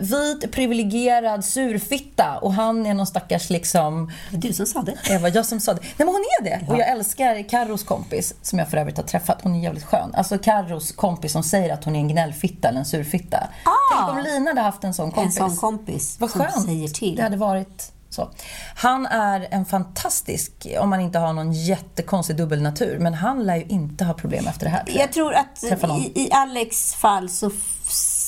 vit 0.00 0.52
privilegierad 0.52 1.44
surfitta 1.44 2.38
och 2.38 2.52
han 2.54 2.86
är 2.86 2.94
någon 2.94 3.06
stackars 3.06 3.50
liksom... 3.50 4.12
Du 4.30 4.52
som 4.52 4.66
sa 4.66 4.82
det. 4.82 5.18
Var 5.18 5.36
jag 5.36 5.46
som 5.46 5.60
sa 5.60 5.74
det. 5.74 5.80
Nej 5.80 5.92
men 5.98 6.08
hon 6.08 6.24
är 6.40 6.44
det! 6.44 6.72
Och 6.72 6.78
jag 6.78 6.88
älskar 6.88 7.48
Carros 7.48 7.82
kompis, 7.84 8.34
som 8.42 8.58
jag 8.58 8.68
för 8.70 8.76
övrigt 8.76 8.96
har 8.96 9.04
träffat. 9.04 9.38
Hon 9.42 9.54
är 9.54 9.60
jävligt 9.62 9.84
skön. 9.84 10.14
Alltså 10.14 10.38
Carros 10.38 10.92
kompis 10.92 11.32
som 11.32 11.42
säger 11.42 11.74
att 11.74 11.84
hon 11.84 11.96
är 11.96 12.00
en 12.00 12.08
gnällfitta 12.08 12.68
eller 12.68 12.78
en 12.78 12.84
surfitta. 12.86 13.48
Tänk 13.96 14.08
om 14.10 14.18
Lina 14.24 14.50
hade 14.50 14.60
haft 14.60 14.84
en 14.84 14.94
sån 14.94 15.06
En 15.06 15.12
kompis. 15.12 15.36
sån 15.36 15.56
kompis 15.56 16.16
Vad 16.20 16.30
som 16.30 16.40
skönt 16.40 16.64
säger 16.64 16.88
till. 16.88 17.16
det 17.16 17.22
hade 17.22 17.36
varit. 17.36 17.92
Så. 18.10 18.28
Han 18.74 19.06
är 19.06 19.48
en 19.50 19.64
fantastisk, 19.64 20.66
om 20.80 20.90
man 20.90 21.00
inte 21.00 21.18
har 21.18 21.32
någon 21.32 21.52
jättekonstig 21.52 22.36
dubbelnatur, 22.36 22.98
men 22.98 23.14
han 23.14 23.44
lär 23.46 23.56
ju 23.56 23.64
inte 23.64 24.04
ha 24.04 24.14
problem 24.14 24.46
efter 24.46 24.64
det 24.66 24.70
här. 24.70 24.84
tror 24.84 24.98
Jag 25.00 25.12
tror 25.12 25.34
att 25.34 25.64
i, 26.00 26.12
i 26.14 26.30
Alex 26.32 26.94
fall 26.94 27.28
så 27.28 27.50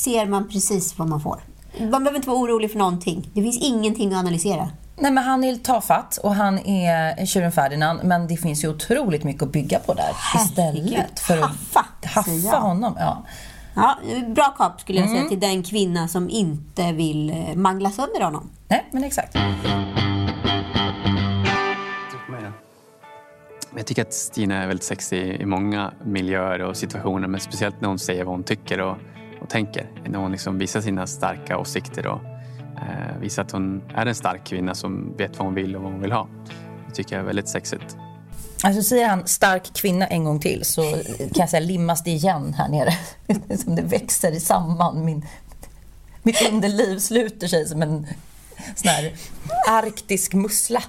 ser 0.04 0.26
man 0.26 0.48
precis 0.48 0.98
vad 0.98 1.08
man 1.08 1.20
får. 1.20 1.40
Man 1.80 1.90
behöver 1.90 2.16
inte 2.16 2.28
vara 2.28 2.38
orolig 2.40 2.70
för 2.70 2.78
någonting. 2.78 3.30
Det 3.34 3.42
finns 3.42 3.58
ingenting 3.62 4.12
att 4.12 4.18
analysera. 4.18 4.68
Nej, 4.96 5.12
men 5.12 5.24
han 5.24 5.44
är 5.44 5.56
tafatt 5.56 6.16
och 6.22 6.34
han 6.34 6.58
är 6.58 7.26
tjuren 7.26 7.52
Ferdinand, 7.52 8.00
men 8.04 8.26
det 8.28 8.36
finns 8.36 8.64
ju 8.64 8.68
otroligt 8.68 9.24
mycket 9.24 9.42
att 9.42 9.52
bygga 9.52 9.78
på 9.78 9.94
där 9.94 10.10
Herregud. 10.14 10.84
istället 10.86 11.20
för 11.20 11.36
Haffa, 11.40 11.80
att 12.00 12.10
haffa 12.10 12.30
jag. 12.30 12.60
honom. 12.60 12.96
Ja. 12.98 13.24
Ja, 13.74 13.96
bra 14.34 14.54
kap 14.58 14.80
skulle 14.80 14.98
jag 15.00 15.08
säga 15.08 15.18
Mm. 15.20 15.28
till 15.30 15.40
den 15.40 15.62
kvinna 15.62 16.08
som 16.08 16.30
inte 16.30 16.92
vill 16.92 17.30
eh, 17.30 17.54
mangla 17.56 17.90
sönder 17.90 18.20
honom. 18.20 18.50
Nej, 18.68 18.88
men 18.92 19.04
exakt. 19.04 19.36
Jag 23.76 23.86
tycker 23.86 24.02
att 24.02 24.14
Stina 24.14 24.62
är 24.62 24.66
väldigt 24.66 24.84
sexig 24.84 25.40
i 25.40 25.46
många 25.46 25.92
miljöer 26.04 26.60
och 26.62 26.76
situationer 26.76 27.28
men 27.28 27.40
speciellt 27.40 27.80
när 27.80 27.88
hon 27.88 27.98
säger 27.98 28.24
vad 28.24 28.34
hon 28.34 28.42
tycker 28.44 28.80
och, 28.80 28.96
och 29.40 29.48
tänker. 29.48 29.90
När 30.04 30.18
hon 30.18 30.32
liksom 30.32 30.58
visar 30.58 30.80
sina 30.80 31.06
starka 31.06 31.58
åsikter 31.58 32.06
och 32.06 32.20
eh, 32.76 33.18
visar 33.20 33.42
att 33.42 33.50
hon 33.50 33.82
är 33.94 34.06
en 34.06 34.14
stark 34.14 34.44
kvinna 34.44 34.74
som 34.74 35.16
vet 35.16 35.38
vad 35.38 35.46
hon 35.46 35.54
vill 35.54 35.76
och 35.76 35.82
vad 35.82 35.92
hon 35.92 36.00
vill 36.00 36.12
ha. 36.12 36.28
Det 36.88 36.94
tycker 36.94 37.16
jag 37.16 37.22
är 37.22 37.26
väldigt 37.26 37.48
sexigt. 37.48 37.96
Alltså 38.62 38.82
säger 38.82 39.08
han 39.08 39.26
stark 39.26 39.74
kvinna 39.74 40.06
en 40.06 40.24
gång 40.24 40.40
till 40.40 40.64
så 40.64 40.82
kan 41.18 41.30
jag 41.34 41.50
säga 41.50 41.60
limmas 41.60 42.04
det 42.04 42.10
igen 42.10 42.54
här 42.54 42.68
nere. 42.68 42.92
Som 43.58 43.76
det 43.76 43.82
växer 43.82 44.32
i 44.32 44.40
samman. 44.40 45.04
Min, 45.04 45.26
mitt 46.22 46.48
underliv 46.52 46.98
sluter 46.98 47.48
sig 47.48 47.66
som 47.66 47.82
en 47.82 48.06
sån 48.76 48.88
här 48.88 49.12
arktisk 49.68 50.34
mussla. 50.34 50.82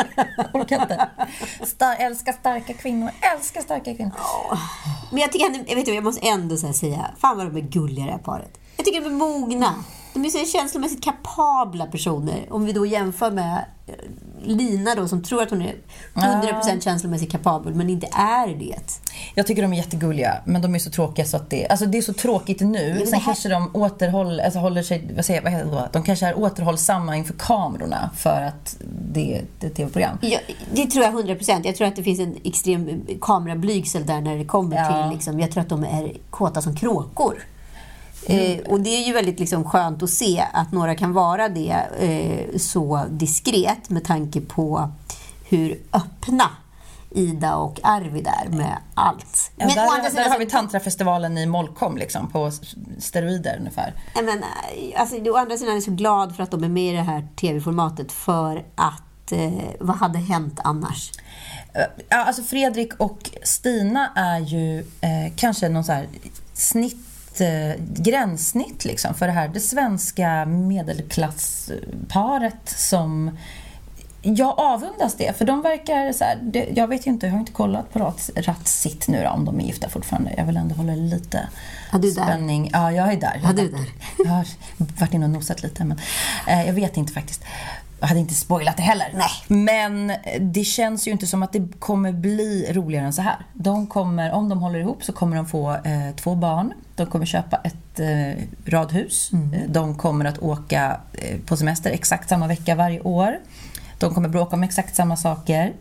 Orkar 0.54 0.82
inte. 0.82 1.08
Star, 1.66 1.96
älskar 1.98 2.32
starka 2.32 2.74
kvinnor, 2.74 3.10
älskar 3.34 3.60
starka 3.60 3.94
kvinnor. 3.94 4.12
Men 5.10 5.20
jag 5.20 5.32
tycker 5.32 5.46
ändå, 5.46 5.58
jag, 5.58 5.64
vet 5.64 5.78
inte, 5.78 5.90
jag 5.90 6.04
måste 6.04 6.26
ändå 6.26 6.56
säga, 6.56 7.10
fan 7.18 7.36
vad 7.36 7.46
de 7.46 7.56
är 7.56 7.60
gulliga 7.60 8.04
det 8.04 8.12
här 8.12 8.18
paret. 8.18 8.60
Jag 8.76 8.86
tycker 8.86 9.00
de 9.00 9.06
är 9.06 9.10
mogna. 9.10 9.74
De 10.14 10.24
är 10.24 10.28
så 10.28 10.44
känslomässigt 10.58 11.04
kapabla 11.04 11.86
personer. 11.86 12.46
Om 12.50 12.64
vi 12.64 12.72
då 12.72 12.86
jämför 12.86 13.30
med 13.30 13.64
eh, 13.86 13.94
Lina 14.42 14.94
då 14.94 15.08
som 15.08 15.22
tror 15.22 15.42
att 15.42 15.50
hon 15.50 15.62
är 15.62 15.74
100% 16.14 16.80
känslomässigt 16.80 17.32
kapabel 17.32 17.74
men 17.74 17.90
inte 17.90 18.06
är 18.12 18.46
det. 18.58 18.76
Jag 19.34 19.46
tycker 19.46 19.62
de 19.62 19.72
är 19.72 19.76
jättegulliga, 19.76 20.36
men 20.44 20.62
de 20.62 20.74
är 20.74 20.78
så 20.78 20.90
tråkiga 20.90 21.24
så 21.26 21.36
att 21.36 21.50
det, 21.50 21.68
alltså 21.68 21.86
det 21.86 21.98
är 21.98 22.02
så 22.02 22.12
tråkigt 22.12 22.60
nu. 22.60 23.02
Sen 23.06 23.14
här- 23.14 23.24
kanske 23.24 23.48
de 23.48 23.70
återhåller, 23.76 24.44
alltså 24.44 24.58
håller 24.58 24.82
sig, 24.82 25.10
vad 25.16 25.24
säger, 25.24 25.42
vad 25.42 25.52
heter 25.52 25.66
det, 25.70 25.88
de 25.92 26.02
kanske 26.02 26.26
är 26.26 26.38
återhållsamma 26.38 27.16
inför 27.16 27.34
kamerorna 27.38 28.10
för 28.16 28.42
att 28.42 28.76
det, 29.12 29.36
är- 29.36 29.44
det 29.58 29.66
är 29.66 29.70
ett 29.70 29.76
tv-program. 29.76 30.18
Ja, 30.20 30.38
det 30.74 30.86
tror 30.86 31.04
jag 31.04 31.12
100%. 31.14 31.60
Jag 31.64 31.76
tror 31.76 31.86
att 31.88 31.96
det 31.96 32.02
finns 32.02 32.20
en 32.20 32.36
extrem 32.44 33.00
kamerablygsel 33.20 34.06
där 34.06 34.20
när 34.20 34.36
det 34.38 34.44
kommer 34.44 34.76
Ja. 34.76 35.02
till... 35.02 35.12
Liksom, 35.14 35.40
jag 35.40 35.50
tror 35.50 35.60
att 35.62 35.68
de 35.68 35.84
är 35.84 36.12
kåta 36.30 36.62
som 36.62 36.76
kråkor. 36.76 37.42
Mm. 38.26 38.58
Eh, 38.60 38.66
och 38.72 38.80
det 38.80 38.90
är 38.90 39.06
ju 39.06 39.12
väldigt 39.12 39.40
liksom, 39.40 39.64
skönt 39.64 40.02
att 40.02 40.10
se 40.10 40.44
att 40.52 40.72
några 40.72 40.94
kan 40.94 41.12
vara 41.12 41.48
det 41.48 41.76
eh, 41.98 42.58
så 42.58 43.04
diskret 43.10 43.90
med 43.90 44.04
tanke 44.04 44.40
på 44.40 44.90
hur 45.48 45.80
öppna 45.92 46.50
Ida 47.14 47.56
och 47.56 47.80
Arvid 47.82 48.26
är 48.26 48.48
med 48.48 48.76
allt. 48.94 49.50
Ja, 49.56 49.66
Men 49.66 49.74
där, 49.74 49.82
andra 49.82 50.02
där 50.02 50.10
sidan 50.10 50.24
har 50.24 50.32
så- 50.32 50.38
vi 50.38 50.46
tantrafestivalen 50.46 51.38
i 51.38 51.46
Molkom 51.46 51.96
liksom, 51.96 52.28
på 52.30 52.50
steroider 52.98 53.56
ungefär. 53.58 53.94
Men, 54.14 54.28
eh, 54.28 55.00
alltså, 55.00 55.16
å 55.16 55.36
andra 55.36 55.56
sidan 55.56 55.70
är 55.70 55.76
jag 55.76 55.82
så 55.82 55.90
glad 55.90 56.36
för 56.36 56.42
att 56.42 56.50
de 56.50 56.64
är 56.64 56.68
med 56.68 56.92
i 56.92 56.96
det 56.96 57.02
här 57.02 57.28
tv-formatet 57.36 58.12
för 58.12 58.64
att 58.74 59.32
eh, 59.32 59.52
vad 59.80 59.96
hade 59.96 60.18
hänt 60.18 60.60
annars? 60.64 61.10
Ja, 62.08 62.16
alltså 62.24 62.42
Fredrik 62.42 62.92
och 62.98 63.30
Stina 63.42 64.12
är 64.16 64.38
ju 64.38 64.78
eh, 64.78 65.32
kanske 65.36 65.68
någon 65.68 65.84
så 65.84 65.92
här 65.92 66.08
snitt, 66.54 66.96
eh, 67.40 67.72
gränssnitt 67.78 68.84
liksom 68.84 69.14
för 69.14 69.26
det 69.26 69.32
här 69.32 69.48
det 69.48 69.60
svenska 69.60 70.44
medelklassparet 70.46 72.68
som 72.76 73.38
jag 74.22 74.54
avundas 74.58 75.14
det, 75.14 75.38
för 75.38 75.44
de 75.44 75.62
verkar 75.62 76.12
så 76.12 76.24
här, 76.24 76.38
det, 76.42 76.68
jag 76.76 76.88
vet 76.88 77.06
ju 77.06 77.10
inte, 77.10 77.26
jag 77.26 77.32
har 77.32 77.40
inte 77.40 77.52
kollat 77.52 77.92
på 77.92 77.98
rat, 77.98 78.30
Ratsit 78.36 79.08
nu 79.08 79.22
då, 79.24 79.30
om 79.30 79.44
de 79.44 79.60
är 79.60 79.64
gifta 79.64 79.88
fortfarande. 79.88 80.34
Jag 80.36 80.44
vill 80.44 80.56
ändå 80.56 80.74
hålla 80.74 80.94
lite 80.94 81.48
Ja, 81.92 81.98
du 81.98 82.10
är 82.10 82.14
där. 82.14 82.22
spänning. 82.22 82.70
Ja, 82.72 82.92
jag 82.92 83.12
är 83.12 83.16
där. 83.20 83.40
Ja, 83.44 83.52
du 83.52 83.62
är 83.62 83.68
där. 83.72 83.86
Jag 84.18 84.30
har 84.30 84.46
varit 85.00 85.14
inne 85.14 85.24
och 85.24 85.30
nosat 85.30 85.62
lite, 85.62 85.84
men 85.84 85.98
eh, 86.48 86.66
jag 86.66 86.72
vet 86.72 86.96
inte 86.96 87.12
faktiskt. 87.12 87.44
Jag 88.00 88.08
hade 88.08 88.20
inte 88.20 88.34
spoilat 88.34 88.76
det 88.76 88.82
heller. 88.82 89.08
Nej. 89.14 89.64
Men 89.64 90.12
det 90.40 90.64
känns 90.64 91.08
ju 91.08 91.10
inte 91.10 91.26
som 91.26 91.42
att 91.42 91.52
det 91.52 91.68
kommer 91.78 92.12
bli 92.12 92.72
roligare 92.72 93.06
än 93.06 93.12
så 93.12 93.22
här. 93.22 93.36
De 93.52 93.86
kommer, 93.86 94.32
om 94.32 94.48
de 94.48 94.58
håller 94.58 94.78
ihop 94.78 95.04
så 95.04 95.12
kommer 95.12 95.36
de 95.36 95.46
få 95.46 95.72
eh, 95.72 96.14
två 96.16 96.34
barn. 96.34 96.72
De 96.94 97.06
kommer 97.06 97.26
köpa 97.26 97.56
ett 97.56 98.00
eh, 98.00 98.44
radhus. 98.66 99.30
Mm. 99.32 99.72
De 99.72 99.94
kommer 99.94 100.24
att 100.24 100.38
åka 100.38 101.00
eh, 101.12 101.38
på 101.46 101.56
semester 101.56 101.90
exakt 101.90 102.28
samma 102.28 102.46
vecka 102.46 102.74
varje 102.74 103.00
år. 103.00 103.38
De 103.98 104.14
kommer 104.14 104.28
bråka 104.28 104.56
om 104.56 104.62
exakt 104.62 104.96
samma 104.96 105.16
saker. 105.16 105.72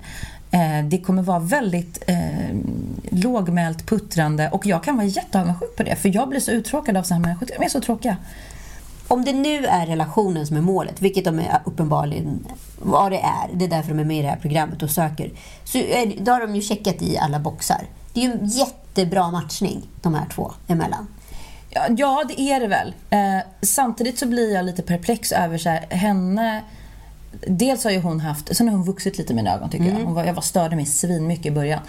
Eh, 0.51 0.85
det 0.85 0.97
kommer 0.97 1.23
vara 1.23 1.39
väldigt 1.39 2.03
eh, 2.07 2.55
lågmält, 3.11 3.85
puttrande 3.85 4.49
och 4.49 4.65
jag 4.65 4.83
kan 4.83 4.95
vara 4.95 5.07
jätteavundsjuk 5.07 5.75
på 5.75 5.83
det 5.83 5.95
för 5.95 6.15
jag 6.15 6.29
blir 6.29 6.39
så 6.39 6.51
uttråkad 6.51 6.97
av 6.97 7.03
sådana 7.03 7.27
här 7.27 7.35
människor. 7.35 7.57
De 7.59 7.65
är 7.65 7.69
så 7.69 7.81
tråkiga. 7.81 8.17
Om 9.09 9.25
det 9.25 9.33
nu 9.33 9.65
är 9.65 9.85
relationen 9.85 10.47
som 10.47 10.57
är 10.57 10.61
målet, 10.61 11.01
vilket 11.01 11.25
de 11.25 11.39
är 11.39 11.61
uppenbarligen 11.65 12.47
vad 12.81 13.11
det 13.11 13.19
är, 13.19 13.49
det 13.53 13.65
är 13.65 13.69
därför 13.69 13.89
de 13.89 13.99
är 13.99 14.03
med 14.03 14.19
i 14.19 14.21
det 14.21 14.27
här 14.27 14.39
programmet 14.41 14.83
och 14.83 14.89
söker, 14.89 15.31
så 15.63 15.77
är, 15.77 16.13
då 16.19 16.31
har 16.31 16.39
de 16.39 16.55
ju 16.55 16.61
checkat 16.61 17.01
i 17.01 17.17
alla 17.17 17.39
boxar. 17.39 17.81
Det 18.13 18.19
är 18.19 18.25
ju 18.25 18.31
en 18.31 18.47
jättebra 18.47 19.31
matchning, 19.31 19.87
de 20.01 20.13
här 20.13 20.25
två 20.35 20.51
emellan. 20.67 21.07
Ja, 21.69 21.85
ja 21.97 22.23
det 22.27 22.41
är 22.41 22.59
det 22.59 22.67
väl. 22.67 22.93
Eh, 23.09 23.45
samtidigt 23.61 24.19
så 24.19 24.25
blir 24.25 24.53
jag 24.53 24.65
lite 24.65 24.81
perplex 24.81 25.31
över 25.31 25.57
så 25.57 25.69
här, 25.69 25.85
henne 25.89 26.63
Dels 27.47 27.83
har 27.83 27.91
ju 27.91 27.99
hon 27.99 28.19
haft, 28.19 28.55
sen 28.57 28.67
har 28.67 28.75
hon 28.75 28.85
vuxit 28.85 29.17
lite 29.17 29.33
i 29.33 29.35
mina 29.35 29.55
ögon 29.55 29.69
tycker 29.69 29.85
mm. 29.85 29.97
jag. 29.97 30.05
Hon 30.05 30.15
var, 30.15 30.23
jag 30.23 30.33
var 30.33 30.41
störde 30.41 30.75
mig 30.75 30.85
svin 30.85 31.27
mycket 31.27 31.45
i 31.45 31.51
början. 31.51 31.79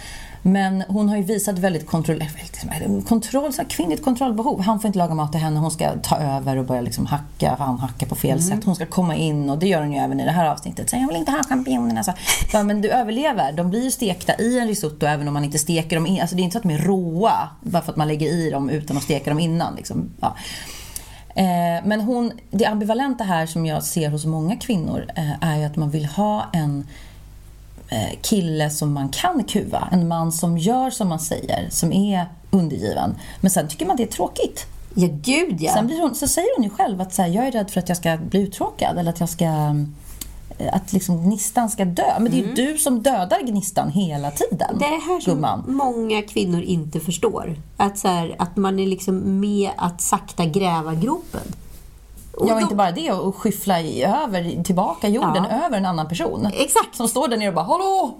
Men 0.41 0.83
hon 0.87 1.09
har 1.09 1.17
ju 1.17 1.23
visat 1.23 1.59
väldigt 1.59 1.87
kontroll, 1.87 2.21
eh, 2.21 3.03
kontroll 3.07 3.53
så 3.53 3.63
kvinnligt 3.69 4.03
kontrollbehov. 4.03 4.61
Han 4.61 4.79
får 4.79 4.87
inte 4.87 4.99
laga 4.99 5.13
mat 5.13 5.31
till 5.31 5.41
henne, 5.41 5.59
hon 5.59 5.71
ska 5.71 5.91
ta 6.03 6.17
över 6.17 6.57
och 6.57 6.65
börja 6.65 6.81
liksom 6.81 7.05
hacka, 7.05 7.55
för 7.57 7.63
han 7.63 7.79
hackar 7.79 8.07
på 8.07 8.15
fel 8.15 8.39
mm. 8.39 8.41
sätt. 8.41 8.63
Hon 8.63 8.75
ska 8.75 8.85
komma 8.85 9.15
in 9.15 9.49
och 9.49 9.59
det 9.59 9.67
gör 9.67 9.81
hon 9.81 9.91
ju 9.91 9.97
även 9.97 10.19
i 10.19 10.25
det 10.25 10.31
här 10.31 10.45
avsnittet. 10.45 10.89
Så 10.89 10.95
jag 10.95 11.07
vill 11.07 11.17
inte 11.17 11.31
ha 11.31 11.43
champinjonerna. 11.43 12.03
Så, 12.03 12.13
ja, 12.53 12.63
men 12.63 12.81
du 12.81 12.89
överlever. 12.89 13.51
De 13.51 13.69
blir 13.69 13.83
ju 13.83 13.91
stekta 13.91 14.35
i 14.35 14.59
en 14.59 14.67
risotto 14.67 15.05
även 15.05 15.27
om 15.27 15.33
man 15.33 15.43
inte 15.43 15.59
steker 15.59 15.95
dem. 15.95 16.07
In. 16.07 16.21
Alltså 16.21 16.35
det 16.35 16.41
är 16.41 16.43
inte 16.43 16.53
så 16.53 16.57
att 16.57 16.63
de 16.63 16.73
är 16.73 16.79
råa 16.79 17.49
bara 17.61 17.81
för 17.81 17.91
att 17.91 17.97
man 17.97 18.07
lägger 18.07 18.27
i 18.27 18.49
dem 18.49 18.69
utan 18.69 18.97
att 18.97 19.03
steka 19.03 19.29
dem 19.29 19.39
innan. 19.39 19.75
Liksom. 19.75 20.09
Ja. 20.19 20.35
Eh, 21.35 21.85
men 21.85 22.01
hon, 22.01 22.31
det 22.51 22.65
ambivalenta 22.65 23.23
här 23.23 23.45
som 23.45 23.65
jag 23.65 23.83
ser 23.83 24.09
hos 24.09 24.25
många 24.25 24.55
kvinnor 24.55 25.05
eh, 25.15 25.31
är 25.41 25.57
ju 25.57 25.63
att 25.63 25.75
man 25.75 25.89
vill 25.89 26.05
ha 26.05 26.45
en 26.53 26.87
eh, 27.89 28.19
kille 28.21 28.69
som 28.69 28.93
man 28.93 29.09
kan 29.09 29.43
kuva. 29.43 29.89
En 29.91 30.07
man 30.07 30.31
som 30.31 30.57
gör 30.57 30.89
som 30.89 31.07
man 31.07 31.19
säger, 31.19 31.67
som 31.69 31.93
är 31.93 32.25
undergiven. 32.51 33.15
Men 33.41 33.51
sen 33.51 33.67
tycker 33.67 33.85
man 33.85 33.97
det 33.97 34.03
är 34.03 34.07
tråkigt. 34.07 34.65
Ja, 34.95 35.07
gud 35.11 35.61
ja. 35.61 35.73
Sen 35.73 35.87
blir 35.87 36.01
hon, 36.01 36.15
så 36.15 36.27
säger 36.27 36.55
hon 36.57 36.63
ju 36.63 36.69
själv 36.69 37.01
att 37.01 37.13
så 37.13 37.21
här, 37.21 37.29
jag 37.29 37.47
är 37.47 37.51
rädd 37.51 37.71
för 37.71 37.79
att 37.79 37.89
jag 37.89 37.97
ska 37.97 38.17
bli 38.17 38.41
uttråkad 38.41 38.97
eller 38.97 39.09
att 39.09 39.19
jag 39.19 39.29
ska 39.29 39.75
att 40.69 40.93
liksom 40.93 41.23
gnistan 41.23 41.69
ska 41.69 41.85
dö. 41.85 42.19
Men 42.19 42.31
det 42.31 42.39
är 42.39 42.43
mm. 42.43 42.55
ju 42.55 42.65
du 42.65 42.77
som 42.77 43.01
dödar 43.01 43.41
gnistan 43.47 43.91
hela 43.91 44.31
tiden. 44.31 44.77
Det 44.79 44.85
är 44.85 45.07
här 45.07 45.19
som 45.19 45.33
gumman. 45.33 45.63
många 45.67 46.21
kvinnor 46.21 46.61
inte 46.61 46.99
förstår. 46.99 47.55
Att, 47.77 47.97
så 47.97 48.07
här, 48.07 48.35
att 48.39 48.57
man 48.57 48.79
är 48.79 48.87
liksom 48.87 49.39
med 49.39 49.69
att 49.77 50.01
sakta 50.01 50.45
gräva 50.45 50.95
gropen. 50.95 51.41
Och 52.33 52.49
ja, 52.49 52.55
och 52.55 52.61
inte 52.61 52.75
bara 52.75 52.91
det, 52.91 53.11
och 53.11 53.35
skyffla 53.35 53.79
över, 53.81 54.63
tillbaka 54.63 55.07
jorden 55.07 55.45
ja. 55.49 55.65
över 55.65 55.77
en 55.77 55.85
annan 55.85 56.07
person. 56.07 56.47
Exakt. 56.53 56.95
Som 56.95 57.07
står 57.07 57.27
där 57.27 57.37
nere 57.37 57.49
och 57.49 57.55
bara 57.55 57.65
”Hallå!” 57.65 58.17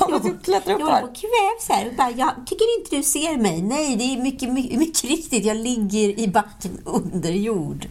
Jag 0.08 0.22
vill 0.22 0.38
klättra 0.44 0.74
upp 0.74 0.80
här. 0.80 1.00
Jag 1.00 1.14
kvävs 1.14 1.68
här. 1.68 1.96
Bara, 1.96 2.10
jag 2.10 2.30
tycker 2.46 2.78
inte 2.78 2.96
du 2.96 3.02
ser 3.02 3.36
mig. 3.36 3.62
Nej, 3.62 3.96
det 3.96 4.04
är 4.04 4.22
mycket, 4.22 4.52
mycket, 4.52 4.78
mycket 4.78 5.04
riktigt. 5.04 5.44
Jag 5.44 5.56
ligger 5.56 6.20
i 6.20 6.28
backen 6.28 6.78
under 6.84 7.30
jord. 7.30 7.86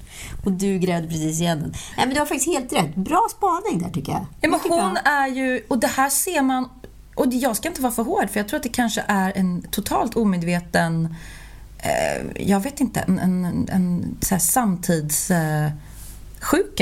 Och 0.46 0.52
du 0.52 0.78
grävde 0.78 1.08
precis 1.08 1.42
igen 1.42 1.60
den. 1.60 1.74
Nej, 1.98 2.06
men 2.06 2.14
du 2.14 2.20
har 2.20 2.26
faktiskt 2.26 2.48
helt 2.48 2.74
rätt. 2.74 2.96
Bra 2.96 3.28
spaning 3.32 3.84
där 3.84 3.90
tycker 3.90 4.12
jag. 4.12 4.26
Ja, 4.42 4.50
men 4.50 4.60
hon 4.60 4.94
bra. 4.94 5.02
är 5.04 5.28
ju... 5.28 5.66
Och 5.68 5.80
det 5.80 5.88
här 5.88 6.10
ser 6.10 6.42
man... 6.42 6.70
Och 7.16 7.26
jag 7.34 7.56
ska 7.56 7.68
inte 7.68 7.82
vara 7.82 7.94
för 7.94 8.04
hård, 8.04 8.30
för 8.30 8.40
jag 8.40 8.48
tror 8.48 8.58
att 8.58 8.64
det 8.64 8.70
kanske 8.70 9.04
är 9.08 9.34
en 9.36 9.62
totalt 9.72 10.16
omedveten 10.16 11.16
jag 12.36 12.60
vet 12.60 12.80
inte, 12.80 13.00
en, 13.00 13.20
en, 13.20 13.70
en 13.72 14.18
samtidssjuka 14.40 15.74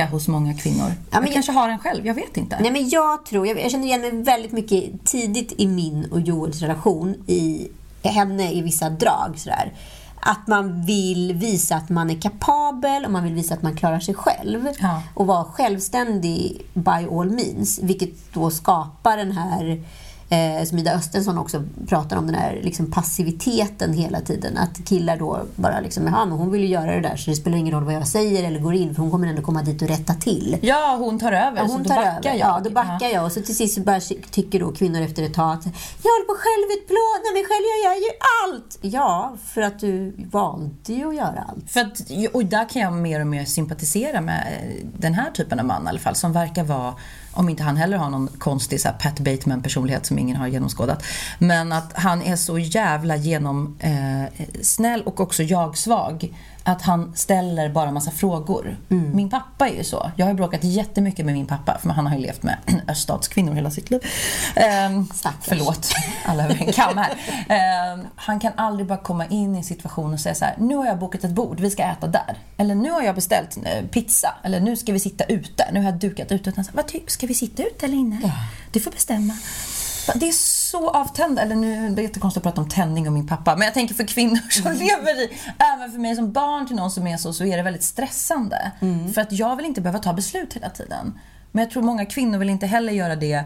eh, 0.03 0.09
hos 0.09 0.27
många 0.27 0.53
kvinnor. 0.53 0.91
Ja, 1.11 1.21
jag 1.21 1.33
kanske 1.33 1.51
har 1.51 1.69
en 1.69 1.79
själv, 1.79 2.07
jag 2.07 2.13
vet 2.13 2.37
inte. 2.37 2.57
Nej, 2.59 2.71
men 2.71 2.89
jag 2.89 3.25
tror, 3.25 3.47
jag, 3.47 3.59
jag 3.59 3.71
känner 3.71 3.85
igen 3.85 4.01
mig 4.01 4.11
väldigt 4.11 4.51
mycket 4.51 5.05
tidigt 5.05 5.53
i 5.57 5.67
min 5.67 6.05
och 6.11 6.21
Joels 6.21 6.61
relation 6.61 7.15
i 7.27 7.67
henne 8.03 8.53
i 8.53 8.61
vissa 8.61 8.89
drag. 8.89 9.33
Sådär. 9.37 9.73
Att 10.19 10.47
man 10.47 10.85
vill 10.85 11.33
visa 11.33 11.75
att 11.75 11.89
man 11.89 12.09
är 12.09 12.21
kapabel 12.21 13.05
och 13.05 13.11
man 13.11 13.23
vill 13.23 13.33
visa 13.33 13.53
att 13.53 13.61
man 13.61 13.75
klarar 13.75 13.99
sig 13.99 14.15
själv. 14.15 14.67
Ja. 14.79 15.03
Och 15.13 15.27
vara 15.27 15.43
självständig 15.43 16.61
by 16.73 17.07
all 17.11 17.31
means. 17.31 17.79
Vilket 17.83 18.33
då 18.33 18.51
skapar 18.51 19.17
den 19.17 19.31
här 19.31 19.83
eh, 20.29 20.63
som 20.65 20.79
Ida 20.79 20.93
Östensson 20.93 21.37
också 21.37 21.63
pratar 21.87 22.17
om, 22.17 22.25
den 22.25 22.35
här 22.35 22.59
liksom 22.63 22.91
passiviteten 22.91 23.93
hela 23.93 24.21
tiden. 24.21 24.57
Att 24.57 24.85
killar 24.85 25.17
då 25.17 25.41
bara 25.55 25.79
liksom, 25.79 26.07
jaha, 26.07 26.25
men 26.25 26.37
hon 26.37 26.51
vill 26.51 26.61
ju 26.61 26.67
göra 26.67 26.95
det 26.95 27.01
där 27.01 27.15
så 27.15 27.29
det 27.29 27.35
spelar 27.35 27.57
ingen 27.57 27.73
roll 27.73 27.83
vad 27.83 27.93
jag 27.93 28.07
säger 28.07 28.43
eller 28.43 28.59
går 28.59 28.73
in 28.73 28.95
för 28.95 29.01
hon 29.01 29.11
kommer 29.11 29.27
ändå 29.27 29.41
komma 29.41 29.63
dit 29.63 29.81
och 29.81 29.87
rätta 29.87 30.13
till. 30.13 30.57
Ja, 30.61 30.95
hon 30.99 31.19
tar 31.19 31.31
över, 31.31 31.57
ja, 31.57 31.63
hon 31.67 31.83
så 31.83 31.89
tar 31.89 31.95
då 31.95 32.01
backar 32.01 32.29
över. 32.29 32.39
jag. 32.39 32.49
Ja, 32.49 32.61
då 32.63 32.69
backar 32.69 33.07
ja. 33.07 33.09
jag 33.09 33.25
och 33.25 33.31
så 33.31 33.41
till 33.41 33.55
sist 33.55 33.75
så 33.75 33.81
bara 33.81 33.99
tycker 34.31 34.59
då 34.59 34.71
kvinnor 34.71 35.01
efter 35.01 35.23
ett 35.23 35.33
tag 35.33 35.51
att 35.53 35.65
jag 36.03 36.11
håller 36.11 36.25
på 36.25 36.33
att 36.33 36.39
självutplåna 36.39 37.33
mig 37.33 37.45
själv, 37.45 37.65
jag 37.73 37.93
gör 37.93 38.01
ju 38.01 38.11
allt! 38.43 38.77
Ja, 38.81 39.37
för 39.45 39.61
att 39.61 39.79
du 39.79 40.13
valde 40.31 40.93
ju 40.93 41.07
att 41.07 41.15
göra 41.15 41.45
allt. 41.49 41.71
För 41.71 41.79
att, 41.79 42.01
och 42.33 42.45
där 42.45 42.69
kan 42.69 42.81
jag 42.81 42.93
mer 42.93 43.21
och 43.21 43.27
mer 43.27 43.45
sympatisera 43.45 44.21
med 44.21 44.63
den 44.99 45.13
här 45.13 45.31
typen 45.31 45.59
av 45.59 45.65
man 45.65 45.85
i 45.85 45.89
alla 45.89 45.99
fall, 45.99 46.15
som 46.15 46.33
verkar 46.33 46.63
vara 46.63 46.93
om 47.37 47.49
inte 47.49 47.63
han 47.63 47.77
heller 47.77 47.97
har 47.97 48.09
någon 48.09 48.27
konstig 48.37 48.81
så 48.81 48.87
här, 48.87 48.95
Pat 48.95 49.19
Bateman-personlighet 49.19 50.05
som 50.05 50.19
ingen 50.19 50.35
har 50.35 50.47
genomskådat. 50.47 51.03
Men 51.39 51.71
att 51.71 51.91
han 51.93 52.21
är 52.21 52.35
så 52.35 52.59
jävla 52.59 53.15
genomsnäll 53.15 54.99
eh, 54.99 55.07
och 55.07 55.19
också 55.19 55.43
jag-svag 55.43 56.33
att 56.67 56.81
han 56.81 57.15
ställer 57.15 57.69
bara 57.69 57.91
massa 57.91 58.11
frågor. 58.11 58.77
Mm. 58.89 59.15
Min 59.15 59.29
pappa 59.29 59.69
är 59.69 59.75
ju 59.75 59.83
så. 59.83 60.11
Jag 60.15 60.25
har 60.25 60.33
bråkat 60.33 60.63
jättemycket 60.63 61.25
med 61.25 61.33
min 61.33 61.45
pappa 61.45 61.77
för 61.81 61.89
han 61.89 62.07
har 62.07 62.15
ju 62.15 62.21
levt 62.21 62.43
med 62.43 62.57
öststatskvinnor 62.87 63.53
hela 63.53 63.71
sitt 63.71 63.91
liv. 63.91 64.01
Um, 64.89 65.09
förlåt, 65.41 65.93
alla 66.25 66.43
över 66.43 66.65
en 66.67 66.73
kam 66.73 66.97
här. 66.97 67.11
Um, 67.93 68.07
han 68.15 68.39
kan 68.39 68.51
aldrig 68.55 68.87
bara 68.87 68.97
komma 68.97 69.25
in 69.25 69.55
i 69.55 69.57
en 69.57 69.63
situation 69.63 70.13
och 70.13 70.19
säga 70.19 70.35
så 70.35 70.45
här, 70.45 70.55
nu 70.57 70.75
har 70.75 70.85
jag 70.85 70.99
bokat 70.99 71.23
ett 71.23 71.31
bord, 71.31 71.59
vi 71.59 71.71
ska 71.71 71.83
äta 71.83 72.07
där. 72.07 72.37
Eller 72.57 72.75
nu 72.75 72.91
har 72.91 73.01
jag 73.01 73.15
beställt 73.15 73.57
eh, 73.63 73.85
pizza. 73.85 74.35
Eller 74.43 74.59
nu 74.59 74.75
ska 74.75 74.93
vi 74.93 74.99
sitta 74.99 75.23
ute. 75.23 75.67
Nu 75.71 75.79
har 75.79 75.91
jag 75.91 75.99
dukat 75.99 76.31
ute. 76.31 76.65
Vad 76.73 76.91
ska 77.07 77.27
vi 77.27 77.33
sitta 77.33 77.63
ute 77.63 77.85
eller 77.85 77.97
inne? 77.97 78.19
Ja. 78.23 78.31
Du 78.71 78.79
får 78.79 78.91
bestämma. 78.91 79.37
Det 80.15 80.27
är 80.27 80.33
så 80.71 80.89
avtändande. 80.89 81.41
Eller 81.41 81.55
nu 81.55 81.85
är 81.85 81.89
det 81.89 82.01
jättekonstigt 82.01 82.37
att 82.37 82.53
prata 82.53 82.61
om 82.61 82.69
tändning 82.69 83.07
och 83.07 83.13
min 83.13 83.27
pappa. 83.27 83.55
Men 83.55 83.65
jag 83.65 83.73
tänker 83.73 83.95
för 83.95 84.07
kvinnor 84.07 84.49
som 84.49 84.65
mm. 84.65 84.77
lever 84.77 85.21
i, 85.21 85.37
även 85.57 85.91
för 85.91 85.99
mig 85.99 86.15
som 86.15 86.31
barn 86.31 86.67
till 86.67 86.75
någon 86.75 86.91
som 86.91 87.07
är 87.07 87.17
så, 87.17 87.33
så 87.33 87.45
är 87.45 87.57
det 87.57 87.63
väldigt 87.63 87.83
stressande. 87.83 88.71
Mm. 88.79 89.13
För 89.13 89.21
att 89.21 89.31
jag 89.31 89.55
vill 89.55 89.65
inte 89.65 89.81
behöva 89.81 89.99
ta 89.99 90.13
beslut 90.13 90.53
hela 90.53 90.69
tiden. 90.69 91.19
Men 91.51 91.63
jag 91.63 91.71
tror 91.71 91.83
många 91.83 92.05
kvinnor 92.05 92.37
vill 92.37 92.49
inte 92.49 92.67
heller 92.67 92.93
göra 92.93 93.15
det 93.15 93.43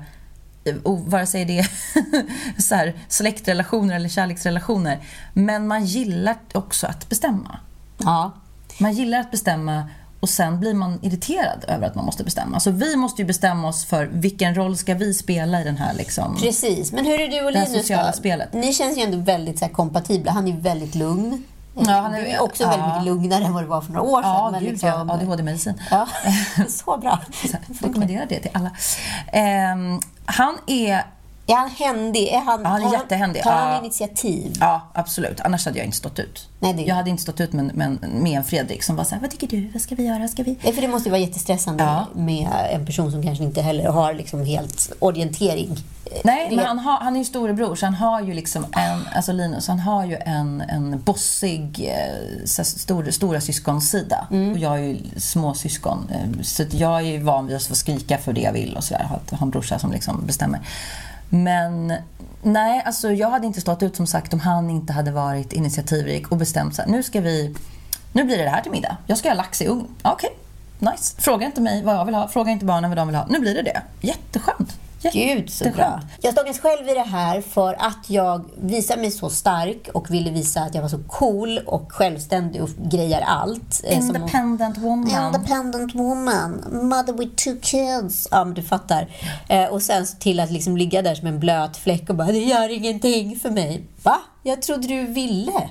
och 0.84 0.99
vare 0.99 1.25
sig 1.25 1.45
det 1.45 1.60
är 1.60 1.67
så 2.62 2.75
här, 2.75 2.93
släktrelationer 3.07 3.95
eller 3.95 4.10
kärleksrelationer. 4.10 4.99
Men 5.34 5.67
man 5.67 5.86
gillar 5.86 6.38
också 6.53 6.88
att 6.88 7.10
bestämma. 7.10 7.60
Ja. 7.97 8.31
Man 8.79 8.93
gillar 8.93 9.19
att 9.19 9.31
bestämma 9.31 9.89
och 10.21 10.29
sen 10.29 10.60
blir 10.60 10.73
man 10.73 10.99
irriterad 11.01 11.65
över 11.67 11.88
att 11.88 11.95
man 11.95 12.05
måste 12.05 12.23
bestämma. 12.23 12.60
Så 12.60 12.71
vi 12.71 12.95
måste 12.95 13.21
ju 13.21 13.25
bestämma 13.25 13.67
oss 13.67 13.86
för 13.86 14.05
vilken 14.05 14.55
roll 14.55 14.77
ska 14.77 14.93
vi 14.93 15.13
spela 15.13 15.62
i 15.62 15.63
den 15.63 15.77
här 15.77 15.93
liksom, 15.93 16.38
Precis, 16.38 16.91
men 16.91 17.05
hur 17.05 17.19
är 17.19 17.27
du 17.27 17.45
och 17.45 17.51
Linus 17.51 17.73
sociala 17.73 18.13
spelet? 18.13 18.53
Ni 18.53 18.73
känns 18.73 18.97
ju 18.97 19.01
ändå 19.01 19.17
väldigt 19.17 19.60
så 19.60 19.65
här, 19.65 19.71
kompatibla. 19.71 20.31
Han 20.31 20.47
är 20.47 20.57
väldigt 20.57 20.95
lugn. 20.95 21.43
Ja, 21.73 21.91
han 21.91 22.13
är, 22.13 22.21
du 22.21 22.27
är 22.27 22.41
också 22.41 22.63
ja. 22.63 22.69
väldigt 22.69 22.88
mycket 22.88 23.05
lugnare 23.05 23.45
än 23.45 23.53
vad 23.53 23.63
det 23.63 23.67
var 23.67 23.81
för 23.81 23.93
några 23.93 24.07
år 24.07 24.21
sedan. 24.21 24.31
Ja, 24.31 24.51
men 24.51 24.60
gud, 24.60 24.71
liksom... 24.71 24.89
ja. 24.89 25.13
ADHD-medicin. 25.13 25.81
Ja, 25.91 26.07
så 26.69 26.97
bra. 26.97 27.19
Rekommenderar 27.81 28.25
det 28.29 28.39
till 28.39 28.51
alla. 28.53 28.71
Um, 29.73 30.01
han 30.25 30.57
är 30.67 31.05
är 31.52 31.58
han 31.58 31.70
händig? 31.70 32.28
Är 32.28 32.40
han, 32.40 32.62
ja, 32.64 32.70
han 32.70 32.84
är 32.84 32.94
jättehändig. 32.94 33.44
Tar 33.44 33.52
han 33.52 33.84
initiativ? 33.84 34.58
Ja, 34.60 34.82
absolut. 34.94 35.42
Annars 35.42 35.66
hade 35.66 35.78
jag 35.78 35.86
inte 35.86 35.98
stått 35.98 36.20
ut. 36.20 36.48
Nej, 36.60 36.74
det... 36.74 36.82
Jag 36.82 36.96
hade 36.96 37.10
inte 37.10 37.24
stått 37.24 37.40
ut 37.40 37.54
med, 37.54 37.76
med, 37.76 37.98
med 38.02 38.38
en 38.38 38.44
Fredrik 38.44 38.84
som 38.84 38.96
var 38.96 39.04
så 39.04 39.16
här, 39.16 39.22
vad 39.22 39.32
tycker 39.32 39.48
du? 39.48 39.70
Vad 39.74 39.82
ska 39.82 39.96
vi 39.96 40.06
göra? 40.06 40.28
Ska 40.28 40.44
vi? 40.44 40.58
Nej, 40.64 40.74
för 40.74 40.82
det 40.82 40.88
måste 40.88 41.10
ju 41.10 41.12
vara 41.12 41.22
jättestressande 41.22 41.84
ja. 41.84 42.08
med 42.14 42.48
en 42.72 42.86
person 42.86 43.12
som 43.12 43.24
kanske 43.24 43.44
inte 43.44 43.62
heller 43.62 43.90
har 43.90 44.14
liksom 44.14 44.46
helt 44.46 44.92
orientering. 45.00 45.78
Nej, 46.24 46.56
men 46.56 46.66
han, 46.66 46.80
har, 46.80 46.98
han 46.98 47.16
är 47.16 47.20
ju 47.20 47.26
storebror 47.26 47.76
så 47.76 47.86
han 47.86 47.94
har 47.94 48.22
ju 48.22 48.34
liksom 48.34 48.66
en, 48.72 49.08
alltså 49.16 49.32
Linus, 49.32 49.68
han 49.68 49.80
har 49.80 50.06
ju 50.06 50.16
en, 50.16 50.62
en 50.62 51.02
bossig 51.02 51.92
eh, 51.94 52.46
stor, 52.64 53.12
stora 53.12 53.42
syskonsida. 53.42 54.28
Mm. 54.32 54.52
Och 54.52 54.58
jag 54.58 54.80
är 54.80 54.84
ju 54.84 54.98
småsyskon. 55.18 56.10
Eh, 56.12 56.42
så 56.42 56.64
jag 56.72 56.98
är 56.98 57.06
ju 57.06 57.24
van 57.24 57.48
vid 57.48 57.56
att 57.56 57.64
få 57.64 57.76
skrika 57.76 58.18
för 58.18 58.34
det 58.34 58.42
jag 58.42 58.54
vill 58.54 58.78
och 58.78 58.84
sådär. 58.84 59.10
Ha 59.32 59.38
en 59.42 59.50
brorsa 59.50 59.80
som 59.80 59.92
liksom 59.92 60.26
bestämmer. 60.26 60.60
Men 61.34 61.94
nej, 62.41 62.84
alltså 62.86 63.12
jag 63.12 63.30
hade 63.30 63.48
inte 63.48 63.62
stått 63.62 63.84
ut 63.84 63.96
som 63.96 64.08
sagt 64.08 64.34
om 64.34 64.39
han 64.39 64.70
inte 64.70 64.94
hade 64.94 65.12
varit 65.12 65.54
initiativrik 65.54 66.32
och 66.32 66.38
bestämt 66.38 66.76
så 66.76 66.82
här, 66.82 66.89
nu 66.89 67.04
ska 67.04 67.22
vi, 67.22 67.56
nu 68.13 68.24
blir 68.24 68.38
det 68.38 68.44
det 68.44 68.50
här 68.50 68.62
till 68.62 68.72
middag. 68.72 68.98
Jag 69.08 69.17
ska 69.17 69.30
ha 69.30 69.36
lax 69.36 69.62
i 69.62 69.67
ugn. 69.67 69.88
Okej, 70.02 70.30
okay. 70.80 70.91
nice. 70.91 71.22
Fråga 71.22 71.46
inte 71.46 71.62
mig 71.62 71.84
vad 71.84 71.96
jag 71.96 72.06
vill 72.06 72.15
ha, 72.15 72.28
fråga 72.28 72.52
inte 72.52 72.65
barnen 72.65 72.89
vad 72.89 72.98
de 72.98 73.08
vill 73.08 73.15
ha. 73.15 73.26
Nu 73.30 73.39
blir 73.39 73.56
det 73.56 73.62
det. 73.62 73.82
Jätteskönt. 74.02 74.80
Gud 75.14 75.50
så 75.50 75.70
bra. 75.70 76.02
Jag 76.22 76.34
stod 76.34 76.62
själv 76.62 76.90
i 76.90 76.94
det 76.94 77.00
här 77.04 77.42
för 77.42 77.74
att 77.74 78.10
jag 78.10 78.46
visade 78.62 79.02
mig 79.02 79.12
så 79.12 79.30
stark 79.30 79.90
och 79.94 80.12
ville 80.12 80.30
visa 80.32 80.62
att 80.62 80.76
jag 80.76 80.82
var 80.82 80.90
så 80.90 81.00
cool 81.08 81.58
och 81.66 81.92
självständig 81.92 82.64
och 82.64 82.70
grejar 82.92 83.22
allt. 83.22 83.82
eh, 83.84 83.98
Independent 83.98 84.78
woman. 84.78 85.26
Independent 85.36 85.96
woman, 85.96 86.64
mother 86.72 87.14
with 87.14 87.36
two 87.36 87.56
kids. 87.62 88.28
Ja, 88.32 88.44
men 88.46 88.54
du 88.54 88.64
fattar. 88.64 89.08
Eh, 89.50 89.66
och 89.66 89.82
sen 89.82 90.06
till 90.20 90.40
att 90.40 90.52
liksom 90.52 90.78
ligga 90.78 91.02
där 91.02 91.16
som 91.16 91.28
en 91.28 91.40
blöt 91.40 91.78
fläck 91.78 92.10
och 92.10 92.16
bara, 92.16 92.28
det 92.28 92.40
gör 92.44 92.70
ingenting 92.70 93.40
för 93.40 93.50
mig. 93.50 93.84
Va? 94.04 94.18
Jag 94.44 94.62
trodde 94.62 94.88
du 94.88 95.06
ville. 95.08 95.70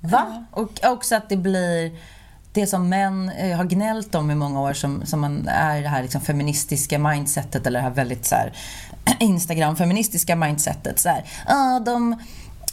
Va? 0.00 0.44
Och 0.52 0.80
också 0.84 1.14
att 1.14 1.28
det 1.28 1.36
blir 1.36 1.90
det 2.52 2.66
som 2.66 2.88
män 2.88 3.30
eh, 3.30 3.56
har 3.56 3.64
gnällt 3.64 4.14
om 4.14 4.30
i 4.30 4.34
många 4.34 4.60
år 4.60 4.72
som, 4.72 5.06
som 5.06 5.20
man 5.20 5.48
är 5.48 5.82
det 5.82 5.88
här 5.88 6.02
liksom 6.02 6.20
feministiska 6.20 6.98
mindsetet 6.98 7.66
eller 7.66 7.78
det 7.78 7.82
här 7.82 7.90
väldigt 7.90 8.26
så 8.26 8.34
här 8.34 8.52
Instagram-feministiska 9.20 10.36
mindsetet. 10.36 10.98
Så 10.98 11.08
här, 11.08 11.24
ah, 11.46 11.80
de, 11.80 12.12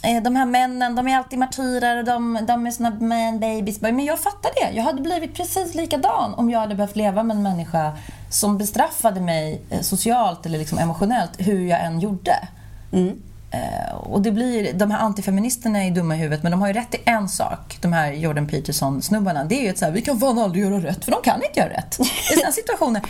eh, 0.02 0.22
de 0.22 0.36
här 0.36 0.46
männen, 0.46 0.94
de 0.94 1.08
är 1.08 1.16
alltid 1.16 1.38
martyrer 1.38 1.98
och 1.98 2.04
de, 2.04 2.38
de 2.48 2.66
är 2.66 2.70
såna 2.70 2.90
man 2.90 3.40
babies. 3.40 3.80
Men 3.80 4.04
jag 4.04 4.18
fattar 4.18 4.50
det. 4.54 4.76
Jag 4.76 4.84
hade 4.84 5.02
blivit 5.02 5.34
precis 5.34 5.74
likadan 5.74 6.34
om 6.34 6.50
jag 6.50 6.60
hade 6.60 6.74
behövt 6.74 6.96
leva 6.96 7.22
med 7.22 7.36
en 7.36 7.42
människa 7.42 7.92
som 8.30 8.58
bestraffade 8.58 9.20
mig 9.20 9.62
eh, 9.70 9.80
socialt 9.80 10.46
eller 10.46 10.58
liksom 10.58 10.78
emotionellt 10.78 11.32
hur 11.38 11.66
jag 11.66 11.84
än 11.84 12.00
gjorde. 12.00 12.48
Mm. 12.92 13.22
Eh, 13.50 13.94
och 13.94 14.22
det 14.22 14.32
blir, 14.32 14.72
de 14.72 14.90
här 14.90 14.98
antifeministerna 14.98 15.84
är 15.84 15.90
dumma 15.90 16.14
i 16.14 16.18
huvudet 16.18 16.42
men 16.42 16.52
de 16.52 16.60
har 16.60 16.68
ju 16.68 16.74
rätt 16.74 16.94
i 16.94 16.98
en 17.04 17.28
sak, 17.28 17.78
de 17.80 17.92
här 17.92 18.12
Jordan 18.12 18.48
Peterson-snubbarna. 18.48 19.44
Det 19.44 19.54
är 19.54 19.62
ju 19.62 19.68
att 19.68 19.78
så 19.78 19.84
här, 19.84 19.92
vi 19.92 20.02
kan 20.02 20.20
fan 20.20 20.38
aldrig 20.38 20.64
göra 20.64 20.78
rätt, 20.80 21.04
för 21.04 21.12
de 21.12 21.22
kan 21.22 21.42
inte 21.42 21.60
göra 21.60 21.70
rätt. 21.70 22.00
I 22.32 22.34
sådana 22.34 22.52
situationer. 22.52 23.02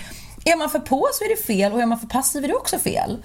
Är 0.45 0.57
man 0.57 0.71
för 0.71 0.79
på 0.79 1.09
så 1.13 1.25
är 1.25 1.29
det 1.29 1.43
fel 1.43 1.73
och 1.73 1.81
är 1.81 1.87
man 1.87 2.01
för 2.01 2.07
passiv 2.07 2.45
är 2.45 2.49
det 2.49 2.55
också 2.55 2.79
fel. 2.79 3.19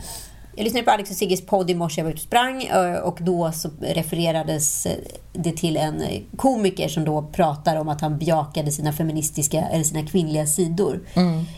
Jag 0.55 0.63
lyssnade 0.63 0.85
på 0.85 0.91
Alex 0.91 1.09
och 1.09 1.15
Sigges 1.15 1.45
podd 1.45 1.69
i 1.69 1.75
morse, 1.75 2.01
jag 2.01 2.05
var 2.05 2.11
ute 2.11 2.19
och 2.19 2.23
sprang 2.23 2.63
eh, 2.63 2.95
och 2.95 3.17
då 3.21 3.51
så 3.51 3.69
refererades 3.81 4.85
eh, 4.85 4.91
det 5.33 5.51
till 5.51 5.77
en 5.77 6.03
komiker 6.35 6.87
som 6.87 7.05
då 7.05 7.21
pratar 7.21 7.75
om 7.75 7.89
att 7.89 8.01
han 8.01 8.17
bejakade 8.17 8.71
sina 8.71 8.93
feministiska, 8.93 9.61
eller 9.71 9.83
sina 9.83 10.05
kvinnliga 10.07 10.45
sidor 10.45 10.99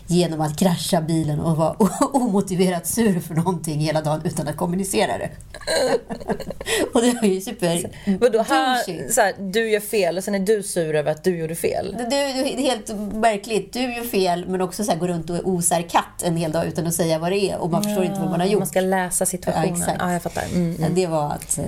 genom 0.07 0.41
att 0.41 0.59
krascha 0.59 1.01
bilen 1.01 1.39
och 1.39 1.57
vara 1.57 1.75
omotiverat 2.13 2.87
sur 2.87 3.19
för 3.19 3.35
någonting 3.35 3.79
hela 3.79 4.01
dagen 4.01 4.21
utan 4.23 4.47
att 4.47 4.57
kommunicera 4.57 5.17
det. 5.17 5.29
och 6.93 7.01
det 7.01 7.13
var 7.21 7.27
ju 7.27 7.41
super 7.41 7.89
Vadå, 8.19 8.45
här, 8.49 9.09
så 9.11 9.21
här, 9.21 9.33
du 9.39 9.69
gör 9.69 9.79
fel 9.79 10.17
och 10.17 10.23
sen 10.23 10.35
är 10.35 10.39
du 10.39 10.63
sur 10.63 10.95
över 10.95 11.11
att 11.11 11.23
du 11.23 11.37
gjorde 11.37 11.55
fel. 11.55 11.97
Det, 12.09 12.15
är 12.15 12.57
helt 12.57 13.13
märkligt. 13.13 13.73
Du 13.73 13.95
gör 13.95 14.03
fel, 14.03 14.45
men 14.47 14.61
också 14.61 14.83
så 14.83 14.91
här, 14.91 14.99
går 14.99 15.07
runt 15.07 15.29
och 15.29 15.39
osar 15.43 15.81
katt 15.81 16.23
en 16.23 16.37
hel 16.37 16.51
dag 16.51 16.65
utan 16.67 16.87
att 16.87 16.93
säga 16.93 17.19
vad 17.19 17.31
det 17.31 17.51
är. 17.51 17.57
Och 17.57 17.71
man 17.71 17.83
förstår 17.83 18.05
inte 18.05 18.19
vad 18.19 18.29
man 18.29 18.39
har 18.39 18.47
gjort. 18.47 18.59
Man 18.59 18.67
läsa 18.85 19.25
situationen. 19.25 19.83
Ja. 19.87 19.93
Ja, 19.99 20.13
jag 20.13 20.21
fattar. 20.21 20.43
Mm, 20.53 20.75
mm. 20.75 20.95
Det 20.95 21.07
var 21.07 21.31
att 21.31 21.57
eh, 21.57 21.65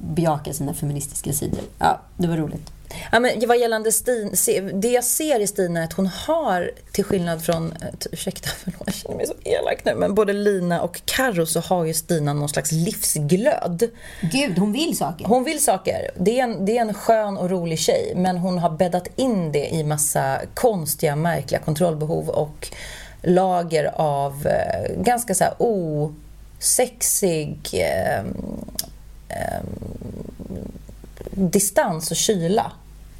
bejaka 0.00 0.52
sina 0.52 0.74
feministiska 0.74 1.32
sidor. 1.32 1.60
Ja, 1.78 2.00
det 2.16 2.26
var 2.28 2.36
roligt. 2.36 2.72
Ja, 3.12 3.20
men 3.20 3.30
vad 3.48 3.58
gällande 3.58 3.92
Stin, 3.92 4.36
se- 4.36 4.60
det 4.60 4.88
jag 4.88 5.04
ser 5.04 5.40
i 5.40 5.46
Stina 5.46 5.80
är 5.80 5.84
att 5.84 5.92
hon 5.92 6.06
har, 6.06 6.70
till 6.92 7.04
skillnad 7.04 7.42
från, 7.42 7.72
eh, 7.72 7.88
ursäkta 8.12 8.48
förlåt, 8.64 8.82
jag 8.86 8.94
känner 8.94 9.16
mig 9.16 9.26
så 9.26 9.34
elak 9.44 9.84
nu, 9.84 9.94
men 9.94 10.14
både 10.14 10.32
Lina 10.32 10.80
och 10.82 11.00
Karo 11.04 11.46
så 11.46 11.60
har 11.60 11.84
ju 11.84 11.94
Stina 11.94 12.32
någon 12.32 12.48
slags 12.48 12.72
livsglöd. 12.72 13.90
Gud, 14.20 14.58
hon 14.58 14.72
vill 14.72 14.96
saker. 14.96 15.24
Hon 15.24 15.44
vill 15.44 15.64
saker. 15.64 16.10
Det 16.16 16.40
är, 16.40 16.44
en, 16.44 16.64
det 16.64 16.76
är 16.78 16.80
en 16.80 16.94
skön 16.94 17.36
och 17.38 17.50
rolig 17.50 17.78
tjej, 17.78 18.12
men 18.16 18.38
hon 18.38 18.58
har 18.58 18.70
bäddat 18.70 19.08
in 19.16 19.52
det 19.52 19.68
i 19.74 19.84
massa 19.84 20.40
konstiga, 20.54 21.16
märkliga 21.16 21.60
kontrollbehov 21.60 22.28
och 22.28 22.68
lager 23.22 23.90
av 24.00 24.46
eh, 24.46 25.02
ganska 25.02 25.34
så 25.34 25.44
här 25.44 25.54
sexig 26.60 27.58
eh, 27.72 28.18
eh, 29.28 29.62
distans 31.30 32.10
och 32.10 32.16
kyla 32.16 32.72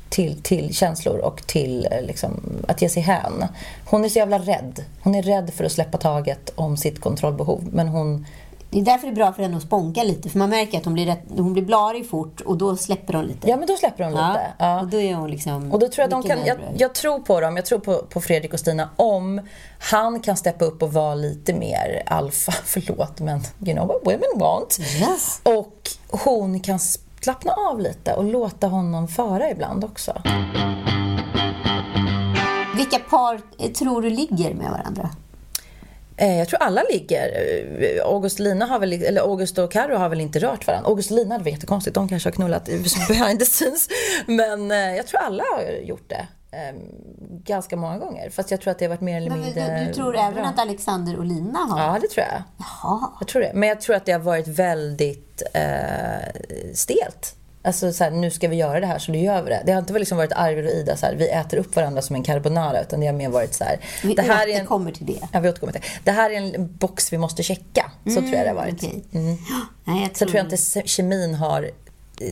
till, 0.08 0.42
till 0.42 0.74
känslor 0.74 1.18
och 1.18 1.46
till 1.46 1.88
eh, 1.90 2.02
liksom, 2.02 2.40
att 2.68 2.82
ge 2.82 2.88
sig 2.88 3.02
hän. 3.02 3.44
Hon 3.84 4.04
är 4.04 4.08
så 4.08 4.18
jävla 4.18 4.38
rädd. 4.38 4.84
Hon 5.00 5.14
är 5.14 5.22
rädd 5.22 5.50
för 5.54 5.64
att 5.64 5.72
släppa 5.72 5.98
taget 5.98 6.52
om 6.54 6.76
sitt 6.76 7.00
kontrollbehov. 7.00 7.68
Men 7.72 7.88
hon... 7.88 8.26
Det 8.70 8.78
är 8.78 8.84
därför 8.84 9.06
det 9.06 9.12
är 9.12 9.14
bra 9.14 9.32
för 9.32 9.42
henne 9.42 9.56
att 9.56 9.62
sponka 9.62 10.02
lite. 10.02 10.28
För 10.28 10.38
man 10.38 10.50
märker 10.50 10.78
att 10.78 10.84
hon 10.84 10.94
blir, 10.94 11.06
rätt, 11.06 11.24
hon 11.36 11.52
blir 11.52 11.64
blarig 11.64 12.08
fort 12.08 12.40
och 12.40 12.58
då 12.58 12.76
släpper 12.76 13.14
hon 13.14 13.24
lite. 13.24 13.48
Ja, 13.48 13.56
men 13.56 13.66
då 13.66 13.76
släpper 13.76 14.04
hon 14.04 14.12
lite. 14.12 14.40
Ja. 14.58 14.80
Och 14.80 14.86
då 14.86 15.00
är 15.00 15.14
hon 15.14 15.30
liksom... 15.30 15.72
Och 15.72 15.78
då 15.78 15.88
tror 15.88 16.02
jag, 16.02 16.10
de 16.10 16.22
kan, 16.22 16.44
jag, 16.44 16.58
jag 16.76 16.94
tror 16.94 17.18
på 17.18 17.40
dem, 17.40 17.56
jag 17.56 17.64
tror 17.64 17.78
på, 17.78 17.94
på 17.94 18.20
Fredrik 18.20 18.52
och 18.52 18.60
Stina 18.60 18.90
om 18.96 19.40
han 19.78 20.20
kan 20.20 20.36
steppa 20.36 20.64
upp 20.64 20.82
och 20.82 20.92
vara 20.92 21.14
lite 21.14 21.54
mer 21.54 22.02
alfa, 22.06 22.52
förlåt 22.64 23.20
men 23.20 23.40
you 23.66 23.76
know 23.76 23.86
what 23.86 24.00
women 24.04 24.38
want. 24.38 24.78
Yes. 24.80 25.40
Och 25.42 25.90
hon 26.24 26.60
kan 26.60 26.78
slappna 27.20 27.52
av 27.52 27.80
lite 27.80 28.14
och 28.14 28.24
låta 28.24 28.66
honom 28.66 29.08
föra 29.08 29.50
ibland 29.50 29.84
också. 29.84 30.22
Vilka 32.76 32.98
par 32.98 33.40
tror 33.68 34.02
du 34.02 34.10
ligger 34.10 34.54
med 34.54 34.70
varandra? 34.70 35.10
Eh, 36.20 36.38
Jag 36.38 36.48
tror 36.48 36.62
alla 36.62 36.82
ligger. 36.90 37.28
Eh, 37.80 38.06
August, 38.06 38.40
och 38.40 38.44
Lina 38.44 38.66
har 38.66 38.78
väl, 38.78 38.92
eller 38.92 39.20
August 39.20 39.58
och 39.58 39.72
Karo 39.72 39.96
har 39.96 40.08
väl 40.08 40.20
inte 40.20 40.38
rört 40.38 40.66
varandra. 40.66 40.88
August 40.88 41.10
och 41.10 41.16
Lina 41.16 41.34
hade 41.34 41.44
varit 41.44 41.54
jättekonstigt. 41.54 41.94
De 41.94 42.08
kanske 42.08 42.26
har 42.28 42.32
knullat 42.32 42.64
behind 43.08 43.38
the 43.38 43.44
scenes. 43.46 43.88
Men 44.26 44.70
eh, 44.70 44.76
jag 44.96 45.06
tror 45.06 45.20
alla 45.20 45.42
har 45.56 45.62
gjort 45.82 46.08
det. 46.10 46.26
eh, 46.56 46.74
Ganska 47.44 47.76
många 47.76 47.98
gånger. 47.98 48.30
Fast 48.30 48.50
jag 48.50 48.60
tror 48.60 48.70
att 48.70 48.78
det 48.78 48.84
har 48.84 48.90
varit 48.90 49.00
mer 49.00 49.16
eller 49.16 49.30
Men 49.30 49.40
mindre 49.40 49.78
du, 49.80 49.86
du 49.86 49.94
tror 49.94 50.12
bra. 50.12 50.20
även 50.22 50.44
att 50.44 50.58
Alexander 50.58 51.18
och 51.18 51.24
Lina 51.24 51.58
har? 51.58 51.80
Ja, 51.80 51.98
det 52.02 52.08
tror 52.08 52.26
jag. 52.26 52.42
Jaha. 52.58 53.10
Jag 53.20 53.28
tror 53.28 53.42
det. 53.42 53.50
Men 53.54 53.68
jag 53.68 53.80
tror 53.80 53.96
att 53.96 54.06
det 54.06 54.12
har 54.12 54.18
varit 54.20 54.48
väldigt 54.48 55.42
eh, 55.54 55.62
stelt. 56.74 57.34
Alltså 57.62 57.92
så 57.92 58.04
här, 58.04 58.10
nu 58.10 58.30
ska 58.30 58.48
vi 58.48 58.56
göra 58.56 58.80
det 58.80 58.86
här 58.86 58.98
så 58.98 59.12
nu 59.12 59.18
gör 59.18 59.42
vi 59.42 59.50
det. 59.50 59.62
Det 59.66 59.72
har 59.72 59.78
inte 59.78 59.92
liksom 59.92 60.18
varit 60.18 60.32
Arvid 60.32 60.64
och 60.66 60.70
Ida 60.72 60.96
så 60.96 61.06
här, 61.06 61.14
vi 61.14 61.28
äter 61.28 61.58
upp 61.58 61.76
varandra 61.76 62.02
som 62.02 62.16
en 62.16 62.22
carbonara 62.22 62.80
utan 62.82 63.00
det 63.00 63.06
har 63.06 63.14
mer 63.14 63.28
varit 63.28 63.54
så 63.54 63.64
här. 63.64 63.78
Vi 64.02 64.14
det 64.14 64.22
här 64.22 64.46
är 64.46 64.50
en, 64.50 64.56
återkommer 64.56 64.90
till 64.92 65.06
det. 65.06 65.18
ja, 65.32 65.40
vi 65.40 65.48
återkommer 65.48 65.72
till 65.72 65.82
det. 65.82 65.88
Det 66.04 66.10
här 66.10 66.30
är 66.30 66.34
en 66.36 66.76
box 66.76 67.12
vi 67.12 67.18
måste 67.18 67.42
checka. 67.42 67.90
Så 68.04 68.10
tror 68.14 68.26
jag 68.34 68.44
det 68.44 68.48
har 68.48 68.54
varit. 68.54 68.74
okej. 68.74 69.04
Mm. 69.12 69.36
Nej, 69.84 70.02
jag 70.02 70.08
Så 70.08 70.14
tror... 70.14 70.28
tror 70.28 70.36
jag 70.36 70.46
inte 70.46 70.88
kemin 70.88 71.34
har, 71.34 71.70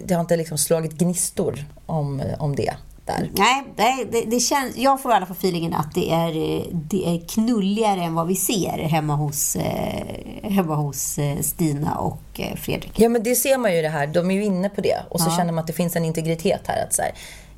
det 0.04 0.14
har 0.14 0.20
inte 0.20 0.36
liksom 0.36 0.58
slagit 0.58 0.92
gnistor 0.92 1.64
om, 1.86 2.22
om 2.38 2.56
det 2.56 2.74
där. 3.08 3.30
Nej, 3.36 3.64
nej 3.76 4.06
det, 4.12 4.20
det 4.30 4.40
känns, 4.40 4.76
jag 4.76 5.02
får 5.02 5.12
i 5.12 5.14
alla 5.14 5.26
fall 5.26 5.36
feelingen 5.36 5.74
att 5.74 5.94
det 5.94 6.10
är, 6.10 6.32
det 6.72 7.06
är 7.14 7.28
knulligare 7.28 8.00
än 8.04 8.14
vad 8.14 8.26
vi 8.26 8.36
ser 8.36 8.78
hemma 8.78 9.14
hos, 9.16 9.56
eh, 9.56 10.50
hemma 10.50 10.74
hos 10.74 11.18
eh, 11.18 11.38
Stina 11.40 11.94
och 11.98 12.22
eh, 12.40 12.56
Fredrik. 12.56 12.92
Ja 12.96 13.08
men 13.08 13.22
det 13.22 13.34
ser 13.34 13.58
man 13.58 13.74
ju 13.76 13.82
det 13.82 13.88
här, 13.88 14.06
de 14.06 14.30
är 14.30 14.34
ju 14.34 14.44
inne 14.44 14.68
på 14.68 14.80
det. 14.80 14.96
Och 15.10 15.20
så 15.20 15.26
Ja. 15.30 15.36
känner 15.36 15.52
man 15.52 15.58
att 15.62 15.66
det 15.66 15.72
finns 15.72 15.96
en 15.96 16.04
integritet 16.04 16.60
här. 16.66 16.84
Att 16.86 16.94
så 16.94 17.02
här, 17.02 17.12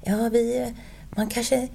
ja 0.04 0.28
vi, 0.32 0.72
man 1.16 1.26
kanske, 1.28 1.68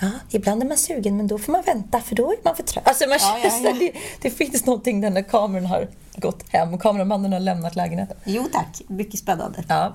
ja 0.00 0.10
ibland 0.30 0.62
är 0.62 0.66
man 0.66 0.76
sugen 0.76 1.16
men 1.16 1.26
då 1.26 1.38
får 1.38 1.52
man 1.52 1.62
vänta 1.66 2.00
för 2.00 2.14
då 2.14 2.30
är 2.32 2.36
man 2.44 2.56
för 2.56 2.62
trött. 2.62 2.88
Alltså 2.88 3.08
man 3.08 3.18
Ja, 3.20 3.38
ja, 3.44 3.50
ja. 3.64 3.72
Det, 3.80 3.92
det 4.22 4.30
finns 4.30 4.66
någonting 4.66 5.00
där 5.00 5.10
när 5.10 5.22
kameran 5.22 5.66
har 5.66 5.88
gått 6.16 6.44
hem 6.48 6.74
och 6.74 6.82
kameramannen 6.82 7.32
har 7.32 7.40
lämnat 7.40 7.76
lägenheten. 7.76 8.16
Jo 8.24 8.44
tack, 8.52 8.82
mycket 8.88 9.18
spännande. 9.20 9.64
Ja. 9.68 9.92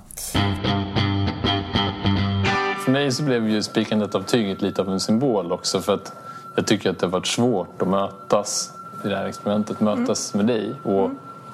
För 2.88 2.92
mig 2.92 3.12
så 3.12 3.24
blev 3.24 3.50
ju 3.50 3.64
spikandet 3.64 4.16
av 4.16 4.22
tyget 4.22 4.62
lite 4.62 4.82
av 4.82 4.90
en 4.90 5.00
symbol 5.00 5.52
också 5.52 5.82
för 5.82 5.94
att 5.94 6.14
jag 6.56 6.68
tycker 6.68 6.90
att 6.90 7.00
det 7.00 7.06
har 7.06 7.12
varit 7.12 7.28
svårt 7.28 7.82
att 7.82 7.88
mötas 7.88 8.72
i 9.06 9.08
det 9.08 9.16
här 9.16 9.26
experimentet, 9.26 9.80
mötas 9.80 10.34
med 10.34 10.46
dig. 10.46 10.74
Och 10.84 11.10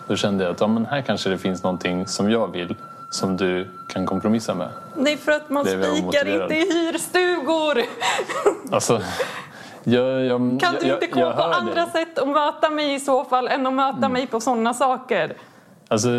då 0.08 0.16
kände 0.16 0.44
jag 0.44 0.52
att 0.52 0.62
ja, 0.62 0.68
men 0.68 0.86
här 0.86 1.02
kanske 1.02 1.30
det 1.30 1.38
finns 1.38 1.64
någonting 1.64 2.08
som 2.08 2.32
jag 2.32 2.52
vill 2.52 2.76
som 3.10 3.38
du 3.38 3.68
kan 3.88 4.06
kompromissa 4.06 4.54
med. 4.56 4.70
Nej, 4.96 5.18
för 5.18 5.32
att 5.32 5.50
man 5.50 5.66
spikar 5.66 6.42
inte 6.42 6.56
i 6.56 6.74
hyrstugor. 6.74 7.84
Alltså, 8.72 9.02
jag, 9.84 10.26
jag, 10.26 10.60
Kan 10.62 10.76
du 10.82 10.88
jag, 10.88 11.04
inte 11.04 11.20
jag 11.20 11.36
på 11.36 11.44
andra 11.44 11.74
dig. 11.74 11.92
sätt 11.92 12.18
och 12.18 12.28
möta 12.28 12.70
mig 12.70 12.94
i 12.94 13.00
så 13.00 13.26
fall 13.26 13.48
än 13.48 13.68
att 13.68 13.74
möta 13.74 14.10
mig 14.10 14.28
på 14.28 14.40
sådana 14.40 14.74
saker? 14.74 15.38
Alltså, 15.88 16.10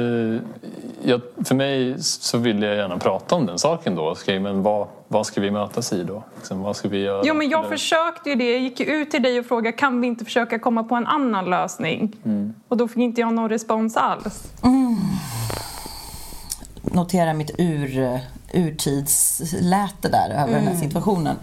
jag, 1.03 1.21
för 1.45 1.55
mig 1.55 1.95
så 1.99 2.39
vill 2.39 2.63
jag 2.63 2.77
gärna 2.77 2.99
prata 2.99 3.35
om 3.35 3.47
den 3.47 3.59
saken 3.59 3.95
då. 3.95 4.11
Okej, 4.11 4.41
men 4.41 4.63
vad, 4.63 4.87
vad 5.15 5.27
ska 5.27 5.41
vi 5.41 5.51
mötas 5.51 5.93
i 5.93 6.03
då? 6.05 6.25
Liksom, 6.37 6.61
vad 6.63 6.77
ska 6.77 6.89
vi 6.89 6.99
göra? 6.99 7.23
Jo, 7.25 7.35
men 7.35 7.49
jag 7.49 7.61
Eller- 7.61 7.71
försökte 7.71 8.31
ju 8.31 8.35
det. 8.37 8.53
Jag 8.53 8.61
gick 8.61 8.81
ut 8.81 9.11
till 9.11 9.23
dig 9.23 9.39
och 9.39 9.47
frågade 9.47 9.77
kan 9.77 10.01
vi 10.01 10.07
inte 10.07 10.25
försöka 10.25 10.59
komma 10.59 10.85
på 10.85 10.95
en 10.95 11.07
annan 11.07 11.45
lösning? 11.51 12.17
Mm. 12.25 12.55
Och 12.69 12.77
då 12.77 12.89
fick 12.89 12.97
inte 12.97 13.21
jag 13.21 13.35
någon 13.35 13.49
respons 13.49 13.97
alls. 13.97 14.43
Notera 16.83 17.35
mitt 17.35 17.51
ur, 17.59 18.21
urtidsläte 18.55 20.09
där 20.09 20.31
över 20.31 20.53
den 20.53 20.63
här 20.65 20.71
Mm. 20.71 20.81
situationen. 20.81 21.37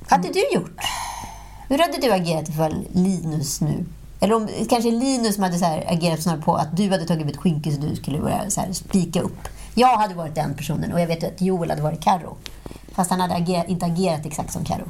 Vad 0.00 0.10
hade 0.10 0.32
du 0.32 0.40
gjort? 0.54 0.76
Hur 1.68 1.78
hade 1.78 1.98
du 2.00 2.10
agerat 2.12 2.48
ifall 2.48 2.74
Linus 2.92 3.60
nu... 3.60 3.84
Eller 4.20 4.34
om 4.34 4.48
kanske 4.68 4.90
Linus 4.90 5.34
som 5.34 5.44
hade 5.44 5.58
så 5.58 5.64
här 5.64 5.84
agerat 5.88 6.22
snarare 6.22 6.40
på 6.42 6.54
att 6.54 6.76
du 6.76 6.90
hade 6.90 7.04
tagit 7.06 7.30
ett 7.30 7.36
skynke 7.36 7.72
så 7.72 7.80
du 7.80 7.96
skulle 7.96 8.18
börja 8.18 8.50
så 8.50 8.60
här 8.60 8.72
spika 8.72 9.20
upp. 9.20 9.48
Jag 9.74 9.96
hade 9.96 10.14
varit 10.14 10.34
den 10.34 10.54
personen 10.54 10.92
och 10.92 11.00
jag 11.00 11.06
vet 11.06 11.24
att 11.24 11.40
Joel 11.40 11.70
hade 11.70 11.82
varit 11.82 12.00
Karo. 12.00 12.36
Fast 12.92 13.10
han 13.10 13.20
hade 13.20 13.34
agerat, 13.34 13.68
inte 13.68 13.86
agerat 13.86 14.26
exakt 14.26 14.52
som 14.52 14.64
Karo. 14.64 14.84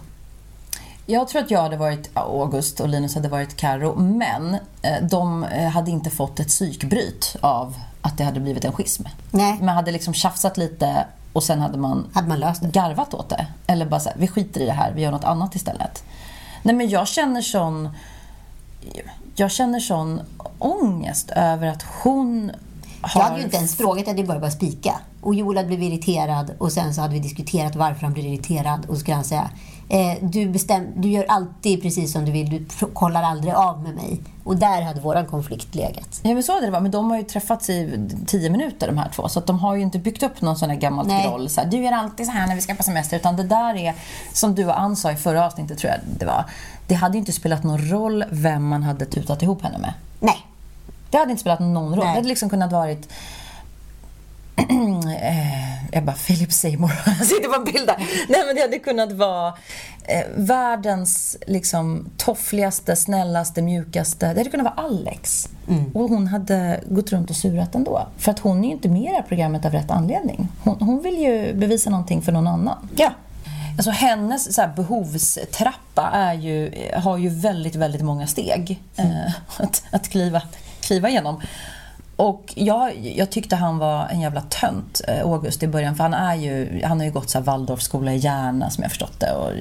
Jag 1.07 1.29
tror 1.29 1.43
att 1.43 1.51
jag 1.51 1.63
hade 1.63 1.77
varit 1.77 2.11
August 2.15 2.81
och 2.81 2.89
Linus 2.89 3.15
hade 3.15 3.29
varit 3.29 3.57
Karo, 3.57 3.99
men 4.01 4.55
eh, 4.83 5.05
de 5.11 5.45
eh, 5.45 5.69
hade 5.69 5.91
inte 5.91 6.11
fått 6.11 6.41
ett 6.41 6.49
psykbryt 6.49 7.37
av 7.41 7.77
att 8.01 8.19
det 8.19 8.25
hade 8.25 8.41
blivit 8.41 8.65
en 8.65 8.73
schism. 8.73 9.03
Nej. 9.31 9.59
Man 9.63 9.75
hade 9.77 9.93
liksom 9.93 10.15
tjafsat 10.15 10.57
lite 10.57 11.07
och 11.33 11.43
sen 11.43 11.61
hade 11.61 11.79
man, 11.79 12.07
hade 12.15 12.29
man 12.29 12.41
löst 12.41 12.63
det. 12.63 12.69
garvat 12.69 13.15
åt 13.15 13.29
det. 13.29 13.47
Eller 13.67 13.87
bara 13.87 14.01
så 14.01 14.09
här, 14.09 14.19
vi 14.19 14.29
skiter 14.29 14.61
i 14.61 14.67
det 14.67 14.73
här, 14.73 14.93
vi 14.93 15.03
gör 15.03 15.11
något 15.11 15.25
annat 15.25 15.55
istället. 15.55 16.05
Nej 16.63 16.75
men 16.75 16.89
jag 16.89 17.09
känner 17.09 17.43
sån... 17.43 17.89
Jag 19.37 19.51
känner 19.51 19.81
sån 19.81 20.21
ångest 20.59 21.31
över 21.31 21.67
att 21.67 21.83
hon 22.03 22.53
har... 23.07 23.21
Jag 23.21 23.29
hade 23.29 23.39
ju 23.39 23.45
inte 23.45 23.57
ens 23.57 23.77
frågat, 23.77 24.07
jag 24.07 24.15
hade 24.15 24.25
bara 24.25 24.39
börjat 24.39 24.55
spika. 24.55 24.95
Och 25.21 25.35
Joel 25.35 25.57
hade 25.57 25.69
blivit 25.69 25.93
irriterad 25.93 26.51
och 26.59 26.73
sen 26.73 26.95
så 26.95 27.01
hade 27.01 27.15
vi 27.15 27.21
diskuterat 27.21 27.77
varför 27.77 28.03
han 28.03 28.13
blev 28.13 28.27
irriterad. 28.27 28.87
Och 28.89 28.95
så 28.95 29.01
skulle 29.01 29.15
han 29.15 29.25
säga, 29.25 29.51
eh, 29.89 30.19
du, 30.21 30.49
bestäm, 30.49 30.87
du 30.97 31.09
gör 31.09 31.25
alltid 31.29 31.83
precis 31.83 32.13
som 32.13 32.25
du 32.25 32.33
vill, 32.33 32.51
du 32.51 32.87
kollar 32.93 33.23
aldrig 33.23 33.55
av 33.55 33.83
med 33.83 33.95
mig. 33.95 34.21
Och 34.45 34.57
där 34.57 34.83
hade 34.83 35.01
våran 35.01 35.27
konflikt 35.27 35.75
legat. 35.75 36.21
Ja 36.23 36.35
men 36.35 36.43
så 36.43 36.53
hade 36.53 36.67
det 36.67 36.71
varit, 36.73 36.83
men 36.83 36.91
de 36.91 37.11
har 37.11 37.17
ju 37.17 37.23
träffats 37.23 37.71
i 37.71 38.09
tio 38.27 38.51
minuter 38.51 38.87
de 38.87 38.99
här 38.99 39.11
två. 39.15 39.29
Så 39.29 39.39
att 39.39 39.47
de 39.47 39.59
har 39.59 39.75
ju 39.75 39.83
inte 39.83 39.99
byggt 39.99 40.23
upp 40.23 40.41
någon 40.41 40.57
sån 40.57 40.71
här 40.71 40.77
gammalt 40.77 41.09
Nej. 41.09 41.29
groll. 41.29 41.49
Så 41.49 41.61
här, 41.61 41.69
du 41.69 41.77
gör 41.77 41.93
alltid 41.93 42.27
så 42.27 42.33
här 42.33 42.47
när 42.47 42.55
vi 42.55 42.61
ska 42.61 42.75
på 42.75 42.83
semester. 42.83 43.17
Utan 43.17 43.37
det 43.37 43.43
där 43.43 43.77
är, 43.77 43.95
som 44.33 44.55
du 44.55 44.65
och 44.65 44.81
Ann 44.81 44.97
sa 44.97 45.13
i 45.13 45.17
förra 45.17 45.47
avsnittet 45.47 45.79
tror 45.79 45.93
jag 45.93 46.01
det 46.19 46.27
var. 46.27 46.45
Det 46.87 46.95
hade 46.95 47.15
ju 47.15 47.19
inte 47.19 47.33
spelat 47.33 47.65
någon 47.65 47.91
roll 47.91 48.25
vem 48.31 48.69
man 48.69 48.83
hade 48.83 49.07
tutat 49.07 49.43
ihop 49.43 49.63
henne 49.63 49.79
med. 49.79 49.93
Nej. 50.21 50.47
Det 51.15 51.19
hade 51.19 51.31
inte 51.31 51.41
spelat 51.41 51.61
någon 51.61 51.89
roll. 51.89 51.99
Nej. 51.99 52.07
Det 52.07 52.15
hade 52.15 52.29
liksom 52.29 52.51
kunnat 52.51 52.73
varit 52.73 53.09
Eh, 55.93 56.03
bara, 56.03 56.17
Philip 56.17 56.53
Seymour. 56.53 56.93
Jag 57.07 57.27
sitter 57.27 57.49
på 57.49 57.55
en 57.55 57.65
bild 57.65 57.87
där. 57.87 57.97
Nej, 58.29 58.47
men 58.47 58.55
det 58.55 58.61
hade 58.61 58.79
kunnat 58.79 59.13
vara 59.13 59.55
eh, 60.05 60.25
världens 60.37 61.37
liksom, 61.47 62.11
toffligaste, 62.17 62.97
snällaste, 62.97 63.63
mjukaste. 63.63 64.27
Det 64.27 64.41
hade 64.41 64.51
kunnat 64.51 64.77
vara 64.77 64.87
Alex. 64.87 65.49
Och 65.95 66.09
hon 66.09 66.27
hade 66.27 66.81
gått 66.89 67.13
runt 67.13 67.31
och 67.31 67.37
surat 67.37 67.75
ändå. 67.75 68.07
För 68.19 68.31
att 68.31 68.39
hon 68.39 68.65
är 68.65 68.69
ju 68.69 68.75
inte 68.75 68.89
med 68.89 69.03
i 69.03 69.07
det 69.07 69.15
här 69.15 69.23
programmet 69.29 69.65
av 69.65 69.73
rätt 69.73 69.91
anledning. 69.91 70.49
Hon, 70.65 70.77
hon 70.81 71.03
vill 71.03 71.19
ju 71.19 71.55
bevisa 71.55 71.91
någonting 71.91 72.23
för 72.23 72.33
någon 72.33 72.47
annan. 72.47 72.89
Ja. 72.97 73.11
Alltså 73.77 73.91
hennes 73.91 74.55
så 74.55 74.61
här, 74.61 74.73
behovstrappa 74.77 76.11
är 76.13 76.35
ju, 76.35 76.73
har 76.95 77.19
ju 77.19 77.29
väldigt, 77.29 77.75
väldigt 77.75 78.03
många 78.03 78.27
steg 78.27 78.83
eh, 78.97 79.35
att, 79.57 79.83
att 79.91 80.09
kliva, 80.09 80.43
kliva 80.85 81.09
igenom. 81.09 81.41
Och 82.17 82.53
jag, 82.57 82.97
jag 82.97 83.31
tyckte 83.31 83.57
han 83.57 83.79
var 83.79 84.09
en 84.09 84.21
jävla 84.21 84.41
tönt, 84.41 85.01
eh, 85.09 85.23
August, 85.23 85.63
i 85.63 85.69
början. 85.69 85.97
För 85.97 86.03
han, 86.03 86.15
är 86.15 86.35
ju, 86.35 86.83
han 86.85 86.99
har 86.99 87.07
ju 87.07 87.13
gått 87.13 87.31
så 87.31 87.39
här 87.39 87.45
Waldorfskola 87.45 88.13
i 88.13 88.17
Järna, 88.17 88.71
som 88.71 88.83
jag 88.83 88.91
förstått 88.91 89.21
det. 89.21 89.33
Och 89.33 89.53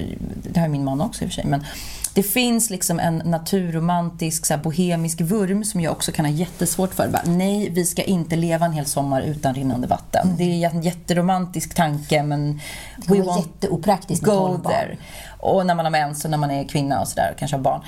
det 0.52 0.60
har 0.60 0.68
min 0.68 0.84
man 0.84 1.00
också 1.00 1.24
i 1.24 1.26
och 1.26 1.30
för 1.30 1.34
sig. 1.34 1.44
Men 1.44 1.64
det 2.14 2.22
finns 2.22 2.70
liksom 2.70 3.00
en 3.00 3.22
naturromantisk, 3.24 4.46
så 4.46 4.54
här, 4.54 4.62
bohemisk 4.62 5.20
vurm 5.20 5.64
som 5.64 5.80
jag 5.80 5.92
också 5.92 6.12
kan 6.12 6.24
ha 6.24 6.32
jättesvårt 6.32 6.94
för. 6.94 7.08
Bara, 7.08 7.22
nej, 7.26 7.70
vi 7.70 7.84
ska 7.84 8.02
inte 8.02 8.36
leva 8.36 8.66
en 8.66 8.72
hel 8.72 8.86
sommar 8.86 9.22
utan 9.22 9.54
rinnande 9.54 9.86
vatten. 9.86 10.34
Det 10.38 10.64
är 10.64 10.70
en 10.70 10.82
jätteromantisk 10.82 11.74
tanke, 11.74 12.22
men... 12.22 12.60
Det 12.96 13.20
var 13.20 13.38
jätteopraktiskt 13.38 14.26
med 14.26 14.36
go 14.36 14.58
there. 14.58 14.96
Och 15.38 15.66
när 15.66 15.74
man 15.74 15.84
har 15.84 15.90
mens 15.90 16.24
och 16.24 16.30
när 16.30 16.38
man 16.38 16.50
är 16.50 16.64
kvinna 16.64 17.00
och 17.00 17.08
sådär 17.08 17.30
och 17.32 17.38
kanske 17.38 17.56
har 17.56 17.62
barn. 17.62 17.80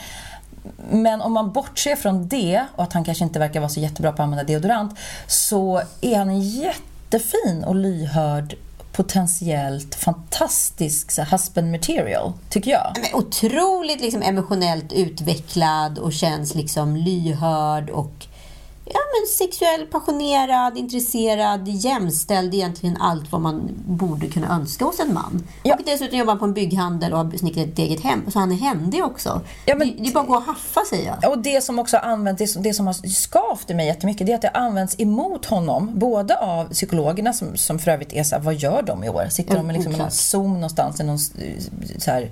Men 0.90 1.20
om 1.20 1.32
man 1.32 1.52
bortser 1.52 1.96
från 1.96 2.28
det 2.28 2.64
och 2.76 2.84
att 2.84 2.92
han 2.92 3.04
kanske 3.04 3.24
inte 3.24 3.38
verkar 3.38 3.60
vara 3.60 3.70
så 3.70 3.80
jättebra 3.80 4.12
på 4.12 4.14
att 4.14 4.20
använda 4.20 4.44
deodorant 4.44 4.98
så 5.26 5.82
är 6.00 6.18
han 6.18 6.28
en 6.28 6.40
jättefin 6.40 7.64
och 7.64 7.74
lyhörd 7.74 8.56
potentiellt 8.92 9.94
fantastisk 9.94 11.10
så 11.10 11.22
husband 11.22 11.70
material, 11.70 12.32
tycker 12.50 12.70
jag. 12.70 12.96
Men 13.02 13.14
otroligt 13.14 14.00
liksom 14.00 14.22
emotionellt 14.22 14.92
utvecklad 14.92 15.98
och 15.98 16.12
känns 16.12 16.54
liksom 16.54 16.96
lyhörd 16.96 17.90
och 17.90 18.26
ja, 18.86 19.00
men 19.20 19.26
sexuell, 19.28 19.86
passionerad, 19.86 20.78
intresserad, 20.78 21.68
jämställd. 21.68 22.54
Egentligen 22.54 22.96
allt 22.96 23.32
vad 23.32 23.40
man 23.40 23.70
borde 23.86 24.26
kunna 24.26 24.54
önska 24.54 24.84
hos 24.84 25.00
en 25.00 25.14
man. 25.14 25.46
Och 25.64 25.80
dessutom 25.84 26.18
jobbar 26.18 26.32
han 26.32 26.38
på 26.38 26.44
en 26.44 26.52
bygghandel 26.52 27.12
och 27.12 27.18
har 27.18 27.38
snickrat 27.38 27.66
ett 27.66 27.78
eget 27.78 28.00
hem. 28.00 28.30
Så 28.30 28.38
han 28.38 28.52
är 28.52 28.56
händig 28.56 29.04
också. 29.04 29.40
det, 29.64 29.74
det 29.74 30.08
är 30.08 30.12
bara 30.12 30.20
att 30.20 30.28
gå 30.28 30.36
och 30.36 30.42
haffa, 30.42 30.80
säger 30.90 31.16
jag. 31.22 31.30
Och 31.30 31.38
det 31.38 31.64
som 31.64 31.78
också 31.78 31.96
har 31.96 32.10
använts, 32.10 32.38
det 32.38 32.46
som, 32.46 32.62
det 32.62 32.74
som 32.74 32.86
har 32.86 33.08
skavt 33.08 33.70
i 33.70 33.74
mig 33.74 33.86
jättemycket, 33.86 34.26
det 34.26 34.32
är 34.32 34.36
att 34.36 34.42
det 34.42 34.50
har 34.54 34.60
använts 34.60 35.00
emot 35.00 35.46
honom. 35.46 35.90
Både 35.94 36.38
av 36.38 36.64
psykologerna 36.64 37.32
som, 37.32 37.56
som 37.56 37.78
för 37.78 37.90
övrigt 37.90 38.12
är 38.12 38.22
så 38.22 38.36
här, 38.36 38.42
vad 38.42 38.54
gör 38.54 38.82
de 38.82 39.04
i 39.04 39.08
år? 39.08 39.26
Sitter 39.30 39.54
de 39.54 39.70
liksom 39.70 39.92
i 39.92 39.96
någon 39.96 40.10
zon 40.10 40.54
någonstans, 40.54 41.00
i 41.00 41.04
någon 41.04 41.18
så 41.18 42.10
här, 42.10 42.30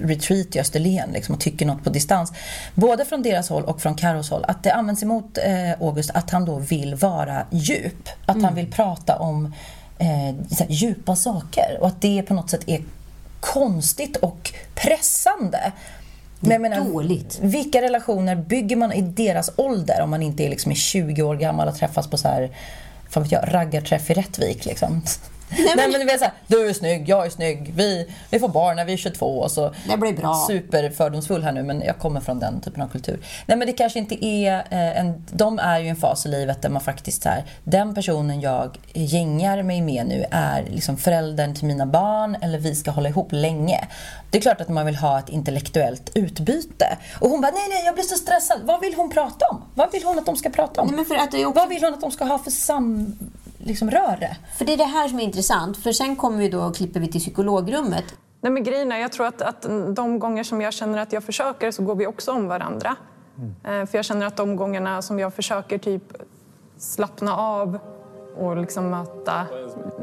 retreat 0.00 0.56
i 0.56 0.60
Österlen 0.60 1.10
liksom, 1.12 1.34
och 1.34 1.40
tycker 1.40 1.66
något 1.66 1.84
på 1.84 1.90
distans. 1.90 2.32
Både 2.74 3.04
från 3.04 3.22
deras 3.22 3.48
håll 3.48 3.64
och 3.64 3.80
från 3.80 3.94
Carros 3.94 4.30
håll. 4.30 4.44
Att 4.48 4.62
det 4.62 4.70
används 4.70 5.02
emot 5.02 5.38
eh, 5.38 5.82
August 5.96 6.10
att 6.14 6.30
han 6.30 6.44
då 6.44 6.58
vill 6.58 6.94
vara 6.94 7.46
djup. 7.50 8.08
Att 8.26 8.42
han 8.42 8.54
vill 8.54 8.72
prata 8.72 9.16
om 9.16 9.54
eh, 9.98 10.34
djupa 10.68 11.16
saker. 11.16 11.78
Och 11.80 11.86
att 11.86 12.00
det 12.00 12.22
på 12.22 12.34
något 12.34 12.50
sätt 12.50 12.62
är 12.66 12.82
konstigt 13.40 14.16
och 14.16 14.52
pressande. 14.74 15.72
Men 16.40 16.62
menar, 16.62 16.84
dåligt. 16.84 17.38
Vilka 17.42 17.82
relationer 17.82 18.36
bygger 18.36 18.76
man 18.76 18.92
i 18.92 19.02
deras 19.02 19.50
ålder 19.56 20.02
om 20.02 20.10
man 20.10 20.22
inte 20.22 20.44
är 20.44 20.50
liksom 20.50 20.72
är 20.72 20.76
20 20.76 21.22
år 21.22 21.36
gammal 21.36 21.68
och 21.68 21.76
träffas 21.76 22.06
på 22.10 22.16
så 22.16 22.28
här, 22.28 22.50
fan 23.10 23.22
vet 23.22 23.32
jag, 23.32 23.54
raggarträff 23.54 24.10
i 24.10 24.14
Rättvik 24.14 24.64
liksom? 24.64 25.02
Nej 25.50 25.72
men, 25.76 25.92
det 25.92 26.04
blir 26.04 26.18
såhär, 26.18 26.32
du 26.46 26.68
är 26.68 26.72
snygg, 26.72 27.08
jag 27.08 27.26
är 27.26 27.30
snygg, 27.30 27.72
vi, 27.76 28.10
vi 28.30 28.38
får 28.38 28.48
barn 28.48 28.76
när 28.76 28.84
vi 28.84 28.92
är 28.92 28.96
22 28.96 29.26
och 29.38 29.50
så 29.50 29.74
Det 29.88 29.96
blir 29.96 30.12
bra. 30.12 30.44
superfördomsfull 30.48 31.42
här 31.42 31.52
nu 31.52 31.62
men 31.62 31.80
jag 31.82 31.98
kommer 31.98 32.20
från 32.20 32.38
den 32.38 32.60
typen 32.60 32.82
av 32.82 32.88
kultur. 32.88 33.20
Nej 33.46 33.56
men 33.58 33.66
det 33.66 33.72
kanske 33.72 33.98
inte 33.98 34.26
är 34.26 34.54
eh, 34.70 34.98
en, 35.00 35.24
de 35.32 35.58
är 35.58 35.78
ju 35.78 35.88
en 35.88 35.96
fas 35.96 36.26
i 36.26 36.28
livet 36.28 36.62
där 36.62 36.68
man 36.68 36.82
faktiskt 36.82 37.22
så 37.22 37.28
här, 37.28 37.44
den 37.64 37.94
personen 37.94 38.40
jag 38.40 38.78
gängar 38.92 39.62
mig 39.62 39.80
med 39.80 40.06
nu 40.06 40.24
är 40.30 40.64
liksom 40.70 40.96
föräldern 40.96 41.54
till 41.54 41.66
mina 41.66 41.86
barn 41.86 42.36
eller 42.40 42.58
vi 42.58 42.74
ska 42.74 42.90
hålla 42.90 43.08
ihop 43.08 43.28
länge. 43.32 43.88
Det 44.30 44.38
är 44.38 44.42
klart 44.42 44.60
att 44.60 44.68
man 44.68 44.86
vill 44.86 44.96
ha 44.96 45.18
ett 45.18 45.28
intellektuellt 45.28 46.10
utbyte. 46.14 46.98
Och 47.20 47.30
hon 47.30 47.40
bara, 47.40 47.52
nej 47.52 47.66
nej 47.68 47.82
jag 47.84 47.94
blir 47.94 48.04
så 48.04 48.16
stressad. 48.16 48.60
Vad 48.64 48.80
vill 48.80 48.94
hon 48.94 49.10
prata 49.10 49.46
om? 49.50 49.64
Vad 49.74 49.92
vill 49.92 50.04
hon 50.04 50.18
att 50.18 50.26
de 50.26 50.36
ska 50.36 50.50
prata 50.50 50.80
om? 50.80 50.86
Nej, 50.86 50.96
men 50.96 51.04
för 51.04 51.14
att 51.14 51.30
det 51.30 51.46
också... 51.46 51.60
Vad 51.60 51.68
vill 51.68 51.84
hon 51.84 51.94
att 51.94 52.00
de 52.00 52.10
ska 52.10 52.24
ha 52.24 52.38
för 52.38 52.50
sam, 52.50 53.18
liksom, 53.66 53.90
röre? 53.90 54.36
För 54.58 54.64
det 54.64 54.72
är 54.72 54.76
det 54.76 54.84
här 54.84 55.08
som 55.08 55.18
är 55.20 55.24
intressant. 55.24 55.76
För 55.76 55.92
sen 55.92 56.16
kommer 56.16 56.38
vi 56.38 56.48
då 56.48 56.60
och 56.62 56.76
klipper 56.76 57.00
vi 57.00 57.08
till 57.08 57.20
psykologrummet. 57.20 58.04
Nej, 58.40 58.52
men 58.52 58.62
grejen 58.64 58.92
är, 58.92 58.98
jag 58.98 59.12
tror 59.12 59.26
att, 59.26 59.42
att 59.42 59.66
de 59.96 60.18
gånger 60.18 60.44
som 60.44 60.60
jag 60.60 60.72
känner 60.72 60.98
att 60.98 61.12
jag 61.12 61.24
försöker 61.24 61.70
så 61.70 61.82
går 61.82 61.94
vi 61.94 62.06
också 62.06 62.32
om 62.32 62.48
varandra. 62.48 62.96
Eh, 63.64 63.86
För 63.86 63.98
jag 63.98 64.04
känner 64.04 64.26
att 64.26 64.36
de 64.36 64.56
gångerna 64.56 65.02
som 65.02 65.18
jag 65.18 65.34
försöker 65.34 65.78
typ 65.78 66.02
slappna 66.78 67.36
av 67.36 67.78
och 68.36 68.56
liksom 68.56 68.90
möta 68.90 69.46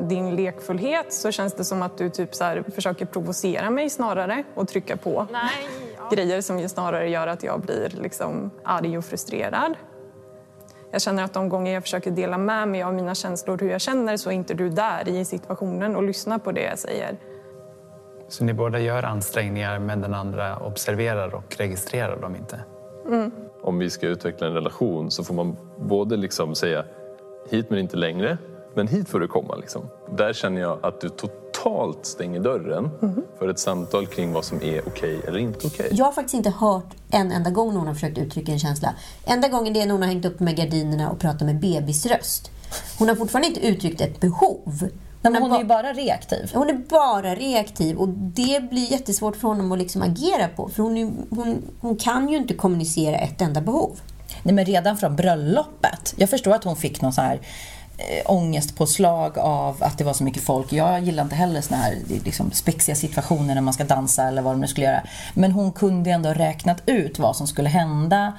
din 0.10 0.36
lekfullhet 0.36 1.13
så 1.13 1.32
känns 1.32 1.54
det 1.54 1.63
som 1.65 1.82
att 1.82 1.97
du 1.97 2.10
typ 2.10 2.36
så 2.36 2.43
här 2.43 2.63
försöker 2.76 3.06
provocera 3.06 3.69
mig 3.69 3.89
snarare 3.89 4.43
och 4.56 4.67
trycka 4.67 4.97
på 4.97 5.26
grejer 6.12 6.41
som 6.41 6.60
ju 6.60 6.69
snarare 6.69 7.10
gör 7.10 7.28
att 7.28 7.43
jag 7.43 7.62
blir 7.62 7.89
liksom 8.02 8.52
arg 8.63 8.97
och 8.97 9.06
frustrerad. 9.06 9.73
Jag 10.93 11.01
känner 11.01 11.23
att 11.23 11.34
de 11.34 11.49
gånger 11.49 11.73
jag 11.73 11.84
försöker 11.84 12.12
dela 12.12 12.38
med 12.38 12.67
mig 12.67 12.84
av 12.84 12.93
mina 12.93 13.15
känslor 13.15 13.58
hur 13.58 13.69
jag 13.69 13.82
känner 13.82 14.17
så 14.17 14.29
är 14.29 14.34
inte 14.34 14.53
du 14.53 14.69
där 14.69 15.10
i 15.10 15.25
situationen 15.25 15.95
och 15.95 16.03
lyssnar 16.03 16.38
på 16.38 16.51
det 16.51 16.62
jag 16.62 16.79
säger. 16.79 17.17
Så 18.27 18.43
ni 18.43 18.53
båda 18.53 18.79
gör 18.79 19.03
ansträngningar 19.03 19.79
men 19.79 20.01
den 20.01 20.13
andra 20.13 20.58
observerar 20.58 21.36
och 21.36 21.56
registrerar 21.58 22.21
dem 22.21 22.36
inte? 22.36 22.60
Mm. 23.08 23.32
Om 23.62 23.79
vi 23.79 23.89
ska 23.89 24.08
utveckla 24.08 24.47
en 24.47 24.53
relation 24.53 25.12
så 25.12 25.23
får 25.23 25.34
man 25.34 25.58
både 25.77 26.17
liksom 26.17 26.56
säga 26.56 26.86
hit 27.49 27.69
men 27.69 27.79
inte 27.79 27.97
längre, 27.97 28.38
men 28.75 28.88
hit 28.88 29.09
får 29.09 29.19
du 29.19 29.27
komma. 29.27 29.55
Liksom. 29.55 29.81
Där 30.17 30.33
känner 30.33 30.62
jag 30.62 30.79
att 30.86 31.01
du 31.01 31.09
totalt 31.09 32.05
stänger 32.05 32.39
dörren 32.39 32.89
för 33.39 33.47
ett 33.47 33.59
samtal 33.59 34.07
kring 34.07 34.33
vad 34.33 34.45
som 34.45 34.62
är 34.62 34.88
okej 34.88 35.21
eller 35.27 35.39
inte 35.39 35.67
okej. 35.67 35.89
Jag 35.91 36.05
har 36.05 36.12
faktiskt 36.12 36.33
inte 36.33 36.49
hört 36.49 36.93
en 37.12 37.31
enda 37.31 37.49
gång 37.49 37.73
någon 37.73 37.88
har 37.88 37.93
försökt 37.93 38.17
uttrycka 38.17 38.51
en 38.51 38.59
känsla. 38.59 38.93
Enda 39.25 39.47
gången 39.47 39.73
det 39.73 39.81
är 39.81 39.86
när 39.86 39.91
hon 39.91 40.01
har 40.01 40.09
hängt 40.09 40.25
upp 40.25 40.39
med 40.39 40.55
gardinerna 40.55 41.09
och 41.09 41.19
pratat 41.19 41.41
med 41.41 41.59
bebisröst. 41.59 42.51
Hon 42.99 43.09
har 43.09 43.15
fortfarande 43.15 43.47
inte 43.47 43.67
uttryckt 43.67 44.01
ett 44.01 44.19
behov. 44.19 44.89
men 45.21 45.36
hon 45.36 45.51
har 45.51 45.57
är 45.57 45.62
ju 45.62 45.67
bara 45.67 45.93
reaktiv. 45.93 46.51
Hon 46.53 46.69
är 46.69 46.73
bara 46.73 47.36
reaktiv 47.36 47.97
och 47.97 48.09
det 48.09 48.69
blir 48.69 48.91
jättesvårt 48.91 49.36
för 49.36 49.47
honom 49.47 49.71
att 49.71 49.79
liksom 49.79 50.01
agera 50.01 50.47
på. 50.47 50.69
För 50.69 50.83
hon, 50.83 50.97
är, 50.97 51.12
hon, 51.29 51.62
hon 51.81 51.95
kan 51.97 52.29
ju 52.29 52.38
inte 52.38 52.53
kommunicera 52.53 53.15
ett 53.15 53.41
enda 53.41 53.62
behov. 53.62 53.99
Nej, 54.43 54.55
men 54.55 54.65
redan 54.65 54.97
från 54.97 55.15
bröllopet. 55.15 56.13
Jag 56.17 56.30
förstår 56.30 56.51
att 56.51 56.63
hon 56.63 56.76
fick 56.76 57.01
någon 57.01 57.13
så 57.13 57.21
här 57.21 57.39
ångestpåslag 58.26 59.38
av 59.38 59.84
att 59.84 59.97
det 59.97 60.04
var 60.04 60.14
så 60.14 60.24
mycket 60.24 60.43
folk. 60.43 60.74
Jag 60.74 61.04
gillar 61.04 61.24
inte 61.24 61.36
heller 61.36 61.62
såna 61.62 61.82
här 61.82 61.97
liksom, 62.26 62.51
spexiga 62.51 62.95
situationer 62.95 63.56
när 63.56 63.62
man 63.62 63.74
ska 63.74 63.84
dansa 63.84 64.24
eller 64.24 64.41
vad 64.41 64.54
de 64.54 64.62
nu 64.62 64.68
skulle 64.68 64.86
göra. 64.86 65.04
Men 65.34 65.51
hon 65.51 65.72
kunde 65.72 66.12
ändå 66.12 66.30
ha 66.30 66.36
räknat 66.36 66.82
ut 66.86 67.20
vad 67.20 67.36
som 67.36 67.47
skulle 67.47 67.70
hända. 67.70 68.34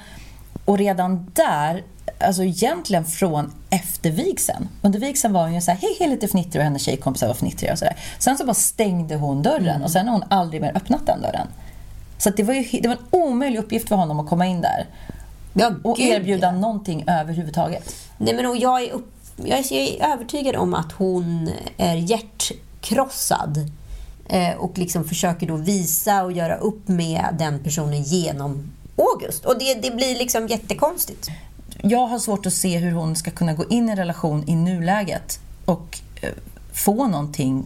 Och 0.65 0.77
redan 0.77 1.31
där, 1.33 1.83
alltså 2.19 2.43
egentligen 2.43 3.05
från 3.05 3.51
efter 3.69 4.11
vigseln. 4.11 4.69
Under 4.81 4.99
vigseln 4.99 5.33
var 5.33 5.41
hon 5.41 5.53
ju 5.53 5.61
så 5.61 5.71
här, 5.71 5.77
hej, 5.77 5.95
hej 5.99 6.09
lite 6.09 6.27
fnittrig 6.27 6.59
och 6.59 6.63
hennes 6.63 6.81
tjejkompisar 6.81 7.27
var 7.27 7.33
fnittriga 7.33 7.71
och 7.71 7.79
sådär. 7.79 7.95
Sen 8.19 8.37
så 8.37 8.45
bara 8.45 8.53
stängde 8.53 9.15
hon 9.15 9.41
dörren 9.43 9.83
och 9.83 9.91
sen 9.91 10.07
har 10.07 10.13
hon 10.13 10.23
aldrig 10.29 10.61
mer 10.61 10.77
öppnat 10.77 11.05
den 11.05 11.21
dörren. 11.21 11.47
Så 12.17 12.29
att 12.29 12.37
det, 12.37 12.43
var 12.43 12.53
ju, 12.53 12.79
det 12.81 12.87
var 12.87 12.95
en 12.95 13.21
omöjlig 13.21 13.59
uppgift 13.59 13.89
för 13.89 13.95
honom 13.95 14.19
att 14.19 14.29
komma 14.29 14.45
in 14.45 14.61
där. 14.61 14.85
Ja, 15.53 15.71
och 15.83 15.97
gud, 15.97 16.07
erbjuda 16.07 16.51
någonting 16.51 17.03
överhuvudtaget. 17.07 17.95
Nej, 18.17 18.35
men 18.35 18.45
och 18.45 18.57
jag, 18.57 18.83
är 18.83 18.91
upp, 18.91 19.14
jag 19.37 19.71
är- 19.71 20.13
övertygad 20.13 20.55
om 20.55 20.73
att 20.73 20.91
hon 20.91 21.49
är 21.77 21.95
hjärtkrossad 21.95 23.71
eh, 24.29 24.55
och 24.57 24.77
liksom 24.77 25.03
försöker 25.03 25.47
då 25.47 25.55
visa 25.55 26.23
och 26.23 26.31
göra 26.31 26.55
upp 26.55 26.87
med 26.87 27.35
den 27.39 27.59
personen 27.63 28.03
genom 28.03 28.71
August. 28.97 29.45
Och 29.45 29.59
det, 29.59 29.73
det 29.73 29.95
blir 29.95 30.17
liksom 30.17 30.47
jättekonstigt. 30.47 31.27
Jag 31.83 32.07
har 32.07 32.19
svårt 32.19 32.45
att 32.45 32.53
se 32.53 32.77
hur 32.77 32.91
hon 32.91 33.15
ska 33.15 33.31
kunna 33.31 33.53
gå 33.53 33.65
in 33.69 33.87
i 33.89 33.91
en 33.91 33.97
relation 33.97 34.43
i 34.49 34.55
nuläget 34.55 35.39
och 35.65 35.99
eh, 36.21 36.29
få 36.73 37.07
någonting 37.07 37.65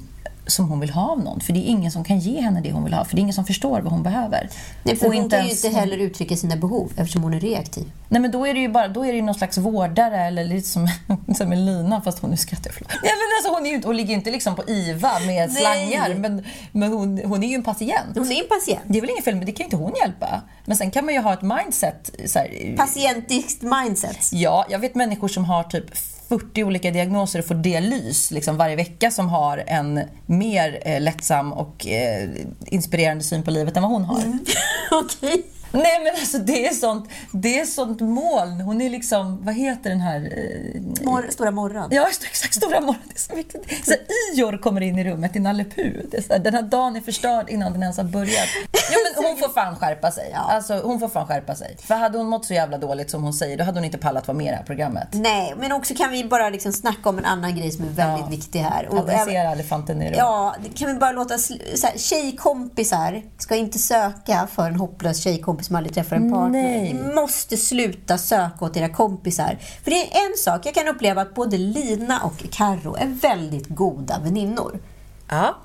som 0.49 0.69
hon 0.69 0.79
vill 0.79 0.89
ha 0.89 1.11
av 1.11 1.19
någon. 1.23 1.39
För 1.39 1.53
det 1.53 1.59
är 1.59 1.63
ingen 1.69 1.91
som 1.91 2.03
kan 2.03 2.19
ge 2.19 2.41
henne 2.41 2.61
det 2.61 2.71
hon 2.71 2.83
vill 2.83 2.93
ha. 2.93 3.05
För 3.05 3.15
det 3.15 3.19
är 3.19 3.21
ingen 3.21 3.33
som 3.33 3.45
förstår 3.45 3.81
vad 3.81 3.91
hon 3.93 4.03
behöver. 4.03 4.49
Nej, 4.83 4.95
för 4.95 5.07
Och 5.07 5.13
hon 5.13 5.29
kan 5.29 5.39
ju 5.39 5.45
ens- 5.45 5.65
inte 5.65 5.77
heller 5.79 5.97
uttrycka 5.97 6.35
sina 6.35 6.55
behov 6.55 6.91
eftersom 6.97 7.23
hon 7.23 7.33
är 7.33 7.39
reaktiv. 7.39 7.91
Nej 8.09 8.21
men 8.21 8.31
då 8.31 8.47
är 8.47 8.53
det 8.53 8.59
ju 8.59 8.69
bara, 8.69 8.87
då 8.87 9.05
är 9.05 9.13
det 9.13 9.21
någon 9.21 9.35
slags 9.35 9.57
vårdare 9.57 10.17
eller 10.27 10.43
lite 10.43 10.67
som, 10.67 10.87
som 11.37 11.51
en 11.51 11.65
lina 11.65 12.01
fast 12.01 12.19
hon 12.19 12.29
nu 12.31 12.37
skrattar 12.37 12.71
jag. 12.79 12.87
Ja, 12.91 12.97
men 13.03 13.37
alltså, 13.37 13.53
hon, 13.59 13.65
är 13.65 13.69
ju, 13.69 13.75
inte- 13.75 13.87
hon 13.87 13.97
ligger 13.97 14.09
ju 14.09 14.15
inte 14.15 14.31
liksom 14.31 14.55
på 14.55 14.63
IVA 14.69 15.11
med 15.19 15.49
Nej. 15.49 15.61
slangar 15.61 16.15
men, 16.15 16.45
men 16.71 16.93
hon, 16.93 17.21
hon 17.25 17.43
är 17.43 17.47
ju 17.47 17.55
en 17.55 17.63
patient. 17.63 18.15
Hon 18.15 18.31
är 18.31 18.41
en 18.43 18.47
patient. 18.49 18.81
Det 18.87 18.97
är 18.97 19.01
väl 19.01 19.09
inget 19.09 19.23
fel 19.23 19.35
men 19.35 19.45
det 19.45 19.51
kan 19.51 19.57
ju 19.63 19.65
inte 19.65 19.77
hon 19.77 19.93
hjälpa. 20.01 20.41
Men 20.65 20.77
sen 20.77 20.91
kan 20.91 21.05
man 21.05 21.13
ju 21.13 21.19
ha 21.19 21.33
ett 21.33 21.41
mindset. 21.41 22.09
Så 22.25 22.39
här, 22.39 22.75
Patientiskt 22.77 23.61
mindset. 23.61 24.29
Ja, 24.31 24.65
jag 24.69 24.79
vet 24.79 24.95
människor 24.95 25.27
som 25.27 25.45
har 25.45 25.63
typ 25.63 25.85
40 26.29 26.63
olika 26.63 26.91
diagnoser 26.91 27.39
och 27.39 27.45
får 27.45 27.55
dialys 27.55 28.31
liksom 28.31 28.57
varje 28.57 28.75
vecka 28.75 29.11
som 29.11 29.29
har 29.29 29.63
en 29.67 30.01
mer 30.25 30.79
eh, 30.85 31.01
lättsam 31.01 31.53
och 31.53 31.87
eh, 31.87 32.29
inspirerande 32.65 33.23
syn 33.23 33.43
på 33.43 33.51
livet 33.51 33.77
än 33.77 33.83
vad 33.83 33.91
hon 33.91 34.05
har. 34.05 34.21
Mm. 34.21 34.39
Okej. 34.91 35.43
Nej 35.71 35.99
men 36.03 36.13
alltså 36.19 36.37
det 36.37 36.67
är 36.67 36.73
sånt, 36.73 37.09
det 37.31 37.59
är 37.59 37.65
sånt 37.65 38.01
moln. 38.01 38.61
Hon 38.61 38.81
är 38.81 38.89
liksom, 38.89 39.45
vad 39.45 39.55
heter 39.55 39.89
den 39.89 40.01
här? 40.01 40.21
Eh, 40.21 41.05
Mor, 41.05 41.25
stora 41.29 41.51
morgon. 41.51 41.87
Ja, 41.91 42.07
exakt. 42.07 42.53
Stora 42.53 42.81
morgon. 42.81 43.01
Det 43.07 43.15
är 43.15 43.19
så 43.19 43.35
viktigt. 43.35 43.85
Så 43.85 43.93
Ior 44.33 44.57
kommer 44.57 44.81
in 44.81 44.99
i 44.99 45.03
rummet 45.03 45.35
i 45.35 45.39
Nalle 45.39 45.65
Den 46.39 46.53
här 46.53 46.61
dagen 46.61 46.95
är 46.95 47.01
förstörd 47.01 47.49
innan 47.49 47.73
den 47.73 47.81
ens 47.81 47.97
har 47.97 48.03
börjat. 48.03 48.47
Ja, 48.71 48.97
men 49.15 49.25
hon 49.25 49.37
får 49.37 49.49
fan 49.49 49.75
skärpa 49.75 50.11
sig. 50.11 50.33
Alltså, 50.35 50.81
hon 50.83 50.99
får 50.99 51.09
fan 51.09 51.27
skärpa 51.27 51.55
sig. 51.55 51.77
För 51.79 51.95
hade 51.95 52.17
hon 52.17 52.27
mått 52.27 52.45
så 52.45 52.53
jävla 52.53 52.77
dåligt 52.77 53.11
som 53.11 53.23
hon 53.23 53.33
säger, 53.33 53.57
då 53.57 53.63
hade 53.63 53.77
hon 53.77 53.85
inte 53.85 53.97
pallat 53.97 54.27
vara 54.27 54.37
med 54.37 54.47
i 54.47 54.49
det 54.49 54.55
här 54.55 54.63
programmet. 54.63 55.07
Nej, 55.11 55.53
men 55.57 55.71
också 55.71 55.93
kan 55.95 56.11
vi 56.11 56.23
bara 56.23 56.49
liksom 56.49 56.73
snacka 56.73 57.09
om 57.09 57.17
en 57.17 57.25
annan 57.25 57.55
grej 57.55 57.71
som 57.71 57.85
är 57.85 57.89
väldigt 57.89 58.29
viktig 58.29 58.59
här. 58.59 58.87
Och 58.87 58.97
Adressera 58.97 59.51
elefanten 59.51 60.01
i 60.01 60.05
rummet. 60.05 60.17
Ja, 60.17 60.55
kan 60.75 60.87
vi 60.87 60.93
bara 60.93 61.11
låta... 61.11 61.37
Så 61.37 61.53
här, 61.83 61.97
tjejkompisar 61.97 63.21
ska 63.37 63.55
inte 63.55 63.79
söka 63.79 64.47
för 64.51 64.67
en 64.67 64.75
hopplös 64.75 65.23
tjejkompis 65.23 65.58
som 65.63 65.75
aldrig 65.75 65.93
träffar 65.93 66.15
en 66.15 66.31
partner. 66.31 66.61
Nej. 66.63 66.93
Ni 66.93 67.13
måste 67.13 67.57
sluta 67.57 68.17
söka 68.17 68.65
åt 68.65 68.77
era 68.77 68.89
kompisar. 68.89 69.57
För 69.83 69.91
det 69.91 69.97
är 69.97 70.29
en 70.29 70.37
sak, 70.37 70.65
jag 70.65 70.73
kan 70.73 70.87
uppleva 70.87 71.21
att 71.21 71.35
både 71.35 71.57
Lina 71.57 72.19
och 72.23 72.51
Karo 72.51 72.95
är 72.95 73.07
väldigt 73.07 73.67
goda 73.67 74.19
väninnor. 74.19 74.79
Ja. 75.29 75.55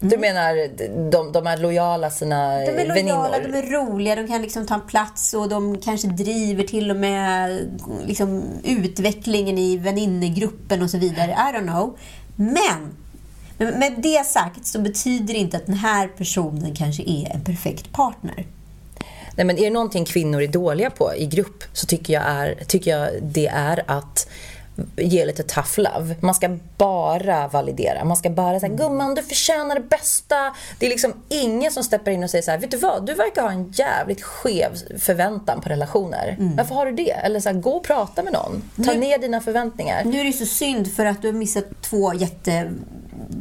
Du 0.00 0.18
menar 0.18 0.68
de, 1.10 1.32
de 1.32 1.46
är 1.46 1.56
lojala 1.56 2.10
sina 2.10 2.58
De 2.60 2.66
är 2.66 2.88
lojala, 2.88 3.30
väninnor? 3.30 3.52
de 3.52 3.58
är 3.58 3.70
roliga, 3.70 4.14
de 4.16 4.28
kan 4.28 4.42
liksom 4.42 4.66
ta 4.66 4.74
en 4.74 4.80
plats 4.80 5.34
och 5.34 5.48
de 5.48 5.78
kanske 5.78 6.08
driver 6.08 6.64
till 6.64 6.90
och 6.90 6.96
med 6.96 7.68
liksom, 8.06 8.42
utvecklingen 8.64 9.58
i 9.58 9.76
väninnegruppen 9.76 10.82
och 10.82 10.90
så 10.90 10.98
vidare. 10.98 11.30
I 11.30 11.56
don't 11.56 11.68
know. 11.68 11.98
Men 12.36 12.96
men 13.58 13.78
med 13.78 13.94
det 13.98 14.26
sagt 14.26 14.66
så 14.66 14.80
betyder 14.80 15.34
det 15.34 15.40
inte 15.40 15.56
att 15.56 15.66
den 15.66 15.74
här 15.74 16.08
personen 16.08 16.74
kanske 16.74 17.02
är 17.02 17.34
en 17.34 17.40
perfekt 17.40 17.92
partner. 17.92 18.46
Nej, 19.36 19.46
men 19.46 19.58
är 19.58 19.64
det 19.64 19.70
någonting 19.70 20.04
kvinnor 20.04 20.42
är 20.42 20.46
dåliga 20.48 20.90
på 20.90 21.14
i 21.16 21.26
grupp 21.26 21.64
så 21.72 21.86
tycker 21.86 22.12
jag, 22.12 22.22
är, 22.26 22.54
tycker 22.66 22.90
jag 22.90 23.08
det 23.22 23.46
är 23.46 23.82
att 23.86 24.28
ge 24.96 25.26
lite 25.26 25.42
tough 25.42 25.78
love. 25.80 26.16
Man 26.20 26.34
ska 26.34 26.58
bara 26.78 27.48
validera. 27.48 28.04
Man 28.04 28.16
ska 28.16 28.30
bara 28.30 28.60
säga 28.60 28.74
gumman 28.74 29.14
du 29.14 29.22
förtjänar 29.22 29.74
det 29.74 29.80
bästa. 29.80 30.54
Det 30.78 30.86
är 30.86 30.90
liksom 30.90 31.12
ingen 31.28 31.72
som 31.72 31.84
steppar 31.84 32.10
in 32.10 32.24
och 32.24 32.30
säger 32.30 32.42
så 32.42 32.50
här, 32.50 32.58
vet 32.58 32.70
du 32.70 32.76
vad, 32.76 33.06
du 33.06 33.14
verkar 33.14 33.42
ha 33.42 33.50
en 33.50 33.70
jävligt 33.72 34.22
skev 34.22 34.70
förväntan 34.98 35.60
på 35.60 35.68
relationer. 35.68 36.36
Varför 36.56 36.74
har 36.74 36.86
du 36.86 36.92
det? 36.92 37.10
Eller 37.10 37.40
så 37.40 37.48
här, 37.48 37.56
gå 37.56 37.70
och 37.70 37.84
prata 37.84 38.22
med 38.22 38.32
någon. 38.32 38.62
Ta 38.84 38.92
Nu- 38.92 38.98
ner 38.98 39.18
dina 39.18 39.40
förväntningar. 39.40 40.04
Nu 40.04 40.18
är 40.18 40.24
det 40.24 40.30
ju 40.30 40.32
så 40.32 40.46
synd 40.46 40.92
för 40.92 41.06
att 41.06 41.22
du 41.22 41.28
har 41.28 41.34
missat 41.34 41.64
två 41.82 42.12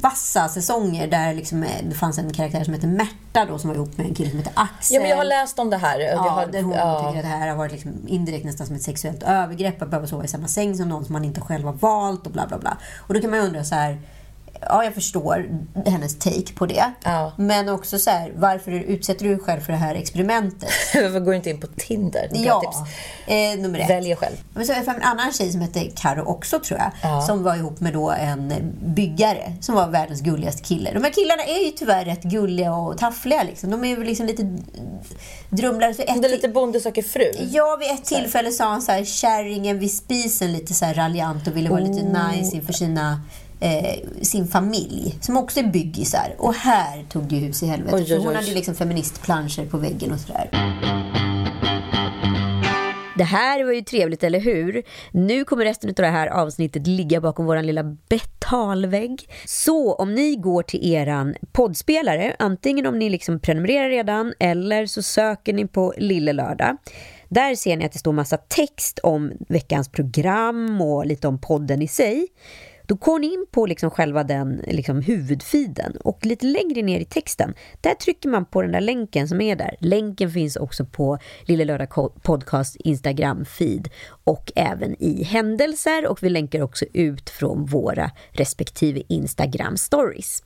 jättevassa 0.04 0.48
säsonger 0.48 1.08
där 1.08 1.34
liksom, 1.34 1.64
eh, 1.64 1.70
det 1.84 1.96
fanns 1.96 2.18
en 2.18 2.34
karaktär 2.34 2.64
som 2.64 2.74
heter 2.74 2.88
Märta 2.88 3.46
då, 3.46 3.58
som 3.58 3.70
var 3.70 3.76
ihop 3.76 3.98
med 3.98 4.06
en 4.06 4.16
kille 4.16 4.30
som 4.30 4.40
heter 4.40 4.54
Axel. 4.56 4.96
Ja, 4.96 5.02
men 5.02 5.10
jag 5.10 5.18
har 5.18 5.24
läst 5.24 5.60
om 5.60 5.70
det 5.70 5.78
här. 5.78 6.00
Ja, 6.00 6.18
har, 6.18 6.48
där 6.48 6.62
hon 6.62 6.74
ja. 6.74 7.00
tycker 7.00 7.20
att 7.20 7.32
det 7.32 7.38
här 7.38 7.50
har 7.50 7.56
varit 7.56 7.72
liksom 7.72 7.92
indirekt 8.08 8.46
nästan 8.46 8.68
som 8.68 8.76
ett 8.76 8.82
sexuellt 8.82 9.24
övergrepp 9.24 9.82
att 9.82 9.90
behöva 9.90 10.08
sova 10.08 10.24
i 10.24 10.28
samma 10.28 10.48
säng 10.48 10.76
som 10.76 10.90
någon 10.90 11.06
som 11.06 11.14
man 11.14 11.26
inte 11.26 11.42
själv 11.42 11.66
har 11.66 11.74
valt 11.74 12.26
och 12.26 12.32
bla 12.32 12.48
bla 12.48 12.58
bla. 12.58 12.78
Och 13.08 13.14
då 13.14 13.22
kan 13.22 13.30
man 13.30 13.40
ju 13.40 13.46
undra 13.46 13.64
så 13.64 13.76
här, 13.76 14.02
ja 14.62 14.84
jag 14.84 14.94
förstår 14.94 15.50
hennes 15.86 16.20
take 16.20 16.54
på 16.56 16.66
det. 16.66 16.92
Men 17.38 17.70
också 17.70 18.00
så 18.00 18.10
här, 18.10 18.32
varför 18.36 18.72
utsätter 18.72 19.26
du 19.26 19.36
dig 19.36 19.40
själv 19.44 19.62
för 19.62 19.72
det 19.72 19.78
här 19.78 19.96
experimentet? 19.96 20.70
Varför 20.94 21.20
går 21.20 21.32
du 21.32 21.38
inte 21.38 21.50
in 21.50 21.60
på 21.60 21.68
Tinder? 21.68 22.30
Ja, 22.34 22.86
eh, 23.28 23.60
nummer 23.60 23.80
ett. 23.80 23.90
Välj 23.90 24.16
själv. 24.16 24.36
Men 24.54 24.66
så 24.66 24.74
det 24.74 24.92
en 24.92 25.02
annan 25.02 25.34
tjej 25.34 25.52
som 25.52 25.62
hette 25.62 25.80
Karo 25.96 26.24
också 26.24 26.60
tror 26.60 26.80
jag. 26.80 26.92
Ja. 27.04 27.22
Som 27.22 27.44
var 27.44 27.56
ihop 27.56 27.80
med 27.80 27.94
då 27.94 28.12
en 28.12 28.54
byggare 28.86 29.54
som 29.62 29.76
var 29.76 29.88
världens 29.88 30.22
gulligaste 30.22 30.64
kille. 30.64 30.94
De 30.94 31.04
här 31.04 31.12
killarna 31.12 31.44
är 31.44 31.66
ju 31.66 31.72
tyvärr 31.72 32.06
rätt 32.06 32.24
gulliga 32.24 32.74
och 32.74 32.98
taffliga. 32.98 33.44
Liksom. 33.44 33.72
De 33.72 33.84
är 33.84 33.88
ju 33.88 34.04
liksom 34.04 34.26
lite 34.26 34.58
drumlare. 35.50 35.94
För 35.94 36.04
ett 36.04 36.22
Det 36.22 36.28
är 36.28 36.32
lite 36.32 36.48
Bonde 36.50 36.80
söker 36.80 37.02
fru. 37.02 37.32
Ja, 37.52 37.78
vid 37.80 37.92
ett 37.92 38.06
tillfälle 38.06 38.52
sa 38.52 38.66
han 38.70 38.82
så 38.82 38.92
här, 38.92 39.04
kärringen 39.04 39.80
vid 39.80 39.94
spisen 39.94 40.54
lite 40.54 40.74
så 40.74 40.86
här 40.86 40.94
raljant 40.94 41.48
och 41.48 41.58
ville 41.58 41.70
vara 41.70 41.80
lite 41.80 42.04
Oh. 42.04 42.32
nice 42.32 42.56
inför 42.56 42.74
sina, 42.74 43.22
eh, 43.64 43.96
sin 44.22 44.48
familj. 44.48 45.18
Som 45.22 45.38
också 45.38 45.60
är 45.60 45.64
byggisar. 45.64 46.36
Och 46.38 46.54
här 46.54 47.06
tog 47.10 47.24
det 47.24 47.36
hus 47.36 47.64
i 47.64 47.66
helvete. 47.66 47.96
Oj, 47.96 48.06
för 48.06 48.16
oj, 48.16 48.20
hon 48.20 48.28
oj. 48.28 48.36
hade 48.36 48.54
liksom 48.54 48.76
feministplanscher 48.76 49.66
på 49.66 49.78
väggen 49.78 50.12
och 50.12 50.20
sådär. 50.20 50.50
Det 53.18 53.24
här 53.24 53.64
var 53.64 53.72
ju 53.72 53.82
trevligt, 53.82 54.24
eller 54.24 54.40
hur? 54.40 54.84
Nu 55.12 55.46
kommer 55.46 55.66
resten 55.66 55.90
av 55.90 55.94
det 55.96 56.08
här 56.08 56.28
avsnittet 56.28 56.88
ligga 56.88 57.22
bakom 57.22 57.46
vår 57.46 57.62
lilla 57.62 57.84
betalvägg. 57.84 59.30
Så 59.46 59.94
om 59.94 60.16
ni 60.16 60.36
går 60.36 60.64
till 60.64 60.94
eran 60.94 61.36
poddspelare, 61.52 62.36
antingen 62.40 62.86
om 62.86 63.00
ni 63.00 63.10
liksom 63.10 63.40
prenumererar 63.40 63.90
redan 63.90 64.34
eller 64.40 64.86
så 64.86 65.02
söker 65.02 65.54
ni 65.54 65.68
på 65.68 65.94
Lille 65.98 66.34
Lördag. 66.34 66.78
Där 67.30 67.56
ser 67.56 67.78
ni 67.78 67.86
att 67.86 67.92
det 67.92 68.00
står 68.00 68.14
massa 68.14 68.38
text 68.38 69.00
om 69.04 69.32
veckans 69.50 69.90
program 69.90 70.82
och 70.82 71.06
lite 71.06 71.28
om 71.28 71.40
podden 71.40 71.82
i 71.82 71.88
sig. 71.88 72.28
Då 72.88 72.96
går 72.96 73.20
ni 73.20 73.34
in 73.34 73.46
på 73.52 73.66
liksom 73.66 73.90
själva 73.90 74.24
den 74.24 74.62
liksom 74.68 75.02
huvudfiden 75.02 75.98
och 75.98 76.26
lite 76.26 76.46
längre 76.46 76.82
ner 76.82 77.00
i 77.00 77.06
texten, 77.06 77.54
där 77.82 77.94
trycker 77.94 78.30
man 78.30 78.46
på 78.46 78.62
den 78.62 78.72
där 78.72 78.82
länken 78.82 79.28
som 79.28 79.42
är 79.42 79.56
där. 79.56 79.76
Länken 79.80 80.32
finns 80.32 80.56
också 80.56 80.86
på 80.86 81.18
Lille 81.46 81.66
Lördag 81.66 81.90
Podcast 82.24 82.76
Instagram-feed 82.76 83.90
och 84.24 84.52
även 84.56 85.04
i 85.04 85.24
händelser 85.24 86.08
och 86.08 86.24
vi 86.24 86.30
länkar 86.30 86.62
också 86.62 86.86
ut 86.94 87.30
från 87.30 87.66
våra 87.66 88.12
respektive 88.32 89.00
Instagram-stories. 89.00 90.44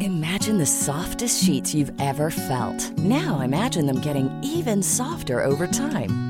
Imagine 0.00 0.58
the 0.58 0.66
softest 0.66 1.46
sheets 1.46 1.74
you've 1.74 1.94
ever 1.98 2.30
felt. 2.30 2.98
Now 2.98 3.42
imagine 3.42 3.86
them 3.86 4.00
getting 4.02 4.28
even 4.42 4.82
softer 4.82 5.44
over 5.44 5.66
time. 5.66 6.29